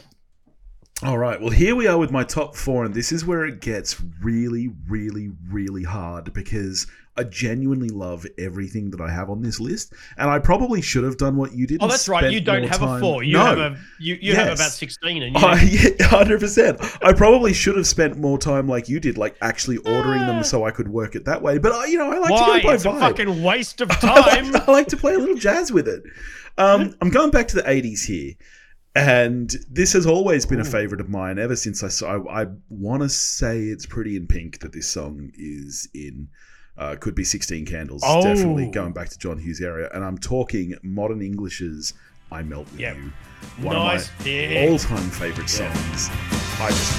All 1.04 1.18
right. 1.18 1.40
Well, 1.40 1.50
here 1.50 1.74
we 1.74 1.88
are 1.88 1.98
with 1.98 2.12
my 2.12 2.22
top 2.22 2.54
four, 2.54 2.84
and 2.84 2.94
this 2.94 3.10
is 3.10 3.24
where 3.24 3.44
it 3.44 3.60
gets 3.60 4.00
really, 4.22 4.70
really, 4.88 5.32
really 5.50 5.82
hard 5.82 6.32
because 6.32 6.86
I 7.16 7.24
genuinely 7.24 7.88
love 7.88 8.24
everything 8.38 8.92
that 8.92 9.00
I 9.00 9.10
have 9.10 9.28
on 9.28 9.42
this 9.42 9.58
list, 9.58 9.94
and 10.16 10.30
I 10.30 10.38
probably 10.38 10.80
should 10.80 11.02
have 11.02 11.16
done 11.16 11.36
what 11.36 11.54
you 11.54 11.66
did. 11.66 11.82
Oh, 11.82 11.88
that's 11.88 12.08
right. 12.08 12.30
You 12.32 12.40
don't 12.40 12.62
have 12.62 12.82
a 12.82 13.00
four. 13.00 13.24
You 13.24 13.32
no. 13.32 13.44
have 13.44 13.58
a 13.58 13.78
you, 13.98 14.16
you 14.20 14.36
have 14.36 14.54
about 14.54 14.70
sixteen, 14.70 15.24
and 15.24 15.34
you 15.34 15.78
yeah, 15.80 16.06
hundred 16.06 16.38
percent. 16.38 16.80
I 17.02 17.12
probably 17.12 17.52
should 17.52 17.76
have 17.76 17.88
spent 17.88 18.16
more 18.16 18.38
time 18.38 18.68
like 18.68 18.88
you 18.88 19.00
did, 19.00 19.18
like 19.18 19.36
actually 19.42 19.78
ordering 19.78 20.20
them 20.20 20.44
so 20.44 20.64
I 20.64 20.70
could 20.70 20.88
work 20.88 21.16
it 21.16 21.24
that 21.24 21.42
way. 21.42 21.58
But 21.58 21.72
I, 21.72 21.86
you 21.86 21.98
know, 21.98 22.12
I 22.12 22.18
like 22.18 22.30
why? 22.30 22.38
to 22.58 22.62
go 22.62 22.68
by 22.68 22.74
It's 22.74 22.84
a 22.84 22.88
vibe. 22.88 23.00
fucking 23.00 23.42
waste 23.42 23.80
of 23.80 23.90
I 23.90 23.94
time. 23.96 24.52
like, 24.52 24.68
I 24.68 24.72
like 24.72 24.86
to 24.88 24.96
play 24.96 25.14
a 25.14 25.18
little 25.18 25.36
jazz 25.36 25.72
with 25.72 25.88
it. 25.88 26.04
Um, 26.58 26.94
I'm 27.00 27.10
going 27.10 27.32
back 27.32 27.48
to 27.48 27.56
the 27.56 27.62
80s 27.62 28.04
here. 28.06 28.34
And 28.94 29.54
this 29.70 29.94
has 29.94 30.04
always 30.06 30.44
been 30.44 30.60
a 30.60 30.64
favorite 30.64 31.00
of 31.00 31.08
mine 31.08 31.38
ever 31.38 31.56
since 31.56 31.82
I 31.82 31.88
saw. 31.88 32.18
I, 32.26 32.42
I 32.42 32.46
want 32.68 33.02
to 33.02 33.08
say 33.08 33.60
it's 33.62 33.86
Pretty 33.86 34.16
in 34.16 34.26
Pink 34.26 34.60
that 34.60 34.72
this 34.72 34.88
song 34.88 35.30
is 35.36 35.88
in. 35.94 36.28
Uh, 36.76 36.96
could 36.98 37.14
be 37.14 37.24
16 37.24 37.66
Candles. 37.66 38.02
Oh. 38.04 38.22
Definitely 38.22 38.70
going 38.70 38.92
back 38.92 39.08
to 39.10 39.18
John 39.18 39.38
Hughes 39.38 39.60
area. 39.60 39.90
And 39.94 40.02
I'm 40.04 40.16
talking 40.18 40.74
Modern 40.82 41.20
English's 41.22 41.92
I 42.30 42.42
Melt 42.42 42.70
With 42.72 42.80
Yep. 42.80 42.96
You. 42.96 43.12
One 43.64 43.76
Nice 43.76 44.08
of 44.08 44.26
my 44.26 44.68
all 44.68 44.78
time 44.78 45.10
favorite 45.10 45.52
Yeah. 45.58 45.72
songs. 45.72 46.08
I 46.60 46.68
just. 46.70 46.92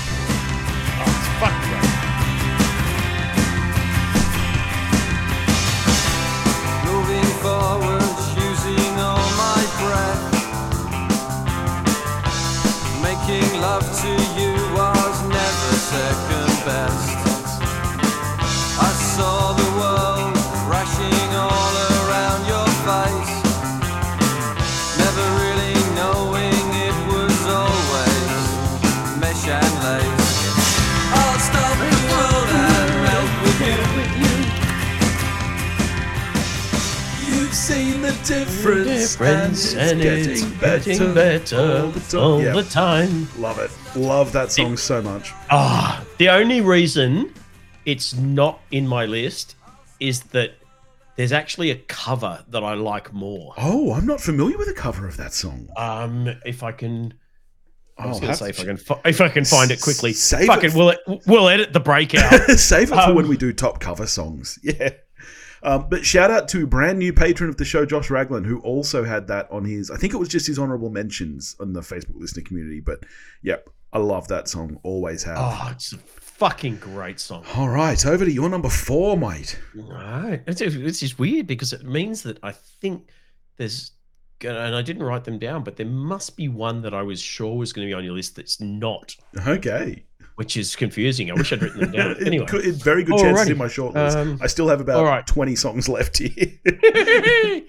Oh, 0.96 1.04
it's 1.08 1.28
fucking 1.40 1.70
great. 1.70 2.13
Love 13.74 14.02
to 14.04 14.23
difference, 38.28 39.12
Difference, 39.16 39.76
and 39.76 40.02
it's 40.02 40.44
getting 40.60 41.14
better 41.14 41.92
all 42.18 42.42
Yeah. 42.42 42.54
the 42.54 42.64
time. 42.64 43.28
Love 43.38 43.60
it. 43.60 43.72
Love 43.96 44.32
that 44.32 44.52
song 44.52 44.78
so 44.78 45.02
much. 45.02 45.32
Ah, 45.50 46.04
the 46.18 46.30
only 46.30 46.62
reason 46.62 47.34
it's 47.86 48.16
not 48.16 48.60
in 48.72 48.88
my 48.88 49.06
list 49.06 49.56
is 50.00 50.22
that 50.32 50.54
there's 51.16 51.32
actually 51.32 51.70
a 51.72 51.76
cover 51.76 52.44
that 52.50 52.64
I 52.64 52.74
like 52.74 53.14
more. 53.14 53.54
Oh, 53.58 53.94
I'm 53.94 54.06
not 54.06 54.20
familiar 54.22 54.58
with 54.58 54.68
the 54.68 54.74
cover 54.74 55.08
of 55.08 55.18
that 55.18 55.34
song. 55.34 55.68
Um, 55.78 56.34
if 56.46 56.64
I 56.64 56.72
can 56.72 57.14
I 57.98 58.08
was 58.08 58.20
going 58.20 58.32
to 58.32 58.38
say 58.38 58.50
if 58.50 58.60
I 58.60 58.64
can 58.64 58.78
fi- 58.78 59.02
if 59.06 59.22
I 59.22 59.30
can 59.30 59.46
find 59.46 59.70
it 59.70 59.80
quickly. 59.80 60.14
Save 60.14 60.48
Fucking 60.48 60.72
it. 60.72 60.76
we'll 60.76 60.96
we'll 61.28 61.48
edit 61.50 61.74
the 61.74 61.80
breakout. 61.80 62.34
Save 62.58 62.92
it 62.92 62.96
for 62.96 63.02
Um, 63.02 63.16
when 63.16 63.28
we 63.28 63.38
do 63.38 63.54
top 63.54 63.80
cover 63.80 64.08
songs. 64.08 64.58
Yeah. 64.64 64.90
Um, 65.64 65.88
but 65.90 66.06
shout 66.06 66.30
out 66.30 66.48
to 66.50 66.68
brand 66.68 67.00
new 67.00 67.14
patron 67.14 67.50
of 67.50 67.58
the 67.58 67.66
show, 67.66 67.86
Josh 67.86 68.10
Raglan, 68.10 68.44
who 68.44 68.60
also 68.60 69.04
had 69.04 69.28
that 69.28 69.50
on 69.52 69.64
his. 69.66 69.90
I 69.90 69.98
think 69.98 70.14
it 70.14 70.18
was 70.18 70.30
just 70.30 70.48
his 70.48 70.60
honorable 70.60 70.90
mentions 70.90 71.56
on 71.60 71.74
the 71.74 71.82
Facebook 71.82 72.16
listener 72.20 72.44
community. 72.44 72.82
But 72.82 73.04
yep, 73.42 73.70
I 73.94 74.00
love 74.00 74.28
that 74.28 74.48
song. 74.48 74.80
Always 74.84 75.24
have. 75.24 75.38
oh, 75.40 75.70
it's 75.72 75.94
a 75.94 75.98
fucking 75.98 76.78
great 76.78 77.20
song. 77.20 77.46
All 77.56 77.70
right, 77.70 78.06
over 78.06 78.26
to 78.26 78.32
your 78.32 78.50
number 78.50 78.70
four, 78.70 79.18
mate. 79.18 79.58
Right. 79.76 80.42
It's, 80.48 80.62
it's 80.62 81.00
just 81.00 81.18
weird 81.20 81.48
because 81.48 81.72
it 81.74 81.84
means 81.84 82.24
that 82.24 82.40
I 82.44 82.52
think 82.52 83.10
there's, 83.58 83.92
and 84.42 84.76
I 84.76 84.82
didn't 84.82 85.04
write 85.04 85.24
them 85.24 85.40
down, 85.40 85.64
but 85.64 85.78
there 85.78 85.86
must 85.86 86.36
be 86.36 86.50
one 86.50 86.82
that 86.82 86.94
I 86.94 87.04
was 87.04 87.22
sure 87.22 87.56
was 87.56 87.72
going 87.72 87.88
to 87.88 87.90
be 87.90 87.94
on 87.94 88.04
your 88.04 88.16
list 88.16 88.36
that's 88.36 88.60
not, 88.60 89.16
Okay. 89.48 90.04
Which 90.36 90.58
is 90.58 90.76
confusing. 90.76 91.30
I 91.30 91.34
wish 91.34 91.52
I'd 91.54 91.62
written 91.62 91.80
them 91.80 91.92
down. 91.92 92.16
Anyway. 92.26 92.46
it's 92.52 92.82
very 92.82 93.04
good 93.04 93.20
chance 93.20 93.42
it's 93.42 93.50
in 93.50 93.58
my 93.58 93.68
short 93.68 93.94
list. 93.94 94.18
Um, 94.18 94.40
I 94.42 94.48
still 94.48 94.68
have 94.68 94.82
about 94.82 95.04
right. 95.04 95.26
20 95.26 95.56
songs 95.56 95.90
left 95.90 96.18
here. 96.18 96.32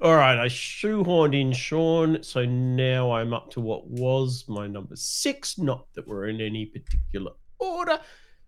All 0.00 0.14
right, 0.14 0.38
I 0.38 0.46
shoehorned 0.46 1.38
in 1.38 1.52
Sean, 1.52 2.22
so 2.22 2.44
now 2.44 3.12
I'm 3.12 3.32
up 3.32 3.50
to 3.52 3.60
what 3.60 3.86
was 3.86 4.44
my 4.48 4.66
number 4.66 4.96
six. 4.96 5.58
Not 5.58 5.86
that 5.94 6.06
we're 6.06 6.28
in 6.28 6.40
any 6.40 6.66
particular 6.66 7.32
order. 7.58 7.98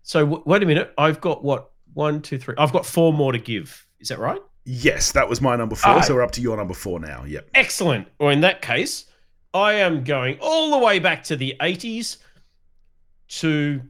So 0.03 0.25
w- 0.25 0.43
wait 0.45 0.63
a 0.63 0.65
minute, 0.65 0.93
I've 0.97 1.21
got 1.21 1.43
what 1.43 1.71
one, 1.93 2.21
two, 2.21 2.37
three. 2.37 2.55
I've 2.57 2.73
got 2.73 2.85
four 2.85 3.13
more 3.13 3.31
to 3.31 3.39
give. 3.39 3.85
Is 3.99 4.09
that 4.09 4.19
right? 4.19 4.39
yes, 4.67 5.13
that 5.13 5.27
was 5.27 5.41
my 5.41 5.55
number 5.55 5.75
four. 5.75 6.03
So 6.03 6.13
we're 6.13 6.23
up 6.23 6.31
to 6.31 6.41
your 6.41 6.57
number 6.57 6.73
four 6.73 6.99
now. 6.99 7.23
Yep. 7.23 7.49
Excellent. 7.55 8.07
Well, 8.19 8.29
in 8.29 8.41
that 8.41 8.61
case, 8.61 9.05
I 9.53 9.73
am 9.73 10.03
going 10.03 10.37
all 10.41 10.71
the 10.71 10.85
way 10.85 10.99
back 10.99 11.23
to 11.25 11.35
the 11.35 11.55
80s 11.61 12.17
to 13.29 13.81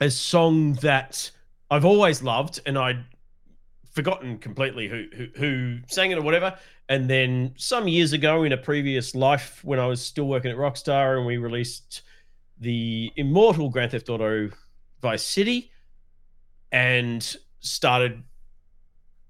a 0.00 0.10
song 0.10 0.74
that 0.74 1.30
I've 1.70 1.84
always 1.84 2.22
loved 2.22 2.60
and 2.66 2.78
I'd 2.78 3.04
forgotten 3.92 4.38
completely 4.38 4.88
who, 4.88 5.06
who 5.14 5.26
who 5.36 5.78
sang 5.86 6.10
it 6.10 6.18
or 6.18 6.22
whatever. 6.22 6.56
And 6.88 7.08
then 7.08 7.54
some 7.56 7.88
years 7.88 8.12
ago 8.12 8.42
in 8.42 8.52
a 8.52 8.56
previous 8.56 9.14
life 9.14 9.62
when 9.64 9.78
I 9.78 9.86
was 9.86 10.04
still 10.04 10.26
working 10.26 10.50
at 10.50 10.56
Rockstar 10.56 11.16
and 11.16 11.26
we 11.26 11.36
released 11.36 12.02
the 12.58 13.10
immortal 13.16 13.68
Grand 13.68 13.92
Theft 13.92 14.08
Auto 14.08 14.50
Vice 15.00 15.26
City 15.26 15.70
and 16.70 17.36
started 17.60 18.22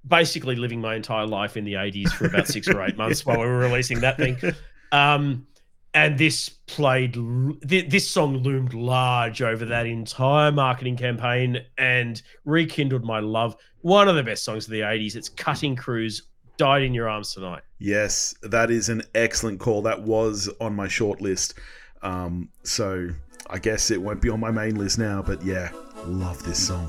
basically 0.07 0.57
living 0.57 0.81
my 0.81 0.95
entire 0.95 1.27
life 1.27 1.57
in 1.57 1.65
the 1.65 1.75
80s 1.75 2.11
for 2.11 2.27
about 2.27 2.49
six 2.49 2.69
or 2.69 2.83
eight 2.83 2.97
months 2.97 3.25
while 3.25 3.39
we 3.39 3.47
were 3.47 3.59
releasing 3.59 4.01
that 4.01 4.17
thing. 4.17 4.39
Um, 4.93 5.47
and 5.95 6.17
this 6.19 6.49
played, 6.49 7.17
this 7.63 8.09
song 8.09 8.39
loomed 8.39 8.73
large 8.73 9.43
over 9.43 9.65
that 9.67 9.87
entire 9.87 10.51
marketing 10.51 10.97
campaign 10.97 11.59
and 11.77 12.23
rekindled 12.45 13.05
my 13.05 13.21
love. 13.21 13.57
One 13.83 14.09
of 14.09 14.15
the 14.15 14.23
best 14.23 14.45
songs 14.45 14.67
of 14.67 14.71
the 14.71 14.81
80s. 14.81 15.17
It's 15.17 15.29
Cutting 15.29 15.77
Crew's, 15.77 16.23
Died 16.57 16.83
in 16.83 16.95
Your 16.95 17.09
Arms 17.09 17.35
Tonight. 17.35 17.63
Yes, 17.79 18.35
that 18.43 18.71
is 18.71 18.89
an 18.89 19.03
excellent 19.15 19.61
call. 19.61 19.83
That 19.83 20.03
was 20.03 20.49
on 20.61 20.75
my 20.75 20.89
short 20.89 21.21
list. 21.21 21.55
Um, 22.03 22.49
so 22.63 23.09
I 23.51 23.59
guess 23.59 23.91
it 23.91 24.01
won't 24.01 24.23
be 24.23 24.31
on 24.31 24.41
my 24.41 24.51
main 24.51 24.77
list 24.77 24.99
now, 24.99 25.21
but 25.21 25.45
yeah, 25.45 25.71
love 26.07 26.43
this 26.43 26.67
song. 26.67 26.87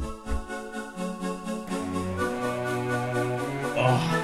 Oh, 3.75 4.22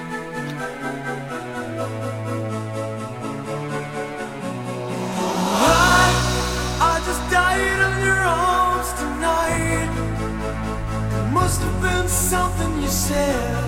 said. 13.09 13.63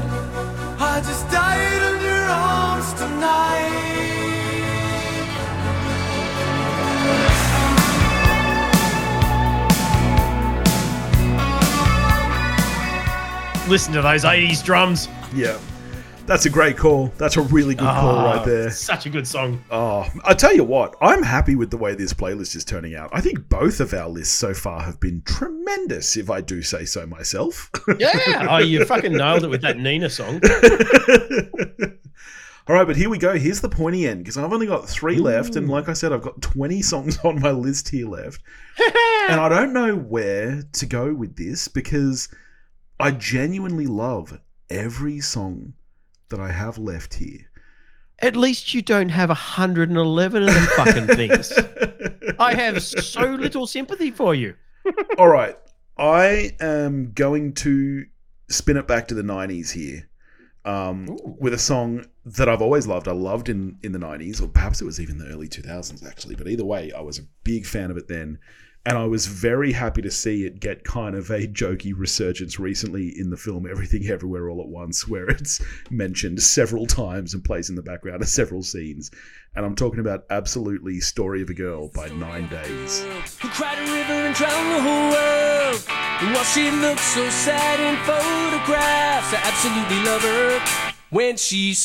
I 0.79 1.01
just 1.01 1.25
died 1.31 1.81
in 1.89 1.97
your 2.09 2.25
arms 2.29 2.93
tonight. 2.93 3.71
listen 13.67 13.93
to 13.93 14.01
those 14.01 14.25
80s 14.25 14.63
drums. 14.63 15.07
Yeah, 15.33 15.57
that's 16.31 16.45
a 16.45 16.49
great 16.49 16.77
call. 16.77 17.07
That's 17.17 17.35
a 17.35 17.41
really 17.41 17.75
good 17.75 17.89
call 17.89 18.15
Oh, 18.15 18.23
right 18.23 18.39
ah, 18.39 18.45
there. 18.45 18.71
Such 18.71 19.05
a 19.05 19.09
good 19.09 19.27
song. 19.27 19.61
Oh, 19.69 20.07
I 20.23 20.33
tell 20.33 20.55
you 20.55 20.63
what, 20.63 20.95
I'm 21.01 21.21
happy 21.21 21.55
with 21.55 21.71
the 21.71 21.77
way 21.77 21.93
this 21.93 22.13
playlist 22.13 22.55
is 22.55 22.63
turning 22.63 22.95
out. 22.95 23.09
I 23.11 23.19
think 23.19 23.49
both 23.49 23.81
of 23.81 23.93
our 23.93 24.07
lists 24.07 24.33
so 24.33 24.53
far 24.53 24.81
have 24.81 24.97
been 25.01 25.23
tremendous, 25.23 26.15
if 26.15 26.29
I 26.29 26.39
do 26.39 26.61
say 26.61 26.85
so 26.85 27.05
myself. 27.05 27.69
Yeah. 27.99 28.47
oh, 28.49 28.59
you 28.59 28.85
fucking 28.85 29.11
nailed 29.11 29.43
it 29.43 29.49
with 29.49 29.61
that 29.63 29.77
Nina 29.77 30.09
song. 30.09 30.39
All 32.69 32.75
right, 32.75 32.87
but 32.87 32.95
here 32.95 33.09
we 33.09 33.17
go. 33.17 33.37
Here's 33.37 33.59
the 33.59 33.67
pointy 33.67 34.07
end 34.07 34.19
because 34.19 34.37
I've 34.37 34.53
only 34.53 34.67
got 34.67 34.87
three 34.87 35.17
left, 35.17 35.57
and 35.57 35.67
like 35.67 35.89
I 35.89 35.93
said, 35.93 36.13
I've 36.13 36.21
got 36.21 36.41
20 36.41 36.81
songs 36.81 37.19
on 37.25 37.41
my 37.41 37.51
list 37.51 37.89
here 37.89 38.07
left, 38.07 38.41
and 39.29 39.41
I 39.41 39.49
don't 39.49 39.73
know 39.73 39.97
where 39.97 40.63
to 40.71 40.85
go 40.85 41.13
with 41.13 41.35
this 41.35 41.67
because 41.67 42.29
I 43.01 43.11
genuinely 43.11 43.87
love 43.87 44.39
every 44.69 45.19
song 45.19 45.73
that 46.31 46.39
I 46.39 46.51
have 46.51 46.77
left 46.77 47.13
here. 47.13 47.49
At 48.19 48.35
least 48.35 48.73
you 48.73 48.81
don't 48.81 49.09
have 49.09 49.29
111 49.29 50.43
of 50.43 50.53
them 50.53 50.65
fucking 50.75 51.07
things. 51.15 51.53
I 52.39 52.53
have 52.55 52.83
so 52.83 53.21
little 53.21 53.65
sympathy 53.67 54.11
for 54.11 54.35
you. 54.35 54.55
All 55.17 55.27
right, 55.27 55.57
I 55.97 56.51
am 56.59 57.13
going 57.13 57.53
to 57.55 58.05
spin 58.49 58.77
it 58.77 58.87
back 58.87 59.07
to 59.07 59.15
the 59.15 59.21
90s 59.21 59.71
here. 59.71 60.07
Um, 60.63 61.17
with 61.39 61.55
a 61.55 61.57
song 61.57 62.05
that 62.23 62.47
I've 62.47 62.61
always 62.61 62.85
loved. 62.85 63.07
I 63.07 63.13
loved 63.13 63.49
in 63.49 63.79
in 63.81 63.93
the 63.93 63.99
90s, 63.99 64.41
or 64.43 64.47
perhaps 64.47 64.79
it 64.79 64.85
was 64.85 64.99
even 64.99 65.17
the 65.17 65.25
early 65.25 65.47
2000s, 65.47 66.07
actually. 66.07 66.35
But 66.35 66.47
either 66.47 66.63
way, 66.63 66.91
I 66.91 67.01
was 67.01 67.17
a 67.17 67.23
big 67.43 67.65
fan 67.65 67.89
of 67.89 67.97
it 67.97 68.07
then. 68.07 68.37
And 68.83 68.97
I 68.97 69.05
was 69.05 69.27
very 69.27 69.71
happy 69.71 70.01
to 70.01 70.09
see 70.09 70.45
it 70.45 70.59
get 70.59 70.83
kind 70.83 71.15
of 71.15 71.29
a 71.29 71.45
jokey 71.45 71.93
resurgence 71.95 72.59
recently 72.59 73.09
in 73.15 73.29
the 73.29 73.37
film 73.37 73.67
Everything 73.69 74.07
Everywhere 74.07 74.49
All 74.49 74.59
at 74.59 74.67
Once, 74.67 75.07
where 75.07 75.27
it's 75.27 75.61
mentioned 75.91 76.41
several 76.41 76.87
times 76.87 77.35
and 77.35 77.43
plays 77.43 77.69
in 77.69 77.75
the 77.75 77.83
background 77.83 78.23
of 78.23 78.27
several 78.27 78.63
scenes. 78.63 79.11
And 79.55 79.65
I'm 79.65 79.75
talking 79.75 79.99
about 79.99 80.25
absolutely 80.31 80.99
Story 80.99 81.43
of 81.43 81.49
a 81.51 81.53
Girl 81.53 81.89
by 81.89 82.07
Nine 82.09 82.47
Days. 82.47 83.03
Who 83.39 83.49
cried 83.49 83.77
a 83.77 83.81
river 83.81 84.13
and 84.13 84.35
drowned 84.35 84.75
the 84.75 84.81
whole 84.81 85.11
world. 85.11 85.81
While 86.33 86.43
she 86.45 86.71
looks 86.71 87.03
so 87.03 87.29
sad 87.29 87.79
in 87.79 87.95
photographs, 88.03 89.31
I 89.31 89.41
absolutely 89.43 90.03
love 90.03 90.21
her 90.23 90.97
when 91.11 91.37
she 91.37 91.75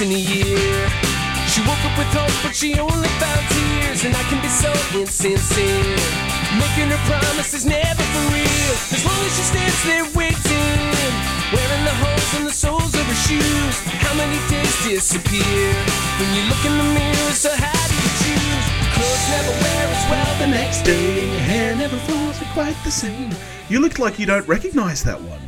in 0.00 0.10
a 0.10 0.18
year? 0.18 1.03
Woke 1.64 1.84
up 1.84 1.96
with 1.96 2.12
hope, 2.12 2.36
but 2.44 2.54
she 2.54 2.78
only 2.78 3.08
found 3.20 3.44
tears. 3.52 4.04
And 4.04 4.14
I 4.14 4.22
can 4.28 4.40
be 4.44 4.48
so 4.48 4.70
insincere. 4.96 5.96
Making 6.60 6.92
her 6.92 7.02
promises 7.08 7.64
never 7.64 8.04
for 8.12 8.24
real. 8.32 8.74
As 8.92 9.02
long 9.04 9.20
as 9.24 9.32
she 9.36 9.44
stands 9.48 9.80
there 9.84 10.06
waiting. 10.12 10.80
Wearing 11.52 11.84
the 11.88 11.96
holes 12.02 12.30
in 12.38 12.44
the 12.44 12.52
soles 12.52 12.94
of 12.94 13.04
her 13.06 13.20
shoes. 13.26 13.76
How 14.04 14.14
many 14.14 14.38
days 14.52 14.74
disappear? 14.84 15.66
When 16.20 16.28
you 16.36 16.42
look 16.50 16.62
in 16.64 16.74
the 16.76 16.88
mirror, 16.94 17.32
so 17.32 17.50
how 17.50 17.82
do 17.88 17.94
you 17.94 18.10
choose? 18.22 18.66
Clothes 18.94 19.26
never 19.34 19.52
wear 19.62 19.84
as 19.88 20.04
well 20.10 20.30
the 20.38 20.48
next 20.48 20.82
day. 20.82 21.26
Your 21.32 21.40
Hair 21.40 21.76
never 21.76 21.96
falls 22.06 22.24
quite 22.54 22.76
the 22.84 22.90
same. 22.90 23.30
You 23.68 23.80
look 23.80 23.98
like 23.98 24.18
you 24.18 24.26
don't 24.26 24.46
recognize 24.46 25.02
that 25.04 25.20
one. 25.20 25.43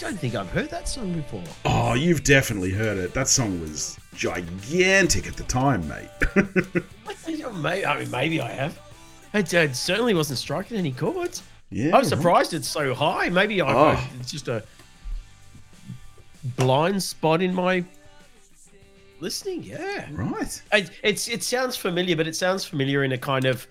I 0.00 0.04
don't 0.04 0.18
think 0.18 0.34
I've 0.34 0.48
heard 0.48 0.70
that 0.70 0.88
song 0.88 1.12
before. 1.12 1.42
Oh, 1.66 1.92
you've 1.92 2.24
definitely 2.24 2.70
heard 2.70 2.96
it. 2.96 3.12
That 3.12 3.28
song 3.28 3.60
was 3.60 3.98
gigantic 4.14 5.26
at 5.26 5.36
the 5.36 5.42
time, 5.42 5.86
mate. 5.88 6.08
I 7.06 7.12
think 7.12 7.44
I 7.44 7.50
may, 7.52 7.84
I 7.84 7.98
mean, 8.00 8.10
maybe 8.10 8.40
I 8.40 8.48
have. 8.50 8.80
It, 9.34 9.52
uh, 9.52 9.70
certainly 9.74 10.14
wasn't 10.14 10.38
striking 10.38 10.78
any 10.78 10.90
chords. 10.92 11.42
yeah. 11.68 11.94
I'm 11.94 12.04
surprised 12.04 12.54
it's 12.54 12.66
so 12.66 12.94
high. 12.94 13.28
Maybe 13.28 13.60
I, 13.60 13.72
Oh. 13.94 14.08
it's 14.18 14.30
just 14.32 14.48
a 14.48 14.62
blind 16.56 17.02
spot 17.02 17.42
in 17.42 17.54
my 17.54 17.84
listening. 19.20 19.62
Yeah, 19.64 20.06
Right. 20.12 20.62
it, 20.72 20.90
it's 21.02 21.28
it 21.28 21.42
sounds 21.42 21.76
familiar, 21.76 22.16
but 22.16 22.26
it 22.26 22.34
sounds 22.34 22.64
familiar 22.64 23.04
in 23.04 23.12
a 23.12 23.18
kind 23.18 23.44
of 23.44 23.66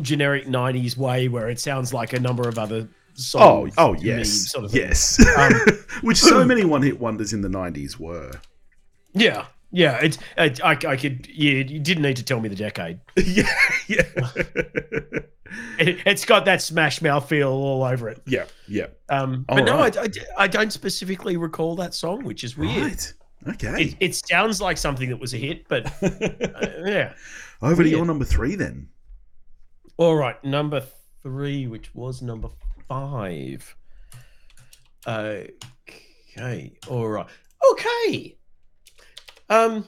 generic 0.00 0.46
'90s 0.46 0.96
way, 0.96 1.28
where 1.28 1.50
it 1.50 1.60
sounds 1.60 1.92
like 1.92 2.14
a 2.14 2.18
number 2.20 2.48
of 2.48 2.58
other 2.58 2.88
songs. 3.18 3.74
oh 3.78 3.92
me, 3.94 4.00
yes. 4.02 4.50
sort 4.50 4.64
of 4.64 4.74
yes. 4.74 5.18
Um, 5.36 5.52
Which 6.02 6.18
so 6.18 6.44
many 6.46 6.64
one 6.64 6.82
hit 6.82 6.98
wonders 6.98 7.32
in 7.32 7.40
the 7.40 7.48
90s 7.48 7.98
were. 7.98 8.30
Yeah, 9.12 9.46
yeah. 9.72 9.98
It's 10.02 10.18
it, 10.36 10.62
I, 10.64 10.70
I 10.86 10.96
could. 10.96 11.26
Yeah, 11.26 11.54
you 11.64 11.80
didn't 11.80 12.02
need 12.02 12.16
to 12.16 12.24
tell 12.24 12.40
me 12.40 12.48
the 12.48 12.56
decade. 12.56 13.00
yeah. 13.16 13.50
Yeah. 13.86 14.04
It, 15.78 16.00
it's 16.04 16.26
got 16.26 16.44
that 16.44 16.60
Smash 16.60 17.00
Mouth 17.00 17.26
feel 17.26 17.48
all 17.48 17.82
over 17.82 18.10
it. 18.10 18.20
yeah. 18.26 18.44
Yeah. 18.66 18.88
Um, 19.08 19.46
All 19.48 19.56
but 19.56 19.64
no, 19.64 19.76
right. 19.78 19.96
I, 19.96 20.02
I, 20.02 20.44
I 20.44 20.46
don't 20.46 20.70
specifically 20.70 21.38
recall 21.38 21.74
that 21.76 21.94
song, 21.94 22.22
which 22.24 22.44
is 22.44 22.58
weird. 22.58 22.82
Right. 22.82 23.14
Okay. 23.54 23.82
It, 23.82 23.96
it 23.98 24.14
sounds 24.14 24.60
like 24.60 24.76
something 24.76 25.08
that 25.08 25.18
was 25.18 25.32
a 25.32 25.38
hit, 25.38 25.66
but 25.68 25.86
uh, 26.02 26.10
yeah. 26.84 27.14
Over 27.62 27.82
to 27.82 27.88
your 27.88 28.04
number 28.04 28.26
three 28.26 28.56
then. 28.56 28.88
All 29.96 30.16
right, 30.16 30.42
number 30.44 30.82
three, 31.22 31.66
which 31.66 31.94
was 31.94 32.20
number 32.20 32.48
five. 32.88 33.76
Okay, 35.06 36.72
all 36.88 37.08
right, 37.08 37.26
okay. 37.70 38.36
Um, 39.48 39.86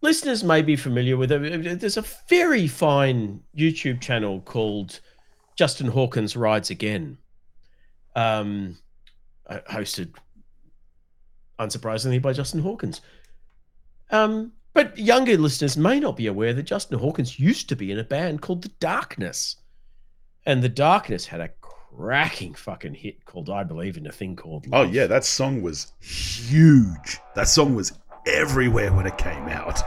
listeners 0.00 0.42
may 0.42 0.62
be 0.62 0.76
familiar 0.76 1.16
with 1.16 1.32
it. 1.32 1.80
There's 1.80 1.96
a 1.96 2.04
very 2.28 2.66
fine 2.66 3.40
YouTube 3.56 4.00
channel 4.00 4.40
called 4.40 5.00
Justin 5.56 5.88
Hawkins 5.88 6.36
Rides 6.36 6.70
Again. 6.70 7.18
Um, 8.14 8.78
uh, 9.46 9.60
hosted, 9.70 10.14
unsurprisingly, 11.58 12.20
by 12.20 12.32
Justin 12.32 12.60
Hawkins. 12.60 13.00
Um, 14.10 14.52
but 14.74 14.96
younger 14.98 15.36
listeners 15.36 15.76
may 15.76 16.00
not 16.00 16.16
be 16.16 16.26
aware 16.26 16.52
that 16.52 16.64
Justin 16.64 16.98
Hawkins 16.98 17.38
used 17.38 17.68
to 17.68 17.76
be 17.76 17.90
in 17.90 17.98
a 17.98 18.04
band 18.04 18.42
called 18.42 18.62
The 18.62 18.70
Darkness. 18.80 19.56
And 20.46 20.62
The 20.62 20.68
Darkness 20.68 21.26
had 21.26 21.40
a 21.40 21.50
cracking 21.60 22.54
fucking 22.54 22.94
hit 22.94 23.24
called 23.24 23.50
I 23.50 23.64
Believe 23.64 23.96
in 23.96 24.06
a 24.06 24.12
Thing 24.12 24.36
Called 24.36 24.68
Love. 24.68 24.86
Oh 24.86 24.90
yeah, 24.90 25.08
that 25.08 25.24
song 25.24 25.60
was 25.60 25.92
huge. 26.00 27.18
That 27.34 27.48
song 27.48 27.74
was 27.74 27.92
everywhere 28.26 28.92
when 28.92 29.06
it 29.06 29.18
came 29.18 29.48
out. 29.48 29.82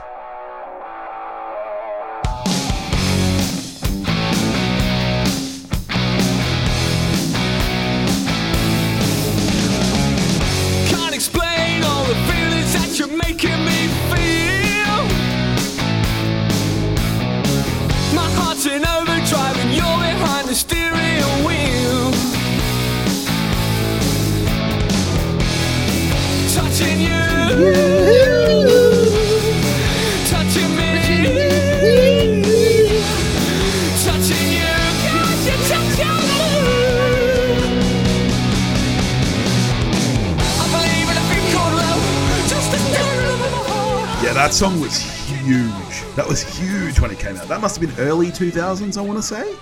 Song 44.60 44.78
was 44.78 44.98
huge. 45.00 46.14
That 46.16 46.26
was 46.28 46.42
huge 46.58 47.00
when 47.00 47.10
it 47.10 47.18
came 47.18 47.34
out. 47.38 47.48
That 47.48 47.62
must 47.62 47.80
have 47.80 47.88
been 47.96 47.98
early 48.06 48.26
2000s, 48.26 48.98
I 48.98 49.00
want 49.00 49.16
to 49.18 49.22
say. 49.22 49.56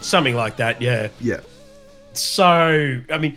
Something 0.00 0.36
like 0.36 0.56
that, 0.58 0.80
yeah. 0.80 1.08
Yeah. 1.20 1.40
So, 2.12 3.00
I 3.10 3.18
mean, 3.18 3.36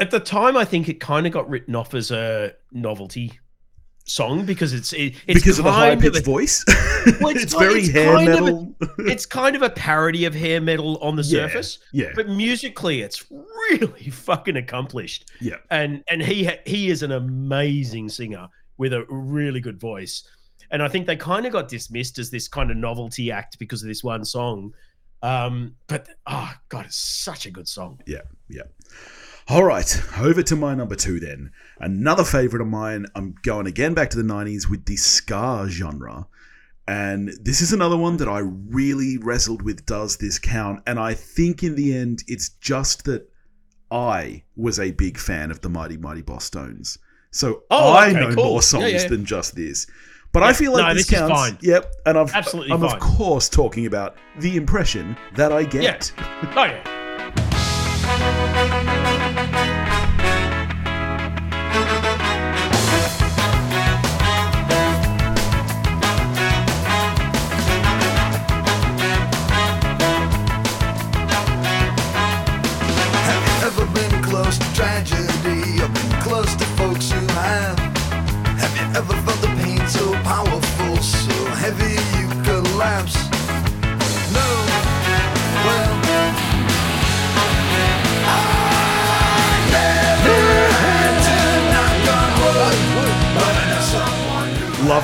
at 0.00 0.10
the 0.10 0.18
time, 0.18 0.56
I 0.56 0.64
think 0.64 0.88
it 0.88 0.94
kind 0.98 1.24
of 1.24 1.32
got 1.32 1.48
written 1.48 1.76
off 1.76 1.94
as 1.94 2.10
a 2.10 2.54
novelty 2.72 3.38
song 4.06 4.44
because 4.44 4.72
it's 4.72 4.92
it, 4.92 5.14
it's 5.28 5.38
because 5.40 5.60
of 5.60 5.64
the 5.64 5.70
high 5.70 5.94
pitched 5.94 6.24
voice. 6.24 6.64
Well, 7.20 7.28
it's, 7.36 7.54
kind- 7.54 7.66
very 7.68 7.80
it's 7.82 7.90
hair 7.92 8.12
kind 8.16 8.28
of 8.28 8.38
a- 8.38 8.42
metal. 8.42 8.74
it's 8.98 9.24
kind 9.24 9.54
of 9.54 9.62
a 9.62 9.70
parody 9.70 10.24
of 10.24 10.34
hair 10.34 10.60
metal 10.60 10.96
on 10.98 11.14
the 11.14 11.22
Yeah, 11.22 11.46
surface. 11.46 11.78
yeah. 11.92 12.08
But 12.16 12.28
musically, 12.28 13.02
it's 13.02 13.24
really 13.30 14.10
fucking 14.10 14.56
accomplished. 14.56 15.30
yeah. 15.40 15.58
And 15.70 16.02
and 16.10 16.20
he 16.22 16.44
ha- 16.46 16.58
he 16.66 16.88
is 16.90 17.04
an 17.04 17.12
amazing 17.12 18.08
singer 18.08 18.48
with 18.78 18.92
a 18.92 19.04
really 19.08 19.60
good 19.60 19.80
voice. 19.80 20.26
And 20.70 20.82
I 20.82 20.88
think 20.88 21.06
they 21.06 21.16
kind 21.16 21.46
of 21.46 21.52
got 21.52 21.68
dismissed 21.68 22.18
as 22.18 22.30
this 22.30 22.48
kind 22.48 22.70
of 22.70 22.76
novelty 22.76 23.30
act 23.30 23.58
because 23.58 23.82
of 23.82 23.88
this 23.88 24.02
one 24.02 24.24
song. 24.24 24.74
Um, 25.22 25.76
but 25.86 26.08
oh 26.26 26.52
god, 26.68 26.86
it's 26.86 26.96
such 26.96 27.46
a 27.46 27.50
good 27.50 27.68
song. 27.68 28.00
Yeah, 28.06 28.22
yeah. 28.48 28.62
All 29.48 29.62
right, 29.62 30.02
over 30.18 30.42
to 30.42 30.56
my 30.56 30.74
number 30.74 30.96
two 30.96 31.20
then. 31.20 31.52
Another 31.78 32.24
favorite 32.24 32.62
of 32.62 32.68
mine. 32.68 33.06
I'm 33.14 33.36
going 33.42 33.66
again 33.66 33.94
back 33.94 34.10
to 34.10 34.16
the 34.16 34.24
90s 34.24 34.68
with 34.68 34.86
the 34.86 34.96
ska 34.96 35.66
genre. 35.68 36.26
And 36.88 37.32
this 37.40 37.60
is 37.60 37.72
another 37.72 37.96
one 37.96 38.16
that 38.18 38.28
I 38.28 38.40
really 38.40 39.18
wrestled 39.18 39.62
with 39.62 39.86
does 39.86 40.16
this 40.16 40.38
count? 40.38 40.82
And 40.86 40.98
I 40.98 41.14
think 41.14 41.62
in 41.62 41.74
the 41.74 41.96
end, 41.96 42.22
it's 42.28 42.48
just 42.48 43.04
that 43.04 43.28
I 43.90 44.44
was 44.56 44.78
a 44.78 44.92
big 44.92 45.18
fan 45.18 45.50
of 45.50 45.60
the 45.60 45.68
Mighty 45.68 45.96
Mighty 45.96 46.22
Bosstones. 46.22 46.98
So 47.36 47.64
Oh, 47.70 47.92
I 47.92 48.08
okay, 48.08 48.20
know 48.20 48.34
cool. 48.34 48.44
more 48.44 48.62
songs 48.62 48.92
yeah. 48.92 49.08
than 49.08 49.26
just 49.26 49.54
this. 49.54 49.86
But 50.32 50.42
I 50.42 50.54
feel 50.54 50.72
like 50.72 50.86
no, 50.86 50.94
this, 50.94 51.06
this 51.06 51.20
is 51.20 51.28
counts. 51.28 51.62
Yep. 51.62 51.92
And 52.06 52.18
I've, 52.18 52.32
Absolutely 52.32 52.72
I'm, 52.72 52.80
fine. 52.80 52.94
of 52.94 53.00
course, 53.00 53.48
talking 53.48 53.86
about 53.86 54.16
the 54.40 54.56
impression 54.56 55.16
that 55.34 55.52
I 55.52 55.64
get. 55.64 56.12
Oh 56.18 56.64
yeah. 58.02 59.02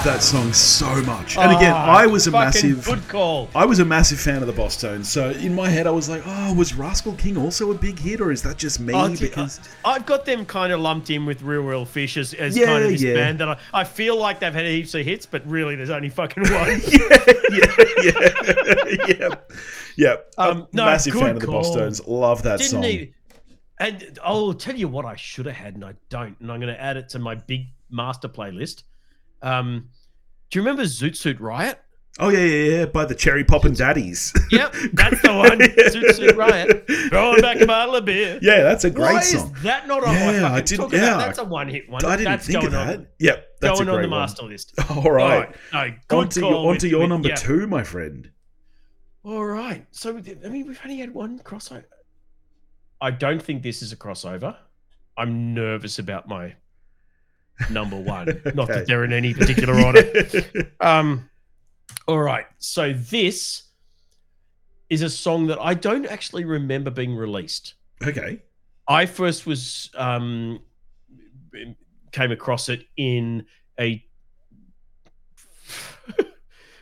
Love 0.02 0.14
that 0.14 0.22
song 0.24 0.52
so 0.52 1.00
much. 1.02 1.36
And 1.36 1.52
again, 1.52 1.72
I 1.72 2.06
was 2.06 2.26
a 2.26 2.32
Fucking 2.32 2.44
massive 2.72 2.84
good 2.84 3.08
call. 3.08 3.48
I 3.54 3.64
was 3.64 3.78
a 3.78 3.84
massive 3.84 4.18
fan 4.18 4.42
of 4.42 4.48
the 4.48 4.52
Bosstones. 4.52 5.04
So 5.04 5.30
in 5.30 5.54
my 5.54 5.68
head 5.68 5.86
I 5.86 5.92
was 5.92 6.08
like, 6.08 6.24
oh, 6.26 6.52
was 6.54 6.74
Rascal 6.74 7.12
King 7.12 7.36
also 7.36 7.70
a 7.70 7.74
big 7.74 8.00
hit 8.00 8.20
or 8.20 8.32
is 8.32 8.42
that 8.42 8.56
just 8.56 8.80
me 8.80 8.92
Oh, 8.96 9.08
d- 9.14 9.28
because 9.28 9.60
I've 9.84 10.04
got 10.04 10.24
them 10.24 10.44
kind 10.44 10.72
of 10.72 10.80
lumped 10.80 11.10
in 11.10 11.24
with 11.24 11.42
Real 11.42 11.60
Real 11.62 11.84
Fish 11.84 12.16
as, 12.16 12.34
as 12.34 12.56
Yeah, 12.56 12.66
kind 12.66 12.82
of 12.82 12.90
this 12.90 13.00
yeah. 13.00 13.14
band 13.14 13.38
that 13.38 13.48
I, 13.50 13.58
I 13.72 13.84
feel 13.84 14.16
like 14.16 14.40
they've 14.40 14.52
had 14.52 14.66
heaps 14.66 14.92
of 14.96 15.04
hits, 15.06 15.24
but 15.24 15.46
really 15.46 15.76
there's 15.76 15.90
only 15.90 16.08
fucking 16.08 16.42
one. 16.52 16.80
yeah, 16.90 17.74
yeah, 18.02 19.06
yeah. 19.06 19.28
Yeah. 19.96 20.16
Um, 20.36 20.62
a 20.62 20.76
no, 20.76 20.84
massive 20.86 21.14
fan 21.14 21.36
of 21.36 21.40
the 21.42 21.46
Boss 21.46 21.66
call. 21.68 21.76
Tones. 21.76 22.04
Love 22.08 22.42
that 22.42 22.58
Didn't 22.58 22.70
song. 22.72 22.82
he? 22.82 23.14
And 23.78 24.18
I'll 24.24 24.52
tell 24.54 24.74
you 24.74 24.88
what 24.88 25.04
I 25.04 25.14
should 25.14 25.46
have 25.46 25.54
had, 25.54 25.74
and 25.76 25.84
I 25.84 25.94
don't, 26.08 26.36
and 26.40 26.50
I'm 26.50 26.58
going 26.58 26.74
to 26.74 26.80
add 26.80 26.96
it 26.96 27.10
to 27.10 27.20
my 27.20 27.36
big 27.36 27.66
master 27.88 28.28
playlist. 28.28 28.82
Um, 29.42 29.88
do 30.50 30.58
you 30.58 30.62
remember 30.62 30.82
Zoot 30.84 31.16
Suit 31.16 31.40
Riot? 31.40 31.78
Oh 32.20 32.28
yeah, 32.28 32.40
yeah, 32.40 32.76
yeah. 32.78 32.84
By 32.86 33.06
the 33.06 33.14
Cherry 33.14 33.42
Poppin' 33.42 33.72
Daddies. 33.72 34.34
Yep, 34.50 34.74
that's 34.92 35.22
the 35.22 35.32
one. 35.34 35.58
Zoot 35.58 36.14
Suit 36.14 36.36
Riot. 36.36 36.84
Throwing 37.08 37.40
back 37.40 37.58
a 37.60 37.66
bottle 37.66 37.96
of 37.96 38.04
beer. 38.04 38.38
yeah, 38.42 38.62
that's 38.62 38.84
a 38.84 38.90
great 38.90 39.14
Why 39.14 39.20
song. 39.22 39.54
is 39.56 39.62
that 39.62 39.88
not 39.88 40.04
on 40.04 40.14
Yeah, 40.14 40.42
my 40.42 40.54
I 40.56 40.60
didn't- 40.60 40.92
yeah, 40.92 41.16
That's 41.16 41.38
a 41.38 41.44
one 41.44 41.68
hit 41.68 41.88
one. 41.88 42.04
I 42.04 42.16
didn't 42.16 42.32
that's 42.32 42.46
think 42.46 42.64
of 42.64 42.72
that. 42.72 42.98
on, 42.98 43.06
Yep, 43.18 43.46
that's 43.62 43.78
going 43.78 43.88
on 43.88 44.02
the 44.02 44.08
one. 44.08 44.20
master 44.20 44.42
list. 44.44 44.74
All 44.90 45.10
right. 45.10 45.54
No, 45.72 45.90
good 46.08 46.16
onto 46.18 46.40
call 46.42 46.50
your, 46.50 46.70
onto 46.70 46.86
your 46.88 47.08
number 47.08 47.28
yeah. 47.30 47.34
two, 47.36 47.66
my 47.66 47.82
friend. 47.82 48.30
All 49.24 49.44
right. 49.46 49.86
So 49.90 50.10
I 50.18 50.48
mean, 50.48 50.66
we've 50.66 50.80
only 50.84 50.98
had 50.98 51.14
one 51.14 51.38
crossover. 51.38 51.84
I 53.00 53.10
don't 53.10 53.42
think 53.42 53.62
this 53.62 53.80
is 53.80 53.92
a 53.92 53.96
crossover. 53.96 54.54
I'm 55.16 55.54
nervous 55.54 55.98
about 55.98 56.28
my 56.28 56.54
number 57.70 57.98
one. 57.98 58.40
Not 58.54 58.68
that 58.68 58.86
they're 58.86 59.04
in 59.04 59.12
any 59.12 59.34
particular 59.34 59.80
order. 59.82 60.02
um. 60.80 61.28
All 62.08 62.18
right. 62.18 62.46
So 62.58 62.92
this 62.92 63.62
is 64.90 65.02
a 65.02 65.10
song 65.10 65.46
that 65.46 65.58
I 65.60 65.74
don't 65.74 66.06
actually 66.06 66.44
remember 66.44 66.90
being 66.90 67.14
released. 67.14 67.74
okay. 68.04 68.42
I 68.88 69.06
first 69.06 69.46
was 69.46 69.90
um 69.94 70.60
came 72.12 72.30
across 72.30 72.68
it 72.68 72.84
in 72.96 73.46
a 73.80 74.04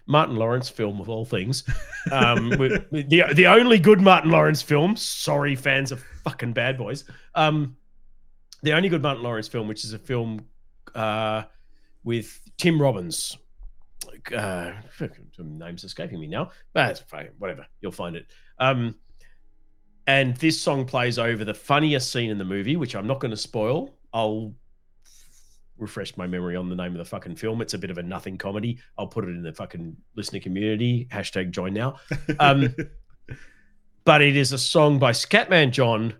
Martin 0.07 0.37
Lawrence 0.37 0.68
film 0.68 1.01
of 1.01 1.09
all 1.09 1.25
things. 1.25 1.64
Um, 2.11 2.51
the 2.51 3.25
the 3.35 3.47
only 3.47 3.79
good 3.79 4.01
Martin 4.01 4.31
Lawrence 4.31 4.62
film. 4.62 4.97
Sorry, 4.97 5.55
fans 5.55 5.93
of 5.93 6.03
fucking 6.25 6.53
Bad 6.53 6.79
Boys. 6.79 7.05
Um, 7.35 7.77
the 8.62 8.73
only 8.73 8.89
good 8.89 9.03
Martin 9.03 9.23
Lawrence 9.23 9.49
film, 9.49 9.68
which 9.68 9.85
is 9.85 9.93
a 9.93 9.99
film 9.99 10.45
uh, 10.95 11.45
with 12.05 12.41
Tim 12.57 12.80
Robbins. 12.80 13.36
Uh, 14.34 14.72
names 15.38 15.84
escaping 15.84 16.20
me 16.20 16.26
now, 16.26 16.51
but 16.72 17.03
whatever. 17.38 17.66
You'll 17.80 17.93
find 17.93 18.16
it. 18.16 18.26
Um, 18.59 18.95
and 20.07 20.36
this 20.36 20.61
song 20.61 20.84
plays 20.84 21.18
over 21.18 21.45
the 21.45 21.55
funniest 21.55 22.12
scene 22.12 22.30
in 22.30 22.38
the 22.38 22.45
movie, 22.45 22.76
which 22.76 22.97
I'm 22.97 23.07
not 23.07 23.20
going 23.20 23.30
to 23.30 23.36
spoil. 23.36 23.95
I'll 24.12 24.55
refresh 25.78 26.16
my 26.16 26.26
memory 26.26 26.57
on 26.57 26.68
the 26.68 26.76
name 26.76 26.93
of 26.93 26.99
the 26.99 27.05
fucking 27.05 27.36
film. 27.36 27.61
It's 27.61 27.74
a 27.74 27.78
bit 27.78 27.91
of 27.91 27.99
a 27.99 28.03
nothing 28.03 28.36
comedy. 28.36 28.78
I'll 28.99 29.07
put 29.07 29.24
it 29.24 29.28
in 29.28 29.43
the 29.43 29.53
fucking 29.53 29.97
listener 30.16 30.41
community. 30.41 31.09
Hashtag 31.11 31.51
join 31.51 31.74
now. 31.74 31.97
Um, 32.38 32.74
but 34.05 34.22
it 34.22 34.36
is 34.36 34.53
a 34.53 34.59
song 34.59 34.99
by 34.99 35.12
Scatman 35.12 35.70
John 35.70 36.14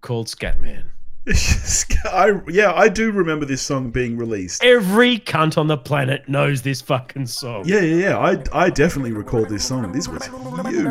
called 0.00 0.26
Scatman. 0.26 0.84
I 2.04 2.40
yeah, 2.48 2.72
I 2.72 2.88
do 2.88 3.12
remember 3.12 3.44
this 3.44 3.60
song 3.60 3.90
being 3.90 4.16
released. 4.16 4.64
Every 4.64 5.18
cunt 5.18 5.58
on 5.58 5.66
the 5.66 5.76
planet 5.76 6.28
knows 6.28 6.62
this 6.62 6.80
fucking 6.80 7.26
song. 7.26 7.64
Yeah, 7.66 7.80
yeah, 7.80 7.96
yeah. 7.96 8.18
I 8.18 8.42
I 8.66 8.70
definitely 8.70 9.12
recall 9.12 9.44
this 9.44 9.66
song. 9.66 9.92
This 9.92 10.08
was 10.08 10.24
huge. 10.26 10.86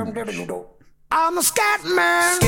I'm 1.10 1.38
a 1.38 1.44
scat 1.44 1.84
man. 1.86 2.40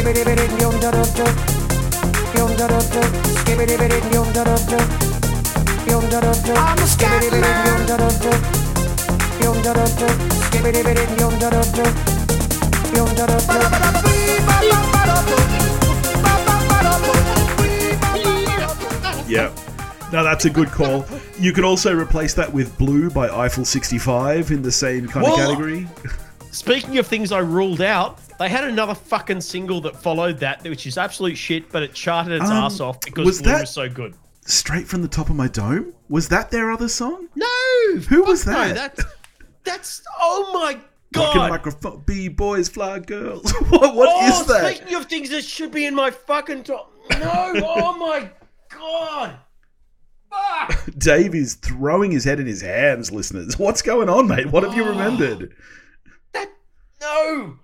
I'm 6.53 6.77
a 6.77 6.87
scat 6.87 7.25
man. 7.31 7.99
Yeah. 19.29 19.53
No, 20.11 20.23
that's 20.23 20.45
a 20.45 20.49
good 20.49 20.69
call. 20.69 21.05
You 21.37 21.53
could 21.53 21.63
also 21.63 21.93
replace 21.95 22.33
that 22.33 22.51
with 22.51 22.75
Blue 22.79 23.09
by 23.11 23.29
Eiffel 23.29 23.63
65 23.63 24.49
in 24.51 24.61
the 24.63 24.71
same 24.71 25.07
kind 25.07 25.25
of 25.27 25.35
category. 25.35 25.87
Speaking 26.51 26.97
of 26.97 27.05
things 27.05 27.31
I 27.31 27.39
ruled 27.39 27.81
out, 27.81 28.19
they 28.39 28.49
had 28.49 28.63
another 28.63 28.95
fucking 28.95 29.41
single 29.41 29.81
that 29.81 29.95
followed 29.95 30.39
that, 30.39 30.63
which 30.63 30.87
is 30.87 30.97
absolute 30.97 31.37
shit, 31.37 31.69
but 31.71 31.83
it 31.83 31.93
charted 31.93 32.33
its 32.41 32.49
Um, 32.49 32.57
ass 32.57 32.79
off 32.79 32.99
because 33.01 33.23
was 33.25 33.41
Blue 33.41 33.51
that- 33.51 33.61
was 33.61 33.69
so 33.69 33.87
good. 33.87 34.15
Straight 34.45 34.87
from 34.87 35.03
the 35.03 35.07
top 35.07 35.29
of 35.29 35.35
my 35.35 35.47
dome? 35.47 35.93
Was 36.09 36.27
that 36.29 36.49
their 36.49 36.71
other 36.71 36.89
song? 36.89 37.27
No, 37.35 37.45
Who 38.09 38.23
was 38.23 38.43
fuck 38.45 38.53
no, 38.53 38.73
that? 38.73 38.95
that's 38.95 39.03
that's 39.63 40.01
oh 40.19 40.49
my 40.53 40.79
god. 41.13 41.49
microphone, 41.51 42.01
B 42.07 42.29
boys, 42.29 42.67
fly 42.67 42.97
girls. 42.97 43.51
what 43.69 43.93
what 43.93 44.09
oh, 44.11 44.27
is 44.41 44.47
that? 44.47 44.75
speaking 44.75 44.95
of 44.95 45.05
things 45.05 45.29
that 45.29 45.43
should 45.43 45.71
be 45.71 45.85
in 45.85 45.93
my 45.93 46.09
fucking 46.09 46.63
top. 46.63 46.91
No, 47.11 47.53
oh 47.63 47.95
my 47.99 48.27
god. 48.69 49.37
Fuck. 50.29 50.85
Dave 50.97 51.33
is 51.33 51.55
throwing 51.55 52.11
his 52.11 52.23
head 52.23 52.39
in 52.39 52.45
his 52.45 52.61
hands, 52.61 53.11
listeners. 53.11 53.57
What's 53.59 53.81
going 53.81 54.09
on, 54.09 54.27
mate? 54.27 54.47
What 54.51 54.63
have 54.63 54.75
you 54.75 54.83
Oh. 54.83 54.89
remembered? 54.89 55.53
That 56.33 56.49
no. 57.01 57.57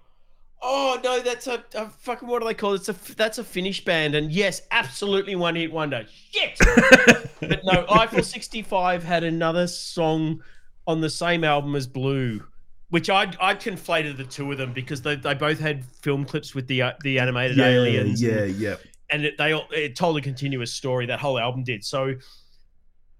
Oh 0.67 0.99
no, 1.03 1.19
that's 1.21 1.45
a, 1.45 1.63
a 1.75 1.89
fucking 1.89 2.27
what 2.27 2.41
do 2.41 2.47
they 2.47 2.55
call 2.55 2.73
it? 2.73 2.87
It's 2.87 2.89
a 2.89 3.15
that's 3.15 3.37
a 3.37 3.43
Finnish 3.43 3.85
band, 3.85 4.15
and 4.15 4.31
yes, 4.31 4.63
absolutely 4.71 5.35
one 5.35 5.55
hit 5.55 5.71
wonder. 5.71 6.05
Shit. 6.31 6.57
but 7.39 7.61
no, 7.63 7.85
Eiffel 7.87 8.23
65 8.23 9.03
had 9.03 9.23
another 9.23 9.67
song 9.67 10.41
on 10.87 11.01
the 11.01 11.09
same 11.09 11.43
album 11.43 11.75
as 11.75 11.85
Blue, 11.85 12.43
which 12.89 13.11
I 13.11 13.31
I 13.39 13.53
conflated 13.53 14.17
the 14.17 14.23
two 14.23 14.51
of 14.51 14.57
them 14.57 14.73
because 14.73 15.03
they, 15.03 15.15
they 15.15 15.35
both 15.35 15.59
had 15.59 15.85
film 15.85 16.25
clips 16.25 16.55
with 16.55 16.65
the 16.65 16.81
uh, 16.81 16.91
the 17.03 17.19
animated 17.19 17.57
Yeah, 17.57 17.67
aliens. 17.67 18.19
yeah, 18.19 18.31
and, 18.39 18.55
yeah. 18.55 18.75
And 19.09 19.25
it, 19.25 19.37
they 19.37 19.53
all- 19.53 19.67
it 19.71 19.95
told 19.95 20.17
a 20.17 20.21
continuous 20.21 20.73
story. 20.73 21.05
That 21.07 21.19
whole 21.19 21.37
album 21.39 21.63
did. 21.63 21.83
So, 21.83 22.15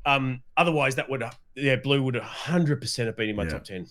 um, 0.06 0.42
otherwise 0.58 0.96
that 0.96 1.10
would 1.10 1.24
yeah, 1.56 1.76
Blue 1.78 2.02
would 2.04 2.16
hundred 2.18 2.82
percent 2.82 3.08
have 3.08 3.18
been 3.18 3.30
in 3.30 3.36
my 3.36 3.44
Yeah. 3.44 3.50
top 3.50 3.64
ten. 3.64 3.88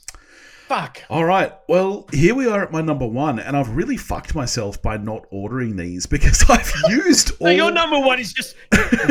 Fuck. 0.69 1.03
All 1.11 1.25
right. 1.27 1.53
Well, 1.69 2.07
here 2.11 2.35
we 2.35 2.47
are 2.47 2.63
at 2.63 2.73
my 2.73 2.81
number 2.81 3.07
one, 3.07 3.39
and 3.39 3.55
I've 3.55 3.77
really 3.77 3.99
fucked 3.99 4.35
myself 4.35 4.81
by 4.81 4.97
not 4.97 5.27
ordering 5.31 5.77
these 5.77 6.07
because 6.07 6.43
I've 6.49 6.73
used 6.89 7.33
all. 7.33 7.49
So 7.49 7.51
your 7.51 7.71
number 7.71 7.99
one 8.01 8.19
is 8.19 8.33
just 8.33 8.57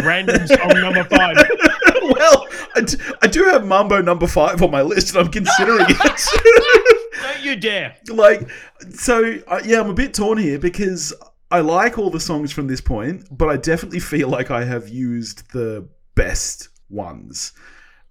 random 0.04 0.48
song 0.48 0.70
number 0.82 1.04
five. 1.04 1.36
well, 2.02 2.48
I 2.76 2.82
d- 2.82 2.98
I 3.22 3.28
do 3.28 3.44
have 3.46 3.68
Mambo 3.68 4.02
number 4.02 4.26
five 4.26 4.64
on 4.64 4.72
my 4.72 4.82
list, 4.82 5.16
and 5.16 5.26
I'm 5.26 5.32
considering 5.32 5.86
it. 5.90 6.98
Don't 7.22 7.44
you 7.44 7.56
dare. 7.56 7.96
like, 8.08 8.50
so 8.90 9.36
uh, 9.48 9.62
yeah, 9.64 9.80
I'm 9.80 9.90
a 9.90 9.94
bit 9.94 10.14
torn 10.16 10.40
here 10.40 10.58
because 10.58 11.14
I 11.54 11.60
like 11.60 12.00
all 12.00 12.10
the 12.10 12.20
songs 12.20 12.52
from 12.52 12.66
this 12.66 12.82
point, 12.82 13.28
but 13.30 13.48
I 13.48 13.58
definitely 13.58 14.00
feel 14.00 14.28
like 14.28 14.50
I 14.50 14.64
have 14.64 14.90
used 14.90 15.52
the 15.52 15.88
best 16.16 16.70
ones. 16.90 17.54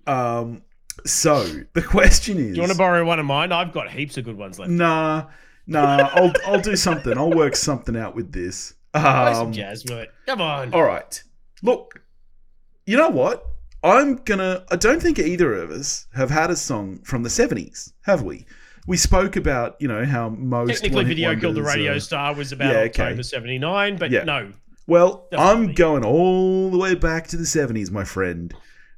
Um, 0.07 0.62
so 1.05 1.45
the 1.72 1.82
question 1.88 2.38
is, 2.38 2.51
Do 2.51 2.55
you 2.55 2.61
want 2.61 2.70
to 2.70 2.78
borrow 2.78 3.05
one 3.05 3.18
of 3.18 3.26
mine? 3.26 3.51
I've 3.51 3.72
got 3.72 3.90
heaps 3.90 4.16
of 4.16 4.26
good 4.26 4.36
ones 4.38 4.61
left. 4.61 4.70
Nah, 4.70 5.26
nah. 5.66 6.09
I'll 6.12 6.32
I'll 6.47 6.61
do 6.61 6.76
something. 6.76 7.18
I'll 7.18 7.32
work 7.32 7.57
something 7.57 7.97
out 7.97 8.14
with 8.14 8.30
this. 8.30 8.74
Um, 8.95 9.53
jazz 9.53 9.84
it. 9.86 10.11
Come 10.26 10.40
on. 10.40 10.72
all 10.72 10.84
right. 10.84 11.20
Look, 11.64 12.01
you 12.86 12.97
know 12.97 13.09
what? 13.09 13.45
I'm 13.82 14.16
gonna. 14.18 14.64
I 14.70 14.76
don't 14.76 15.03
think 15.03 15.18
either 15.18 15.53
of 15.55 15.72
us 15.72 16.07
have 16.14 16.30
had 16.30 16.51
a 16.51 16.57
song 16.57 17.01
from 17.03 17.24
the 17.24 17.28
'70s, 17.28 17.93
have 18.03 18.22
we? 18.22 18.47
We 18.86 18.96
spoke 18.96 19.36
about 19.36 19.76
you 19.80 19.88
know 19.88 20.04
how 20.04 20.28
most 20.30 20.82
Technically, 20.82 21.04
Video 21.04 21.36
Killed 21.36 21.54
the 21.56 21.62
Radio 21.62 21.94
are- 21.94 22.00
Star 22.00 22.34
was 22.34 22.52
about 22.52 22.72
Yeah, 22.72 22.80
okay. 22.80 23.02
October 23.04 23.22
79, 23.22 23.96
but 23.96 24.10
Yeah. 24.10 24.24
no. 24.24 24.50
Well, 24.88 25.28
Definitely. 25.30 25.52
I'm 25.68 25.74
going 25.74 26.04
all 26.04 26.70
the 26.70 26.78
way 26.78 26.94
back 26.96 27.28
to 27.28 27.36
the 27.36 27.44
'70s, 27.46 27.90
my 27.92 28.02
friend, 28.04 28.52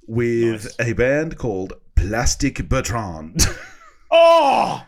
with 0.06 0.64
Nice. 0.78 0.88
a 0.88 0.92
band 0.94 1.36
called 1.36 1.74
Plastic 1.96 2.68
Bertrand. 2.68 3.46
Oh! 4.16 4.84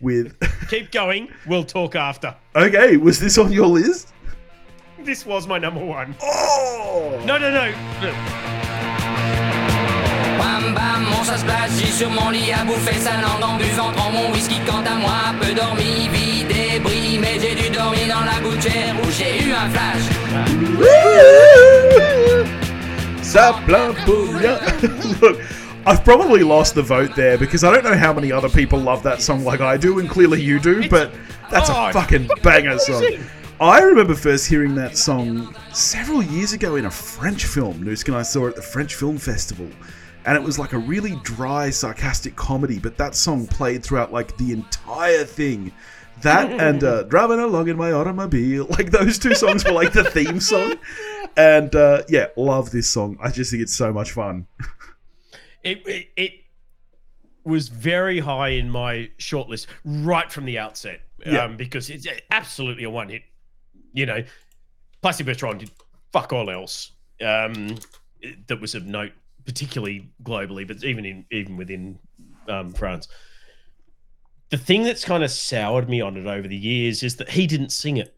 with 0.00 0.34
Keep 0.70 0.92
going. 0.92 1.28
We'll 1.46 1.62
talk 1.64 1.94
after. 1.94 2.34
okay, 2.56 2.96
was 2.96 3.20
this 3.20 3.36
on 3.36 3.52
your 3.52 3.66
list? 3.66 4.12
This 5.00 5.26
was 5.26 5.46
my 5.46 5.58
number 5.58 5.84
one. 5.84 6.16
Oh, 6.22 7.22
No, 7.26 7.36
no, 7.36 7.50
no. 7.50 7.70
Bam 8.00 8.61
bam, 11.22 11.28
mon 11.28 11.30
chat 11.30 11.38
se 11.38 11.44
place, 11.44 11.70
j'ai 11.78 11.92
sur 11.92 12.10
mon 12.10 12.30
lit 12.30 12.52
à 12.52 12.64
bouffer 12.64 12.98
sa 12.98 13.12
langue 13.12 13.42
en 13.42 13.56
buvant 13.56 13.92
trop 13.92 14.10
mon 14.10 14.32
whisky. 14.32 14.60
Quant 14.66 14.84
à 14.84 14.96
moi, 14.96 15.34
peu 15.40 15.54
dormi, 15.54 16.08
vie 16.12 16.44
débris, 16.44 17.18
mais 17.20 17.38
j'ai 17.40 17.54
dû 17.54 17.70
dormir 17.70 18.08
dans 18.08 18.24
la 18.24 18.40
gouttière 18.40 18.94
où 19.02 19.10
j'ai 19.10 19.44
eu 19.44 19.52
un 19.52 19.70
flash. 19.70 20.02
Ça 23.22 23.54
plaint 23.66 23.94
pour. 24.04 24.26
Look, 25.20 25.38
I've 25.86 26.04
probably 26.04 26.42
lost 26.42 26.74
the 26.74 26.82
vote 26.82 27.14
there 27.14 27.38
because 27.38 27.64
I 27.64 27.70
don't 27.72 27.84
know 27.84 27.96
how 27.96 28.12
many 28.12 28.32
other 28.32 28.48
people 28.48 28.78
love 28.78 29.02
that 29.04 29.20
song 29.20 29.44
like 29.44 29.60
I 29.60 29.76
do, 29.76 29.98
and 29.98 30.08
clearly 30.08 30.40
you 30.40 30.58
do, 30.60 30.88
but 30.88 31.10
that's 31.50 31.70
a 31.70 31.92
fucking 31.92 32.28
banger 32.42 32.78
song. 32.78 33.04
I 33.60 33.80
remember 33.80 34.14
first 34.16 34.48
hearing 34.48 34.74
that 34.74 34.96
song 34.96 35.54
several 35.72 36.22
years 36.22 36.52
ago 36.52 36.74
in 36.76 36.86
a 36.86 36.90
French 36.90 37.44
film. 37.44 37.84
Noosk 37.84 38.08
and 38.08 38.16
I 38.16 38.22
saw 38.22 38.46
it 38.46 38.50
at 38.50 38.56
the 38.56 38.62
French 38.62 38.96
Film 38.96 39.18
Festival. 39.18 39.68
And 40.24 40.36
it 40.36 40.42
was 40.42 40.58
like 40.58 40.72
a 40.72 40.78
really 40.78 41.16
dry, 41.22 41.70
sarcastic 41.70 42.36
comedy, 42.36 42.78
but 42.78 42.96
that 42.98 43.14
song 43.14 43.46
played 43.46 43.82
throughout 43.82 44.12
like 44.12 44.36
the 44.36 44.52
entire 44.52 45.24
thing. 45.24 45.72
That 46.22 46.50
and 46.60 46.84
uh, 46.84 47.02
driving 47.04 47.40
along 47.40 47.68
in 47.68 47.76
my 47.76 47.92
automobile, 47.92 48.66
like 48.70 48.90
those 48.90 49.18
two 49.18 49.34
songs 49.34 49.64
were 49.64 49.72
like 49.72 49.92
the 49.92 50.04
theme 50.04 50.38
song. 50.52 50.74
And 51.36 51.74
uh, 51.74 52.02
yeah, 52.08 52.26
love 52.36 52.70
this 52.70 52.88
song. 52.88 53.18
I 53.20 53.30
just 53.30 53.50
think 53.50 53.62
it's 53.62 53.74
so 53.74 53.92
much 53.92 54.12
fun. 54.12 54.46
It, 55.64 55.86
it, 55.86 56.08
it 56.16 56.32
was 57.44 57.68
very 57.68 58.18
high 58.18 58.48
in 58.48 58.68
my 58.68 59.10
shortlist 59.18 59.66
right 59.84 60.28
from 60.28 60.44
the 60.44 60.58
outset 60.58 61.02
Yeah. 61.24 61.44
um, 61.44 61.56
because 61.56 61.88
it's 61.88 62.04
absolutely 62.32 62.82
a 62.82 62.90
one 62.90 63.08
hit. 63.10 63.22
You 63.92 64.06
know, 64.06 64.24
Plastic 65.02 65.26
Bertrand 65.26 65.60
did 65.60 65.70
fuck 66.12 66.32
all 66.32 66.50
else 66.50 66.90
um, 67.24 67.76
that 68.48 68.60
was 68.60 68.74
of 68.74 68.86
note, 68.86 69.12
particularly 69.44 70.10
globally, 70.22 70.66
but 70.66 70.82
even 70.84 71.04
in 71.04 71.24
even 71.30 71.56
within 71.56 71.98
um, 72.48 72.72
France. 72.72 73.08
The 74.50 74.58
thing 74.58 74.82
that's 74.82 75.04
kind 75.04 75.24
of 75.24 75.30
soured 75.30 75.88
me 75.88 76.02
on 76.02 76.16
it 76.16 76.26
over 76.26 76.46
the 76.46 76.56
years 76.56 77.02
is 77.02 77.16
that 77.16 77.30
he 77.30 77.46
didn't 77.46 77.70
sing 77.70 77.96
it. 77.96 78.16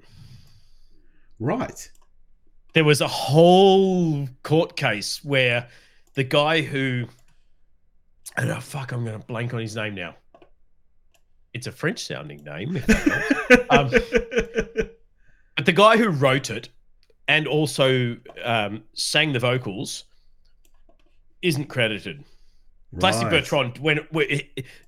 Right. 1.38 1.90
there 2.74 2.84
was 2.84 3.00
a 3.00 3.08
whole 3.08 4.28
court 4.42 4.76
case 4.76 5.24
where 5.24 5.68
the 6.14 6.24
guy 6.24 6.60
who 6.60 7.06
and 8.36 8.50
oh 8.50 8.60
fuck 8.60 8.92
i'm 8.92 9.04
gonna 9.04 9.18
blank 9.18 9.52
on 9.52 9.60
his 9.60 9.74
name 9.76 9.94
now 9.94 10.14
it's 11.52 11.66
a 11.66 11.72
french 11.72 12.04
sounding 12.04 12.42
name 12.44 12.76
if 12.76 12.86
that 12.86 13.66
helps. 13.70 13.94
um, 13.94 14.88
but 15.56 15.66
the 15.66 15.72
guy 15.72 15.96
who 15.96 16.08
wrote 16.08 16.50
it 16.50 16.68
and 17.28 17.46
also 17.46 18.16
um, 18.44 18.82
sang 18.94 19.32
the 19.32 19.38
vocals 19.38 20.04
isn't 21.44 21.66
credited 21.66 22.24
Plastic 23.00 23.24
Right. 23.24 23.42
Bertrand, 23.42 23.78
when, 23.78 24.06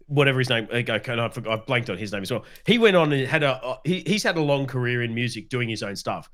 whatever 0.06 0.38
his 0.38 0.48
name, 0.48 0.68
I 0.72 0.82
forgot, 0.84 1.48
I 1.48 1.56
blanked 1.56 1.90
on 1.90 1.98
his 1.98 2.12
name 2.12 2.22
as 2.22 2.30
well. 2.30 2.44
He 2.64 2.78
went 2.78 2.96
on 2.96 3.12
and 3.12 3.26
had 3.26 3.42
a 3.42 3.56
uh, 3.64 3.78
he, 3.84 4.04
he's 4.06 4.22
had 4.22 4.36
a 4.36 4.40
long 4.40 4.66
career 4.66 5.02
in 5.02 5.12
music, 5.14 5.48
doing 5.48 5.68
his 5.68 5.82
own 5.82 5.96
stuff. 5.96 6.30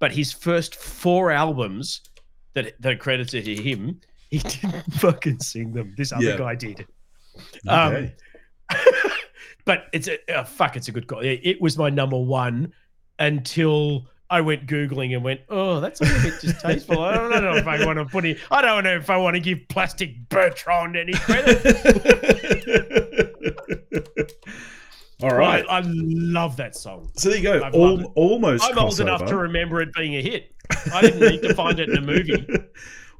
But 0.00 0.10
his 0.12 0.32
first 0.32 0.74
four 0.74 1.30
albums 1.30 2.00
that 2.54 2.74
that 2.80 2.92
are 2.94 2.96
credited 2.96 3.44
to 3.44 3.54
him, 3.62 4.00
he 4.30 4.38
didn't 4.52 4.82
fucking 4.94 5.38
sing 5.38 5.72
them. 5.72 5.94
This 5.96 6.12
other 6.12 6.24
Yeah. 6.24 6.38
guy 6.38 6.54
did. 6.56 6.86
Um, 7.68 7.92
Okay. 7.94 8.14
but 9.64 9.86
it's 9.92 10.08
a 10.08 10.18
uh, 10.40 10.44
fuck. 10.44 10.76
It's 10.76 10.88
a 10.88 10.92
good 10.92 11.06
call. 11.06 11.20
It, 11.20 11.40
it 11.44 11.60
was 11.60 11.78
my 11.78 11.88
number 11.90 12.18
one 12.18 12.72
until 13.20 14.08
I 14.32 14.40
went 14.40 14.66
googling 14.66 15.14
and 15.14 15.22
went, 15.22 15.42
oh, 15.50 15.78
that's 15.78 16.00
a 16.00 16.04
little 16.04 16.30
bit 16.30 16.40
distasteful. 16.40 17.02
I 17.02 17.14
don't 17.14 17.30
know 17.42 17.54
if 17.54 17.66
I 17.66 17.84
want 17.84 17.98
to 17.98 18.06
put 18.06 18.24
it. 18.24 18.38
I 18.50 18.62
don't 18.62 18.82
know 18.82 18.96
if 18.96 19.10
I 19.10 19.18
want 19.18 19.34
to 19.34 19.40
give 19.40 19.58
Plastic 19.68 20.26
Bertrand 20.30 20.96
any 20.96 21.12
credit. 21.12 21.60
All 25.22 25.36
right. 25.36 25.66
I, 25.68 25.80
I 25.80 25.82
love 25.84 26.56
that 26.56 26.74
song. 26.74 27.10
So 27.14 27.28
there 27.28 27.36
you 27.36 27.44
go. 27.44 27.62
Al- 27.62 28.06
almost 28.14 28.64
I'm 28.64 28.78
old 28.78 28.98
enough 29.00 29.26
to 29.26 29.36
remember 29.36 29.82
it 29.82 29.92
being 29.92 30.14
a 30.14 30.22
hit. 30.22 30.54
I 30.94 31.02
didn't 31.02 31.20
need 31.20 31.42
to 31.42 31.54
find 31.54 31.78
it 31.78 31.90
in 31.90 31.98
a 31.98 32.00
movie. 32.00 32.46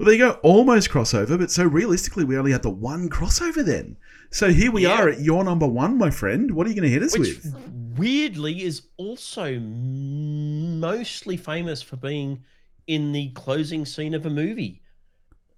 Well, 0.02 0.08
there 0.08 0.18
you 0.18 0.32
go. 0.32 0.40
Almost 0.42 0.90
crossover, 0.90 1.38
but 1.38 1.52
so 1.52 1.62
realistically, 1.62 2.24
we 2.24 2.36
only 2.36 2.50
had 2.50 2.62
the 2.62 2.70
one 2.70 3.08
crossover 3.08 3.64
then. 3.64 3.96
So 4.32 4.48
here 4.50 4.72
we 4.72 4.82
Yeah. 4.82 5.00
are 5.00 5.08
at 5.08 5.20
your 5.20 5.44
number 5.44 5.68
one, 5.68 5.96
my 5.96 6.10
friend. 6.10 6.50
What 6.50 6.66
are 6.66 6.70
you 6.70 6.74
going 6.74 6.88
to 6.88 6.92
hit 6.92 7.04
us 7.04 7.16
Which 7.16 7.36
with? 7.44 7.54
weirdly 7.96 8.64
is 8.64 8.82
also 8.96 9.60
mostly 9.60 11.36
famous 11.36 11.82
for 11.82 11.94
being 11.94 12.42
in 12.88 13.12
the 13.12 13.28
closing 13.34 13.86
scene 13.86 14.12
of 14.14 14.26
a 14.26 14.30
movie. 14.30 14.82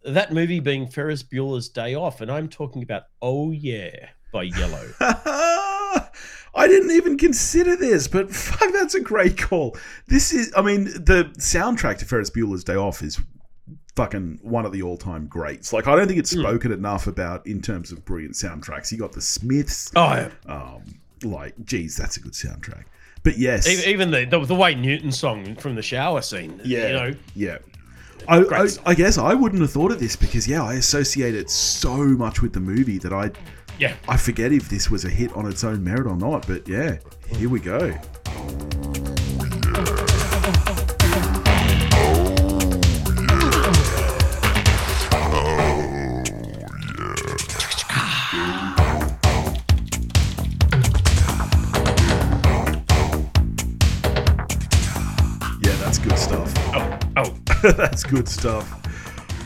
That 0.05 0.31
movie 0.31 0.61
being 0.61 0.89
Ferris 0.89 1.23
Bueller's 1.23 1.71
Day 1.71 1.95
Off, 1.95 2.21
and 2.21 2.31
I'm 2.31 2.51
talking 2.51 2.83
about 2.83 3.05
Oh 3.23 3.51
Yeah 3.51 4.11
by 4.31 4.47
Yello. 4.51 4.93
I 5.01 6.69
didn't 6.69 6.91
even 6.91 7.17
consider 7.17 7.77
this, 7.77 8.09
but 8.09 8.31
fuck, 8.35 8.71
that's 8.75 8.95
a 8.95 9.01
great 9.01 9.39
call. 9.39 9.75
This 10.09 10.35
is, 10.35 10.53
I 10.55 10.61
mean, 10.61 10.85
the 10.85 11.33
soundtrack 11.39 11.97
to 12.01 12.05
Ferris 12.05 12.29
Bueller's 12.29 12.63
Day 12.63 12.75
Off 12.77 13.01
is 13.01 13.19
fucking 13.97 14.41
one 14.43 14.67
of 14.67 14.73
the 14.73 14.83
all-time 14.83 15.27
greats. 15.27 15.73
Like, 15.73 15.87
I 15.87 15.95
don't 15.97 16.07
think 16.07 16.19
it's 16.19 16.33
Hmm. 16.33 16.41
spoken 16.41 16.73
enough 16.73 17.07
about 17.07 17.47
in 17.47 17.61
terms 17.63 17.93
of 17.93 18.05
brilliant 18.05 18.35
soundtracks. 18.35 18.91
You 18.91 18.99
got 18.99 19.13
the 19.13 19.21
Smiths. 19.21 19.91
Oh, 19.95 20.13
yeah. 20.15 20.31
Um, 20.47 20.83
like, 21.23 21.55
geez, 21.65 21.97
that's 21.97 22.17
a 22.17 22.21
good 22.21 22.33
soundtrack. 22.33 22.85
But 23.23 23.39
yes, 23.39 23.67
even, 23.67 23.85
even 23.89 24.11
the, 24.11 24.25
the 24.27 24.45
the 24.45 24.55
Wayne 24.55 24.83
Newton 24.83 25.11
song 25.11 25.55
from 25.57 25.75
the 25.77 25.81
shower 25.83 26.21
scene. 26.21 26.61
Yeah, 26.63 26.87
you 26.89 26.93
know, 26.93 27.15
yeah. 27.35 27.59
I, 28.29 28.39
I, 28.41 28.69
I 28.85 28.95
guess 28.95 29.17
I 29.17 29.33
wouldn't 29.33 29.63
have 29.63 29.71
thought 29.71 29.93
of 29.93 29.99
this 29.99 30.15
because 30.15 30.47
yeah, 30.47 30.63
I 30.63 30.75
associate 30.75 31.35
it 31.35 31.49
so 31.49 31.97
much 31.97 32.43
with 32.43 32.53
the 32.53 32.61
movie 32.61 32.99
that 32.99 33.13
I 33.15 33.31
yeah. 33.79 33.95
I 34.09 34.19
forget 34.19 34.53
if 34.53 34.69
this 34.69 34.91
was 34.91 35.07
a 35.07 35.11
hit 35.11 35.33
on 35.35 35.47
its 35.47 35.65
own 35.65 35.83
merit 35.83 36.07
or 36.07 36.17
not. 36.17 36.47
But 36.47 36.69
yeah, 36.69 36.99
here 37.29 37.49
we 37.49 37.61
go. 37.61 37.95
That's 57.77 58.05
good 58.05 58.29
stuff. 58.29 58.71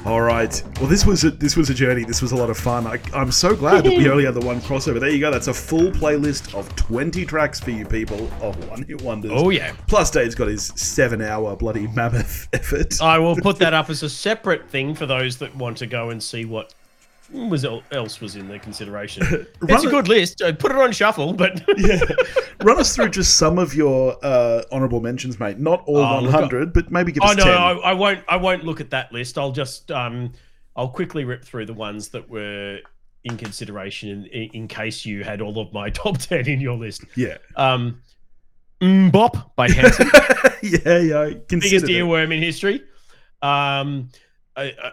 All 0.04 0.22
right. 0.22 0.62
Well, 0.80 0.88
this 0.88 1.06
was 1.06 1.22
a, 1.22 1.30
this 1.30 1.56
was 1.56 1.70
a 1.70 1.74
journey. 1.74 2.02
This 2.02 2.20
was 2.20 2.32
a 2.32 2.36
lot 2.36 2.50
of 2.50 2.58
fun. 2.58 2.86
I, 2.86 2.98
I'm 3.14 3.30
so 3.30 3.54
glad 3.54 3.84
that 3.84 3.96
we 3.96 4.08
only 4.08 4.24
had 4.24 4.34
the 4.34 4.40
one 4.40 4.60
crossover. 4.60 4.98
There 4.98 5.08
you 5.08 5.20
go. 5.20 5.30
That's 5.30 5.48
a 5.48 5.54
full 5.54 5.90
playlist 5.92 6.54
of 6.54 6.74
20 6.76 7.24
tracks 7.26 7.60
for 7.60 7.70
you 7.70 7.84
people 7.84 8.28
of 8.40 8.68
one 8.68 8.82
hit 8.84 9.02
wonders. 9.02 9.32
Oh, 9.34 9.50
yeah. 9.50 9.74
Plus, 9.86 10.10
Dave's 10.10 10.34
got 10.34 10.48
his 10.48 10.72
seven-hour 10.76 11.56
bloody 11.56 11.86
mammoth 11.88 12.48
effort. 12.52 13.00
I 13.00 13.18
will 13.18 13.36
put 13.36 13.58
that 13.58 13.74
up 13.74 13.90
as 13.90 14.02
a 14.02 14.10
separate 14.10 14.68
thing 14.68 14.94
for 14.94 15.06
those 15.06 15.36
that 15.38 15.54
want 15.54 15.76
to 15.78 15.86
go 15.86 16.10
and 16.10 16.22
see 16.22 16.44
what 16.44 16.74
was 17.32 17.64
else 17.92 18.20
was 18.20 18.36
in 18.36 18.48
the 18.48 18.58
consideration. 18.58 19.46
it's 19.62 19.84
a 19.84 19.88
good 19.88 20.08
list. 20.08 20.38
Put 20.58 20.72
it 20.72 20.78
on 20.78 20.92
shuffle, 20.92 21.32
but 21.32 21.62
yeah. 21.76 22.00
Run 22.62 22.78
us 22.80 22.94
through 22.94 23.10
just 23.10 23.36
some 23.36 23.58
of 23.58 23.74
your 23.74 24.16
uh, 24.22 24.62
honorable 24.72 25.00
mentions, 25.00 25.38
mate. 25.38 25.58
Not 25.58 25.82
all 25.86 25.98
Oh, 25.98 26.20
look, 26.20 26.32
100, 26.32 26.72
but 26.72 26.90
maybe 26.90 27.12
give 27.12 27.22
oh 27.22 27.30
us 27.30 27.36
no, 27.36 27.44
10. 27.44 27.52
I, 27.52 27.70
I 27.70 27.92
won't. 27.92 28.24
I 28.28 28.36
won't 28.36 28.64
look 28.64 28.80
at 28.80 28.90
that 28.90 29.12
list. 29.12 29.38
I'll 29.38 29.52
just 29.52 29.90
um, 29.90 30.32
I'll 30.76 30.88
quickly 30.88 31.24
rip 31.24 31.44
through 31.44 31.66
the 31.66 31.74
ones 31.74 32.08
that 32.10 32.28
were 32.28 32.80
in 33.24 33.36
consideration 33.36 34.26
in, 34.26 34.50
in 34.54 34.68
case 34.68 35.04
you 35.04 35.24
had 35.24 35.40
all 35.40 35.58
of 35.60 35.72
my 35.72 35.90
top 35.90 36.18
ten 36.18 36.48
in 36.48 36.60
your 36.60 36.76
list. 36.76 37.04
Yeah. 37.16 37.38
Um, 37.56 38.00
Bop 39.10 39.56
by 39.56 39.68
Hanson, 39.68 40.08
yeah, 40.62 40.98
yeah. 40.98 41.30
Biggest 41.48 41.86
earworm 41.86 42.32
in 42.32 42.40
history. 42.40 42.76
Um, 43.42 44.08
I- 44.56 44.72
I- 44.80 44.92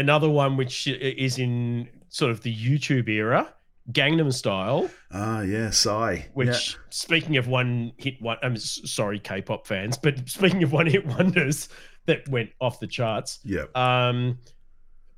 another 0.00 0.28
one 0.28 0.56
which 0.56 0.86
is 0.86 1.38
in 1.38 1.88
sort 2.08 2.30
of 2.32 2.42
the 2.42 2.54
YouTube 2.54 3.08
era, 3.08 3.54
Gangnam 3.92 4.32
Style. 4.32 4.90
Ah, 5.12 5.42
yeah, 5.42 5.70
Psy. 5.70 6.22
Which, 6.34 6.76
speaking 6.90 7.36
of 7.36 7.46
one 7.48 7.92
hit, 7.96 8.20
one 8.20 8.38
I'm 8.42 8.56
sorry, 8.56 9.18
K-pop 9.18 9.66
fans, 9.66 9.96
but 9.96 10.28
speaking 10.28 10.62
of 10.62 10.72
one 10.72 10.86
hit 10.86 11.06
wonders 11.06 11.68
that 12.06 12.28
went 12.28 12.50
off 12.60 12.80
the 12.80 12.86
charts. 12.86 13.38
Yeah. 13.44 13.64
Um, 13.74 14.38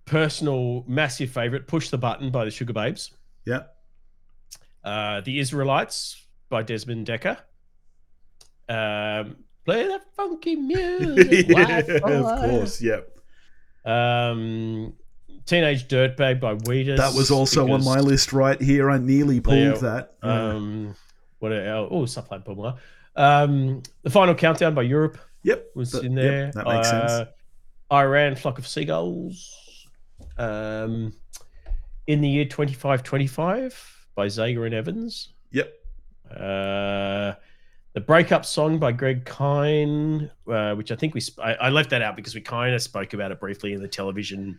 personal 0.05 0.85
massive 0.87 1.31
favorite, 1.31 1.67
"Push 1.67 1.89
the 1.91 1.99
Button" 1.99 2.31
by 2.31 2.45
the 2.45 2.51
Sugababes. 2.51 3.11
Yeah. 3.47 3.63
Uh, 4.85 5.21
the 5.21 5.39
Israelites 5.39 6.27
by 6.49 6.63
Desmond 6.63 7.07
Dekker. 7.07 7.39
Um, 8.69 9.37
play 9.65 9.87
that 9.87 10.03
funky 10.17 10.57
music. 10.73 11.49
yeah, 11.49 11.79
of 11.79 12.03
course. 12.51 12.81
Yep. 12.83 13.09
Um, 13.85 14.95
Teenage 15.45 15.89
Dirtbag 15.89 16.41
by 16.41 16.55
Wheatus. 16.55 16.99
That 16.99 17.15
was 17.15 17.31
also 17.31 17.69
on 17.73 17.85
my 17.85 17.99
list 17.99 18.33
right 18.33 18.61
here. 18.61 18.91
I 18.91 18.99
nearly 18.99 19.41
pulled 19.41 19.57
Yeah, 19.59 19.73
that. 19.73 20.15
Um, 20.23 20.95
what 21.41 21.51
else? 21.51 21.89
Oh, 21.91 22.07
stuff 22.07 22.31
like. 22.31 22.43
Um, 23.17 23.83
the 24.03 24.11
final 24.11 24.35
countdown 24.35 24.75
by 24.75 24.83
Europe. 24.83 25.19
Yep, 25.43 25.67
was 25.75 25.91
that- 25.93 26.05
in 26.05 26.13
yep, 26.13 26.23
there. 26.23 26.53
that 26.53 26.65
makes 26.67 26.89
Uh, 26.89 27.09
sense. 27.25 27.31
Iran, 27.93 28.37
flock 28.37 28.59
of 28.59 28.67
seagulls. 28.67 29.89
Um, 30.39 31.13
in 32.07 32.21
the 32.21 32.29
year 32.29 32.45
twenty 32.45 32.73
five 32.75 33.03
twenty 33.03 33.27
five 33.27 34.07
by 34.15 34.27
Zager 34.27 34.65
and 34.65 34.75
Evans. 34.75 35.31
Yep. 35.51 35.73
Uh, 36.31 37.33
the 37.95 38.01
breakup 38.01 38.45
song 38.45 38.79
by 38.79 38.93
Greg 38.93 39.25
Kihn, 39.25 40.31
uh, 40.51 40.75
which 40.75 40.91
I 40.91 40.97
think 40.97 41.15
we 41.15 41.21
sp- 41.21 41.41
I, 41.43 41.55
I 41.55 41.69
left 41.71 41.91
that 41.91 42.03
out 42.03 42.17
because 42.17 42.35
we 42.35 42.41
kind 42.41 42.75
of 42.75 42.81
spoke 42.83 43.13
about 43.15 43.31
it 43.33 43.41
briefly 43.41 43.73
in 43.75 43.83
the 43.83 43.89
television 43.89 44.59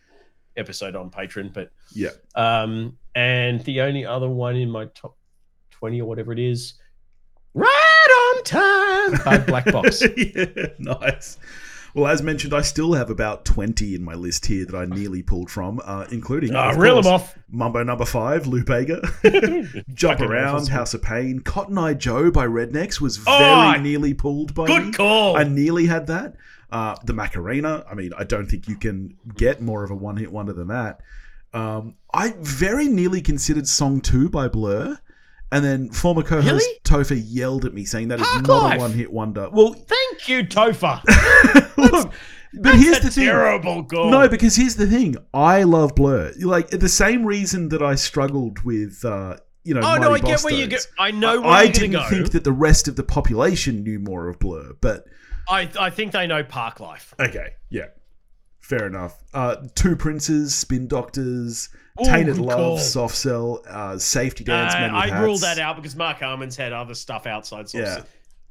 episode 0.56 0.96
on 0.96 1.10
Patreon, 1.10 1.52
but 1.54 1.72
Yeah. 1.94 2.10
um, 2.36 2.98
and 3.16 3.60
the 3.62 3.82
only 3.82 4.06
other 4.06 4.30
one 4.30 4.56
in 4.56 4.70
my 4.70 4.86
top 4.94 5.18
20 5.72 6.02
or 6.02 6.08
whatever 6.08 6.32
it 6.32 6.40
is, 6.40 6.76
Right 7.56 8.36
on 8.38 8.44
Time 8.44 9.20
by 9.26 9.38
Black 9.40 9.66
Box. 9.72 10.02
yeah, 10.18 10.46
nice. 10.80 11.38
Well, 11.96 12.08
as 12.12 12.24
mentioned, 12.24 12.54
I 12.56 12.62
still 12.62 12.94
have 12.94 13.10
about 13.12 13.46
20 13.46 13.94
in 13.94 14.04
my 14.04 14.16
list 14.16 14.48
here 14.48 14.66
that 14.66 14.76
I 14.76 14.86
nearly 14.86 15.22
pulled 15.22 15.52
from, 15.52 15.80
uh, 15.84 16.06
including. 16.12 16.56
Ah, 16.56 16.72
of 16.72 16.78
reel 16.78 16.96
course, 16.96 17.06
off. 17.06 17.38
Mambo 17.52 17.84
number 17.84 18.06
five, 18.06 18.48
Lou 18.48 18.64
Bega. 18.64 19.00
Jump 19.94 20.18
Fucking 20.20 20.26
Around. 20.32 20.70
House 20.70 20.94
of 20.96 21.04
Pain. 21.04 21.40
Cotton 21.42 21.78
Eye 21.78 21.94
Joe 21.94 22.32
by 22.32 22.48
Rednex 22.48 23.00
was 23.00 23.18
very 23.18 23.38
Oh, 23.38 23.74
nearly 23.80 24.14
pulled 24.16 24.56
by 24.56 24.66
good 24.66 24.86
me. 24.88 24.92
call. 24.94 25.38
I 25.38 25.44
nearly 25.44 25.86
had 25.86 26.08
that. 26.08 26.36
Uh, 26.72 26.96
the 27.04 27.14
Macarena. 27.14 27.86
I 27.90 27.94
mean, 27.94 28.12
I 28.18 28.24
don't 28.24 28.48
think 28.48 28.68
you 28.68 28.76
can 28.76 29.16
get 29.36 29.62
more 29.62 29.84
of 29.84 29.92
a 29.92 29.96
one 29.96 30.18
hit 30.18 30.32
wonder 30.32 30.54
than 30.54 30.70
that. 30.70 31.02
Um, 31.54 31.94
I 32.12 32.34
very 32.40 32.88
nearly 32.88 33.22
considered 33.22 33.68
Song 33.68 34.02
2 34.02 34.30
by 34.30 34.48
Blur. 34.48 34.98
And 35.54 35.64
then 35.64 35.90
former 35.92 36.24
co 36.24 36.42
host 36.42 36.66
Really? 36.66 36.80
Topher 36.84 37.22
yelled 37.24 37.64
at 37.66 37.76
me 37.76 37.86
saying 37.86 38.08
that 38.08 38.20
is 38.20 38.26
Park 38.26 38.48
not 38.48 38.64
Life. 38.64 38.78
a 38.78 38.80
one 38.80 38.92
hit 38.94 39.14
wonder. 39.14 39.50
Well, 39.52 39.74
Thank 39.74 40.28
you, 40.28 40.44
Topher. 40.44 41.00
look, 41.78 42.12
but 42.56 42.74
here's 42.76 43.02
the 43.02 43.12
thing. 43.12 43.26
Terrible 43.26 43.84
goal. 43.84 44.10
No, 44.10 44.28
because 44.28 44.56
here's 44.56 44.76
the 44.78 44.88
thing. 44.88 45.16
I 45.32 45.62
love 45.62 45.94
Blur. 45.94 46.34
Like 46.40 46.70
the 46.72 46.90
same 46.90 47.24
reason 47.24 47.70
that 47.70 47.84
I 47.84 47.94
struggled 47.94 48.64
with, 48.64 49.06
uh, 49.06 49.38
you 49.64 49.76
know. 49.76 49.82
Oh, 49.84 49.98
no, 49.98 50.10
Mighty 50.10 50.24
I 50.26 50.28
get 50.32 50.42
where 50.44 50.54
you 50.56 50.66
go. 50.68 50.78
I 50.98 51.12
know 51.12 51.42
where 51.42 51.50
I 51.52 51.68
didn't 51.68 51.92
go. 51.92 52.04
think 52.10 52.32
that 52.32 52.44
the 52.44 52.52
rest 52.52 52.88
of 52.88 52.96
the 52.96 53.04
population 53.04 53.84
knew 53.84 54.00
more 54.00 54.30
of 54.30 54.40
Blur, 54.40 54.74
but 54.82 55.06
I, 55.48 55.70
I 55.80 55.92
think 55.92 56.14
they 56.14 56.26
know 56.26 56.44
Park 56.44 56.80
Life. 56.80 57.14
okay, 57.20 57.54
yeah, 57.70 57.90
fair 58.60 58.88
enough. 58.88 59.22
Uh, 59.36 59.58
Two 59.76 59.96
Princes, 59.96 60.56
Spin 60.56 60.88
Doctors, 60.88 61.70
Ooh, 62.02 62.06
Tainted 62.06 62.38
Love, 62.38 62.58
call. 62.58 62.78
Soft 62.80 63.16
Cell, 63.16 63.62
uh, 63.68 63.98
Safety 63.98 64.44
Uh, 64.44 64.48
Dance. 64.48 64.74
With 64.74 64.92
I 65.12 65.22
ruled 65.22 65.42
that 65.42 65.60
out 65.60 65.76
because 65.76 65.96
Marc 65.96 66.22
Almond's 66.24 66.56
had 66.58 66.74
other 66.74 66.96
stuff 66.96 67.28
outside. 67.28 67.70
Soft 67.70 67.84
Yeah. 67.84 67.96
Cell. 67.96 68.06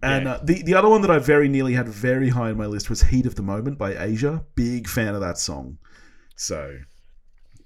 And 0.04 0.24
Yeah. 0.24 0.32
uh, 0.32 0.40
the 0.44 0.62
the 0.62 0.74
other 0.74 0.88
one 0.88 1.02
that 1.02 1.10
I 1.10 1.18
very 1.18 1.48
nearly 1.48 1.74
had 1.74 1.88
very 1.88 2.28
high 2.30 2.50
on 2.50 2.56
my 2.56 2.66
list 2.66 2.88
was 2.90 3.02
"Heat 3.02 3.26
of 3.26 3.34
the 3.36 3.42
Moment" 3.42 3.78
by 3.78 3.96
Asia. 3.96 4.44
Big 4.54 4.88
fan 4.88 5.14
of 5.14 5.20
that 5.20 5.38
song. 5.38 5.78
So, 6.36 6.78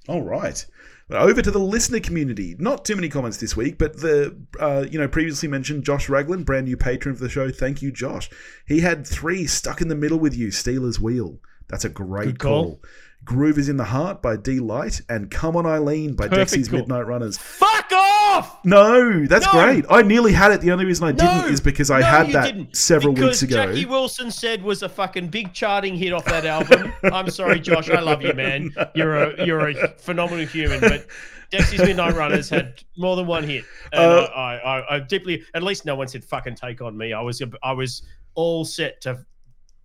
all 0.09 0.23
right. 0.23 0.65
Over 1.11 1.41
to 1.41 1.51
the 1.53 1.61
listener 1.61 2.01
community. 2.01 2.57
Not 2.59 2.85
too 2.85 2.97
many 2.97 3.09
comments 3.09 3.37
this 3.37 3.57
week, 3.57 3.79
but 3.79 4.01
the 4.01 4.37
uh, 4.59 4.87
you 4.91 4.99
know 4.99 5.07
previously 5.09 5.49
mentioned 5.49 5.85
Josh 5.85 6.09
Raglan, 6.09 6.43
brand 6.43 6.67
new 6.67 6.77
patron 6.77 7.13
of 7.15 7.21
the 7.21 7.29
show. 7.29 7.51
Thank 7.51 7.81
you, 7.81 7.93
Josh. 7.93 8.29
He 8.67 8.81
had 8.81 9.07
three 9.07 9.47
stuck 9.47 9.81
in 9.81 9.89
the 9.89 9.95
middle 9.95 10.19
with 10.19 10.37
you. 10.37 10.51
Stealers 10.51 10.99
Wheel. 11.01 11.39
That's 11.69 11.85
a 11.85 11.89
great 11.89 12.25
Good 12.27 12.39
call. 12.41 12.65
call. 12.65 12.83
Groove 13.27 13.59
is 13.59 13.69
in 13.69 13.77
the 13.77 13.85
heart 13.85 14.23
by 14.23 14.37
Deee-Lite 14.37 15.03
and 15.11 15.31
Come 15.31 15.57
on 15.57 15.67
Eileen 15.67 16.15
by 16.15 16.29
Perfect 16.29 16.53
Dexy's 16.53 16.69
call. 16.69 16.79
Midnight 16.79 17.07
Runners. 17.07 17.37
Fuck 17.37 17.93
off! 17.93 18.17
off. 18.29 18.65
No, 18.65 19.25
that's 19.27 19.47
No. 19.47 19.53
great. 19.53 19.85
I 19.91 20.03
nearly 20.03 20.33
had 20.33 20.51
it. 20.53 20.61
The 20.61 20.71
only 20.73 20.85
reason 20.85 21.07
I 21.07 21.13
didn't 21.13 21.43
No, 21.43 21.47
is 21.47 21.61
because 21.61 21.91
I 21.91 22.01
no, 22.01 22.07
had 22.07 22.33
that 22.33 22.45
didn't. 22.47 22.77
several 22.77 23.13
because 23.15 23.29
weeks 23.31 23.43
ago. 23.43 23.67
Jackie 23.67 23.85
Wilson 23.87 24.31
said 24.31 24.63
was 24.63 24.83
a 24.83 24.89
fucking 24.89 25.29
big 25.29 25.53
charting 25.53 25.95
hit 25.97 26.13
off 26.13 26.25
that 26.27 26.45
album. 26.47 26.93
I'm 27.05 27.31
sorry, 27.31 27.61
Josh. 27.61 27.89
I 27.91 28.01
love 28.01 28.23
you, 28.23 28.33
man. 28.35 28.75
You're 28.95 29.15
a 29.17 29.47
you're 29.47 29.69
a 29.69 29.89
phenomenal 29.99 30.45
human, 30.47 30.81
but 30.81 31.07
Dexys 31.53 31.79
Midnight 31.87 32.15
Runners 32.15 32.49
had 32.51 32.83
more 32.97 33.15
than 33.17 33.27
one 33.27 33.45
hit. 33.45 33.65
And 33.93 34.03
Uh, 34.03 34.23
I, 34.35 34.55
I, 34.57 34.97
I 34.97 34.99
deeply, 35.01 35.45
at 35.55 35.63
least 35.63 35.85
no 35.85 35.95
one 35.95 36.09
said 36.09 36.25
fucking 36.25 36.57
take 36.57 36.81
on 36.83 36.97
me. 36.97 37.13
I 37.13 37.21
was 37.21 37.43
I 37.63 37.73
was 37.73 38.03
all 38.35 38.65
set 38.65 39.01
to 39.03 39.25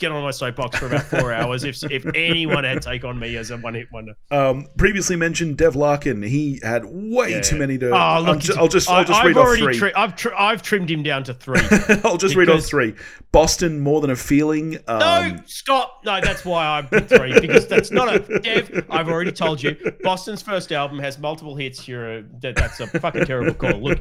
get 0.01 0.11
on 0.11 0.21
my 0.23 0.31
soapbox 0.31 0.77
for 0.77 0.87
about 0.87 1.03
four 1.03 1.31
hours 1.31 1.63
if 1.63 1.81
if 1.91 2.05
anyone 2.15 2.63
had 2.65 2.81
take 2.81 3.05
on 3.05 3.17
me 3.17 3.37
as 3.37 3.51
a 3.51 3.57
one 3.57 3.73
hit 3.75 3.87
wonder. 3.93 4.13
Um, 4.31 4.67
previously 4.77 5.15
mentioned 5.15 5.57
Dev 5.57 5.75
Larkin. 5.75 6.21
He 6.23 6.59
had 6.63 6.83
way 6.85 7.31
Yeah. 7.31 7.41
too 7.41 7.57
many 7.57 7.77
to. 7.77 7.91
Oh, 7.91 7.95
I'll, 7.95 8.21
look, 8.23 8.49
I'll 8.57 8.67
just 8.67 8.89
I'll 8.89 8.95
I- 8.97 9.03
just 9.03 9.19
I've 9.19 9.25
read 9.27 9.37
off 9.37 9.47
already 9.47 9.63
three. 9.63 9.77
tri- 9.77 9.91
I've 9.95 10.15
tri- 10.15 10.35
I've 10.37 10.61
trimmed 10.61 10.89
him 10.91 11.03
down 11.03 11.23
to 11.25 11.33
three. 11.33 11.61
I'll 12.03 12.17
just 12.17 12.35
read 12.35 12.49
off 12.49 12.63
three. 12.65 12.95
Boston, 13.31 13.79
more 13.79 14.01
than 14.01 14.09
a 14.09 14.15
feeling. 14.15 14.77
Um, 14.87 14.99
No, 14.99 15.37
stop. 15.45 16.01
No, 16.03 16.19
that's 16.19 16.43
why 16.43 16.65
I 16.79 16.81
picked 16.81 17.09
three 17.09 17.39
because 17.39 17.67
that's 17.67 17.91
not 17.91 18.13
a 18.13 18.39
Dev. 18.39 18.85
I've 18.89 19.07
already 19.07 19.31
told 19.31 19.63
you. 19.63 19.77
Boston's 20.03 20.41
first 20.41 20.71
album 20.71 20.99
has 20.99 21.17
multiple 21.19 21.55
hits. 21.55 21.87
You're 21.87 22.17
a, 22.17 22.23
that, 22.41 22.55
that's 22.55 22.79
a 22.79 22.87
fucking 22.87 23.25
terrible 23.25 23.53
call. 23.53 23.81
Look, 23.81 23.99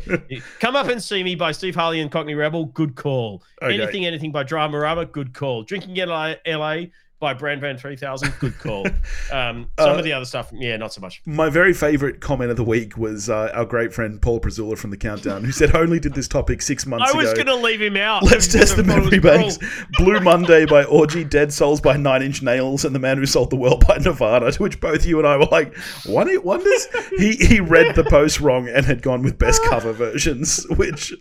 come 0.59 0.75
up 0.75 0.89
and 0.89 1.01
see 1.03 1.23
me 1.23 1.35
by 1.35 1.53
Steve 1.53 1.75
Harley 1.77 2.01
and 2.01 2.11
Cockney 2.11 2.35
Rebel. 2.35 2.67
Good 2.67 2.97
call. 2.97 3.43
Okay. 3.63 3.75
Anything, 3.81 4.07
anything 4.07 4.33
by 4.33 4.43
Dramarama. 4.43 5.13
Good 5.13 5.33
call. 5.35 5.63
Drinking 5.63 5.90
in 5.97 6.09
LA, 6.09 6.35
LA 6.47 6.87
by 7.21 7.35
Bran 7.35 7.61
Van 7.61 7.77
Three 7.77 7.97
Thousand. 7.97 8.35
Good 8.41 8.59
call. 8.59 8.87
Um, 9.31 9.69
some 9.79 9.91
Uh, 9.91 9.99
of 9.99 10.05
the 10.05 10.13
other 10.13 10.25
stuff, 10.25 10.51
yeah, 10.53 10.77
not 10.77 10.93
so 10.93 11.01
much. 11.01 11.23
My 11.25 11.49
very 11.51 11.73
favorite 11.73 12.21
comment 12.21 12.51
of 12.51 12.57
the 12.57 12.65
week 12.65 12.97
was 12.99 13.31
uh, 13.31 13.51
our 13.55 13.65
great 13.65 13.93
friend 13.95 14.21
Paul 14.21 14.41
Prezula 14.41 14.77
from 14.77 14.91
the 14.91 14.97
Countdown, 14.97 15.45
who 15.45 15.53
said, 15.53 15.77
"Only 15.77 16.01
did 16.01 16.15
this 16.15 16.27
topic 16.27 16.63
six 16.63 16.85
months 16.87 17.11
ago. 17.11 17.21
I 17.21 17.23
was 17.23 17.33
going 17.35 17.47
to 17.47 17.55
leave 17.55 17.81
him 17.81 17.97
out. 17.97 18.25
Let's 18.25 18.49
test 18.49 18.77
the 18.77 18.83
I 18.83 18.87
it 18.97 19.03
was 19.03 19.11
memory 19.13 19.19
banks. 19.21 19.59
Blue 19.99 20.19
Monday 20.21 20.67
by 20.67 20.85
Orgy, 20.85 21.23
Dead 21.23 21.53
Souls 21.53 21.81
by 21.81 21.97
Nine 21.97 22.23
Inch 22.23 22.43
Nails, 22.43 22.85
and 22.85 22.93
The 22.95 22.99
Man 22.99 23.19
Who 23.19 23.27
Sold 23.27 23.51
the 23.51 23.57
World 23.57 23.85
by 23.87 23.99
Nirvana. 23.99 24.51
To 24.51 24.63
which 24.63 24.81
both 24.81 25.07
you 25.07 25.19
and 25.19 25.29
I 25.29 25.37
were 25.37 25.47
like, 25.47 25.77
"One 26.07 26.27
hit 26.29 26.45
wonders." 26.45 26.89
he 27.19 27.37
he 27.37 27.61
read 27.61 27.95
the 27.95 28.05
post 28.05 28.41
wrong 28.41 28.69
and 28.69 28.85
had 28.85 29.03
gone 29.03 29.23
with 29.23 29.39
best 29.39 29.63
cover 29.65 29.93
versions, 29.93 30.67
which 30.71 31.13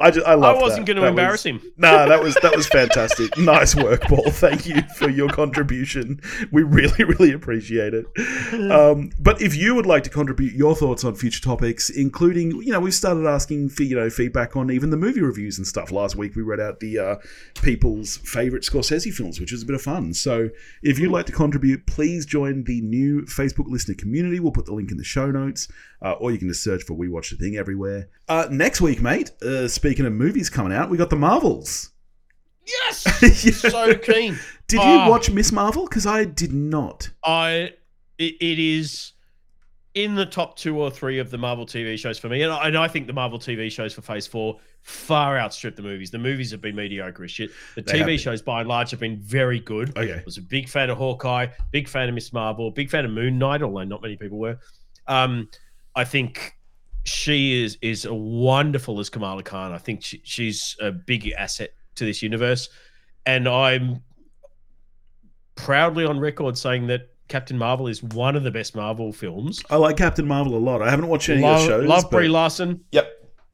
I 0.00 0.10
just 0.10 0.26
I 0.26 0.34
love. 0.34 0.60
wasn't 0.60 0.86
gonna 0.86 1.04
embarrass 1.04 1.44
him. 1.44 1.60
Nah, 1.76 2.06
that 2.06 2.22
was 2.22 2.34
that 2.42 2.56
was 2.56 2.66
fantastic. 2.66 3.36
nice 3.38 3.76
work, 3.76 4.02
Paul. 4.02 4.30
Thank 4.30 4.66
you 4.66 4.82
for 4.96 5.08
your 5.08 5.28
contribution. 5.46 6.20
We 6.50 6.62
really 6.62 7.04
really 7.12 7.32
appreciate 7.32 7.94
it. 7.94 8.06
Um, 8.70 9.10
but 9.18 9.40
if 9.42 9.56
you 9.56 9.74
would 9.74 9.86
like 9.86 10.04
to 10.04 10.10
contribute 10.10 10.54
your 10.54 10.74
thoughts 10.74 11.04
on 11.04 11.14
future 11.14 11.40
topics, 11.42 11.90
including 11.90 12.50
you 12.62 12.72
know 12.72 12.80
we've 12.80 12.94
started 12.94 13.26
asking 13.26 13.70
for 13.70 13.82
you 13.82 13.96
know 13.96 14.08
feedback 14.10 14.56
on 14.56 14.70
even 14.70 14.90
the 14.90 14.96
movie 14.96 15.20
reviews 15.20 15.58
and 15.58 15.66
stuff. 15.66 15.90
Last 15.90 16.16
week 16.16 16.36
we 16.36 16.42
read 16.42 16.60
out 16.60 16.80
the 16.80 16.98
uh, 16.98 17.16
people's 17.62 18.18
favorite 18.18 18.62
Scorsese 18.62 19.12
films, 19.12 19.40
which 19.40 19.52
was 19.52 19.62
a 19.62 19.66
bit 19.66 19.74
of 19.74 19.82
fun. 19.82 20.14
So 20.14 20.48
if 20.82 20.98
you'd 20.98 21.10
like 21.12 21.26
to 21.26 21.32
contribute, 21.32 21.86
please 21.86 22.26
join 22.26 22.64
the 22.64 22.80
new 22.80 23.22
Facebook 23.22 23.66
listener 23.68 23.94
community. 23.94 24.40
We'll 24.40 24.52
put 24.52 24.66
the 24.66 24.74
link 24.74 24.90
in 24.90 24.96
the 24.96 25.04
show 25.04 25.30
notes, 25.30 25.68
uh, 26.02 26.12
or 26.12 26.30
you 26.30 26.38
can 26.38 26.48
just 26.48 26.62
search 26.62 26.82
for 26.84 26.94
We 26.94 27.08
Watch 27.08 27.30
the 27.30 27.36
Thing 27.36 27.56
everywhere. 27.56 28.08
Uh, 28.28 28.46
next 28.50 28.80
week, 28.80 29.00
mate. 29.02 29.30
Uh, 29.42 29.68
speaking 29.68 30.06
of 30.06 30.12
movies 30.12 30.48
coming 30.50 30.72
out, 30.72 30.90
we 30.90 30.96
got 30.96 31.10
the 31.10 31.16
Marvels. 31.16 31.90
Yes, 32.64 33.04
Yeah. 33.44 33.70
so 33.70 33.94
keen. 33.96 34.38
Did 34.72 34.80
Ah. 34.82 35.04
you 35.04 35.10
watch 35.10 35.30
Miss 35.30 35.52
Marvel? 35.52 35.84
Because 35.86 36.06
I 36.06 36.24
did 36.24 36.52
not. 36.52 37.10
I 37.24 37.74
it, 38.18 38.34
it 38.40 38.58
is 38.58 39.12
in 39.94 40.14
the 40.14 40.24
top 40.24 40.56
two 40.56 40.80
or 40.80 40.90
three 40.90 41.18
of 41.18 41.30
the 41.30 41.36
Marvel 41.36 41.66
TV 41.66 41.98
shows 41.98 42.18
for 42.18 42.28
me, 42.30 42.40
and 42.42 42.50
I, 42.52 42.68
and 42.68 42.78
I 42.78 42.88
think 42.88 43.06
the 43.06 43.12
Marvel 43.12 43.38
TV 43.38 43.70
shows 43.70 43.92
for 43.92 44.00
Phase 44.00 44.26
Four 44.26 44.58
far 44.80 45.38
outstrip 45.38 45.76
the 45.76 45.82
movies. 45.82 46.10
The 46.10 46.18
movies 46.18 46.50
have 46.50 46.60
been 46.62 46.74
mediocre 46.74 47.24
as 47.24 47.30
shit. 47.30 47.50
The 47.74 47.82
They 47.82 47.92
TV 48.00 48.18
shows, 48.18 48.40
by 48.40 48.60
and 48.60 48.68
large, 48.68 48.90
have 48.90 49.00
been 49.00 49.18
very 49.20 49.60
good. 49.60 49.96
Okay. 49.96 50.14
I 50.14 50.22
was 50.24 50.38
a 50.38 50.42
big 50.42 50.68
fan 50.68 50.88
of 50.90 50.96
Hawkeye, 50.98 51.48
big 51.70 51.86
fan 51.88 52.08
of 52.08 52.14
Miss 52.14 52.32
Marvel, 52.32 52.70
big 52.70 52.88
fan 52.90 53.04
of 53.04 53.10
Moon 53.10 53.38
Knight, 53.38 53.62
although 53.62 53.84
not 53.84 54.00
many 54.02 54.16
people 54.16 54.38
were. 54.38 54.58
Um, 55.06 55.48
I 55.94 56.04
think 56.04 56.56
she 57.04 57.62
is 57.62 57.76
is 57.82 58.06
wonderful 58.08 58.98
as 59.00 59.10
Kamala 59.10 59.42
Khan. 59.42 59.72
I 59.72 59.78
think 59.78 60.02
she, 60.02 60.22
she's 60.24 60.74
a 60.80 60.90
big 60.90 61.30
asset 61.36 61.74
to 61.96 62.04
this 62.06 62.22
universe, 62.22 62.70
and 63.26 63.46
I'm 63.46 64.02
proudly 65.56 66.04
on 66.04 66.18
record 66.18 66.56
saying 66.58 66.86
that 66.88 67.08
Captain 67.28 67.56
Marvel 67.56 67.88
is 67.88 68.02
one 68.02 68.36
of 68.36 68.42
the 68.44 68.50
best 68.50 68.74
Marvel 68.74 69.12
films. 69.12 69.62
I 69.70 69.76
like 69.76 69.96
Captain 69.96 70.26
Marvel 70.26 70.54
a 70.56 70.58
lot. 70.58 70.82
I 70.82 70.90
haven't 70.90 71.08
watched 71.08 71.28
any 71.28 71.38
of 71.38 71.44
Love, 71.44 71.60
the 71.62 71.66
shows. 71.68 71.88
love 71.88 72.02
but- 72.04 72.10
Brie 72.10 72.28
Larson. 72.28 72.84
Yep. 72.92 73.08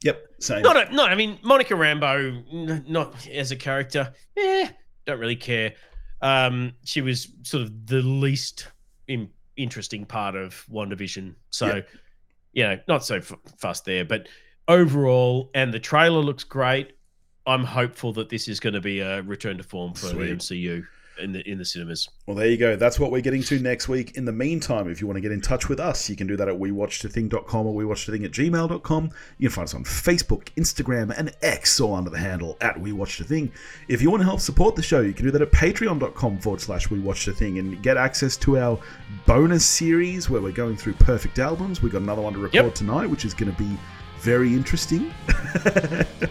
Yep. 0.04 0.22
Same. 0.40 0.62
Not, 0.62 0.76
a, 0.90 0.94
not. 0.94 1.10
I 1.10 1.14
mean, 1.16 1.38
Monica 1.42 1.74
Rambeau, 1.74 2.42
n- 2.52 2.84
not 2.88 3.26
as 3.28 3.50
a 3.50 3.56
character. 3.56 4.12
Eh, 4.36 4.68
don't 5.06 5.18
really 5.18 5.34
care. 5.36 5.74
Um, 6.22 6.72
she 6.84 7.00
was 7.00 7.28
sort 7.42 7.62
of 7.64 7.86
the 7.86 8.02
least 8.02 8.68
in, 9.08 9.28
interesting 9.56 10.04
part 10.04 10.36
of 10.36 10.64
WandaVision. 10.70 11.34
So, 11.50 11.66
Yeah. 11.66 11.82
you 12.52 12.62
know, 12.64 12.80
not 12.88 13.04
so 13.04 13.16
f- 13.16 13.32
fussed 13.58 13.84
there. 13.84 14.04
But 14.04 14.28
overall, 14.68 15.50
and 15.54 15.72
the 15.74 15.80
trailer 15.80 16.20
looks 16.20 16.44
great. 16.44 16.92
I'm 17.46 17.64
hopeful 17.64 18.12
that 18.14 18.28
this 18.28 18.46
is 18.46 18.60
going 18.60 18.74
to 18.74 18.80
be 18.80 19.00
a 19.00 19.22
return 19.22 19.56
to 19.58 19.64
form 19.64 19.94
for 19.94 20.06
Sweet. 20.06 20.26
the 20.26 20.32
MCU 20.34 20.86
in 21.20 21.32
the 21.32 21.48
in 21.50 21.58
the 21.58 21.64
cinemas. 21.64 22.08
Well, 22.26 22.36
there 22.36 22.48
you 22.48 22.56
go. 22.56 22.76
That's 22.76 22.98
what 23.00 23.10
we're 23.10 23.20
getting 23.20 23.42
to 23.44 23.58
next 23.60 23.88
week. 23.88 24.16
In 24.16 24.24
the 24.24 24.32
meantime, 24.32 24.88
if 24.90 25.00
you 25.00 25.06
want 25.06 25.16
to 25.16 25.20
get 25.20 25.32
in 25.32 25.40
touch 25.40 25.68
with 25.68 25.80
us, 25.80 26.08
you 26.08 26.16
can 26.16 26.26
do 26.26 26.36
that 26.36 26.48
at 26.48 26.54
wewatchthething.com 26.58 27.66
or 27.66 27.74
wewatchthething 27.82 28.24
at 28.24 28.30
gmail.com. 28.32 29.10
You 29.38 29.48
can 29.48 29.54
find 29.54 29.64
us 29.66 29.74
on 29.74 29.84
Facebook, 29.84 30.48
Instagram, 30.56 31.14
and 31.16 31.34
X, 31.42 31.80
all 31.80 31.94
under 31.94 32.10
the 32.10 32.18
handle 32.18 32.56
at 32.60 32.76
wewatchthething. 32.76 33.50
If 33.88 34.02
you 34.02 34.10
want 34.10 34.20
to 34.20 34.26
help 34.26 34.40
support 34.40 34.76
the 34.76 34.82
show, 34.82 35.00
you 35.00 35.12
can 35.12 35.24
do 35.24 35.30
that 35.32 35.42
at 35.42 35.52
patreon.com 35.52 36.38
forward 36.40 36.60
slash 36.60 36.88
wewatchthething 36.88 37.58
and 37.58 37.82
get 37.82 37.96
access 37.96 38.36
to 38.38 38.58
our 38.58 38.78
bonus 39.26 39.64
series 39.64 40.28
where 40.30 40.40
we're 40.40 40.52
going 40.52 40.76
through 40.76 40.94
perfect 40.94 41.38
albums. 41.38 41.82
We've 41.82 41.92
got 41.92 42.02
another 42.02 42.22
one 42.22 42.32
to 42.34 42.38
record 42.38 42.54
Yep. 42.54 42.74
tonight, 42.74 43.06
which 43.06 43.24
is 43.24 43.34
going 43.34 43.52
to 43.54 43.58
be 43.58 43.78
very 44.20 44.52
interesting. 44.52 45.12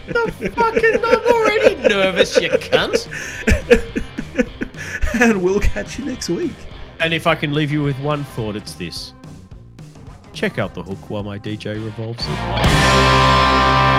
The 0.08 0.52
fucking, 0.54 1.04
I'm 1.04 1.34
already 1.34 1.74
nervous, 1.88 2.40
you 2.40 2.50
cunt. 2.50 3.08
and 5.20 5.42
we'll 5.42 5.60
catch 5.60 5.98
you 5.98 6.04
next 6.04 6.28
week. 6.28 6.54
And 7.00 7.14
if 7.14 7.26
I 7.26 7.34
can 7.34 7.52
leave 7.54 7.70
you 7.70 7.82
with 7.82 7.98
one 8.00 8.24
thought, 8.24 8.56
it's 8.56 8.74
this. 8.74 9.12
Check 10.32 10.58
out 10.58 10.74
the 10.74 10.82
hook 10.82 11.10
while 11.10 11.22
my 11.22 11.38
DJ 11.38 11.82
revolves 11.82 12.24
it. 12.24 13.97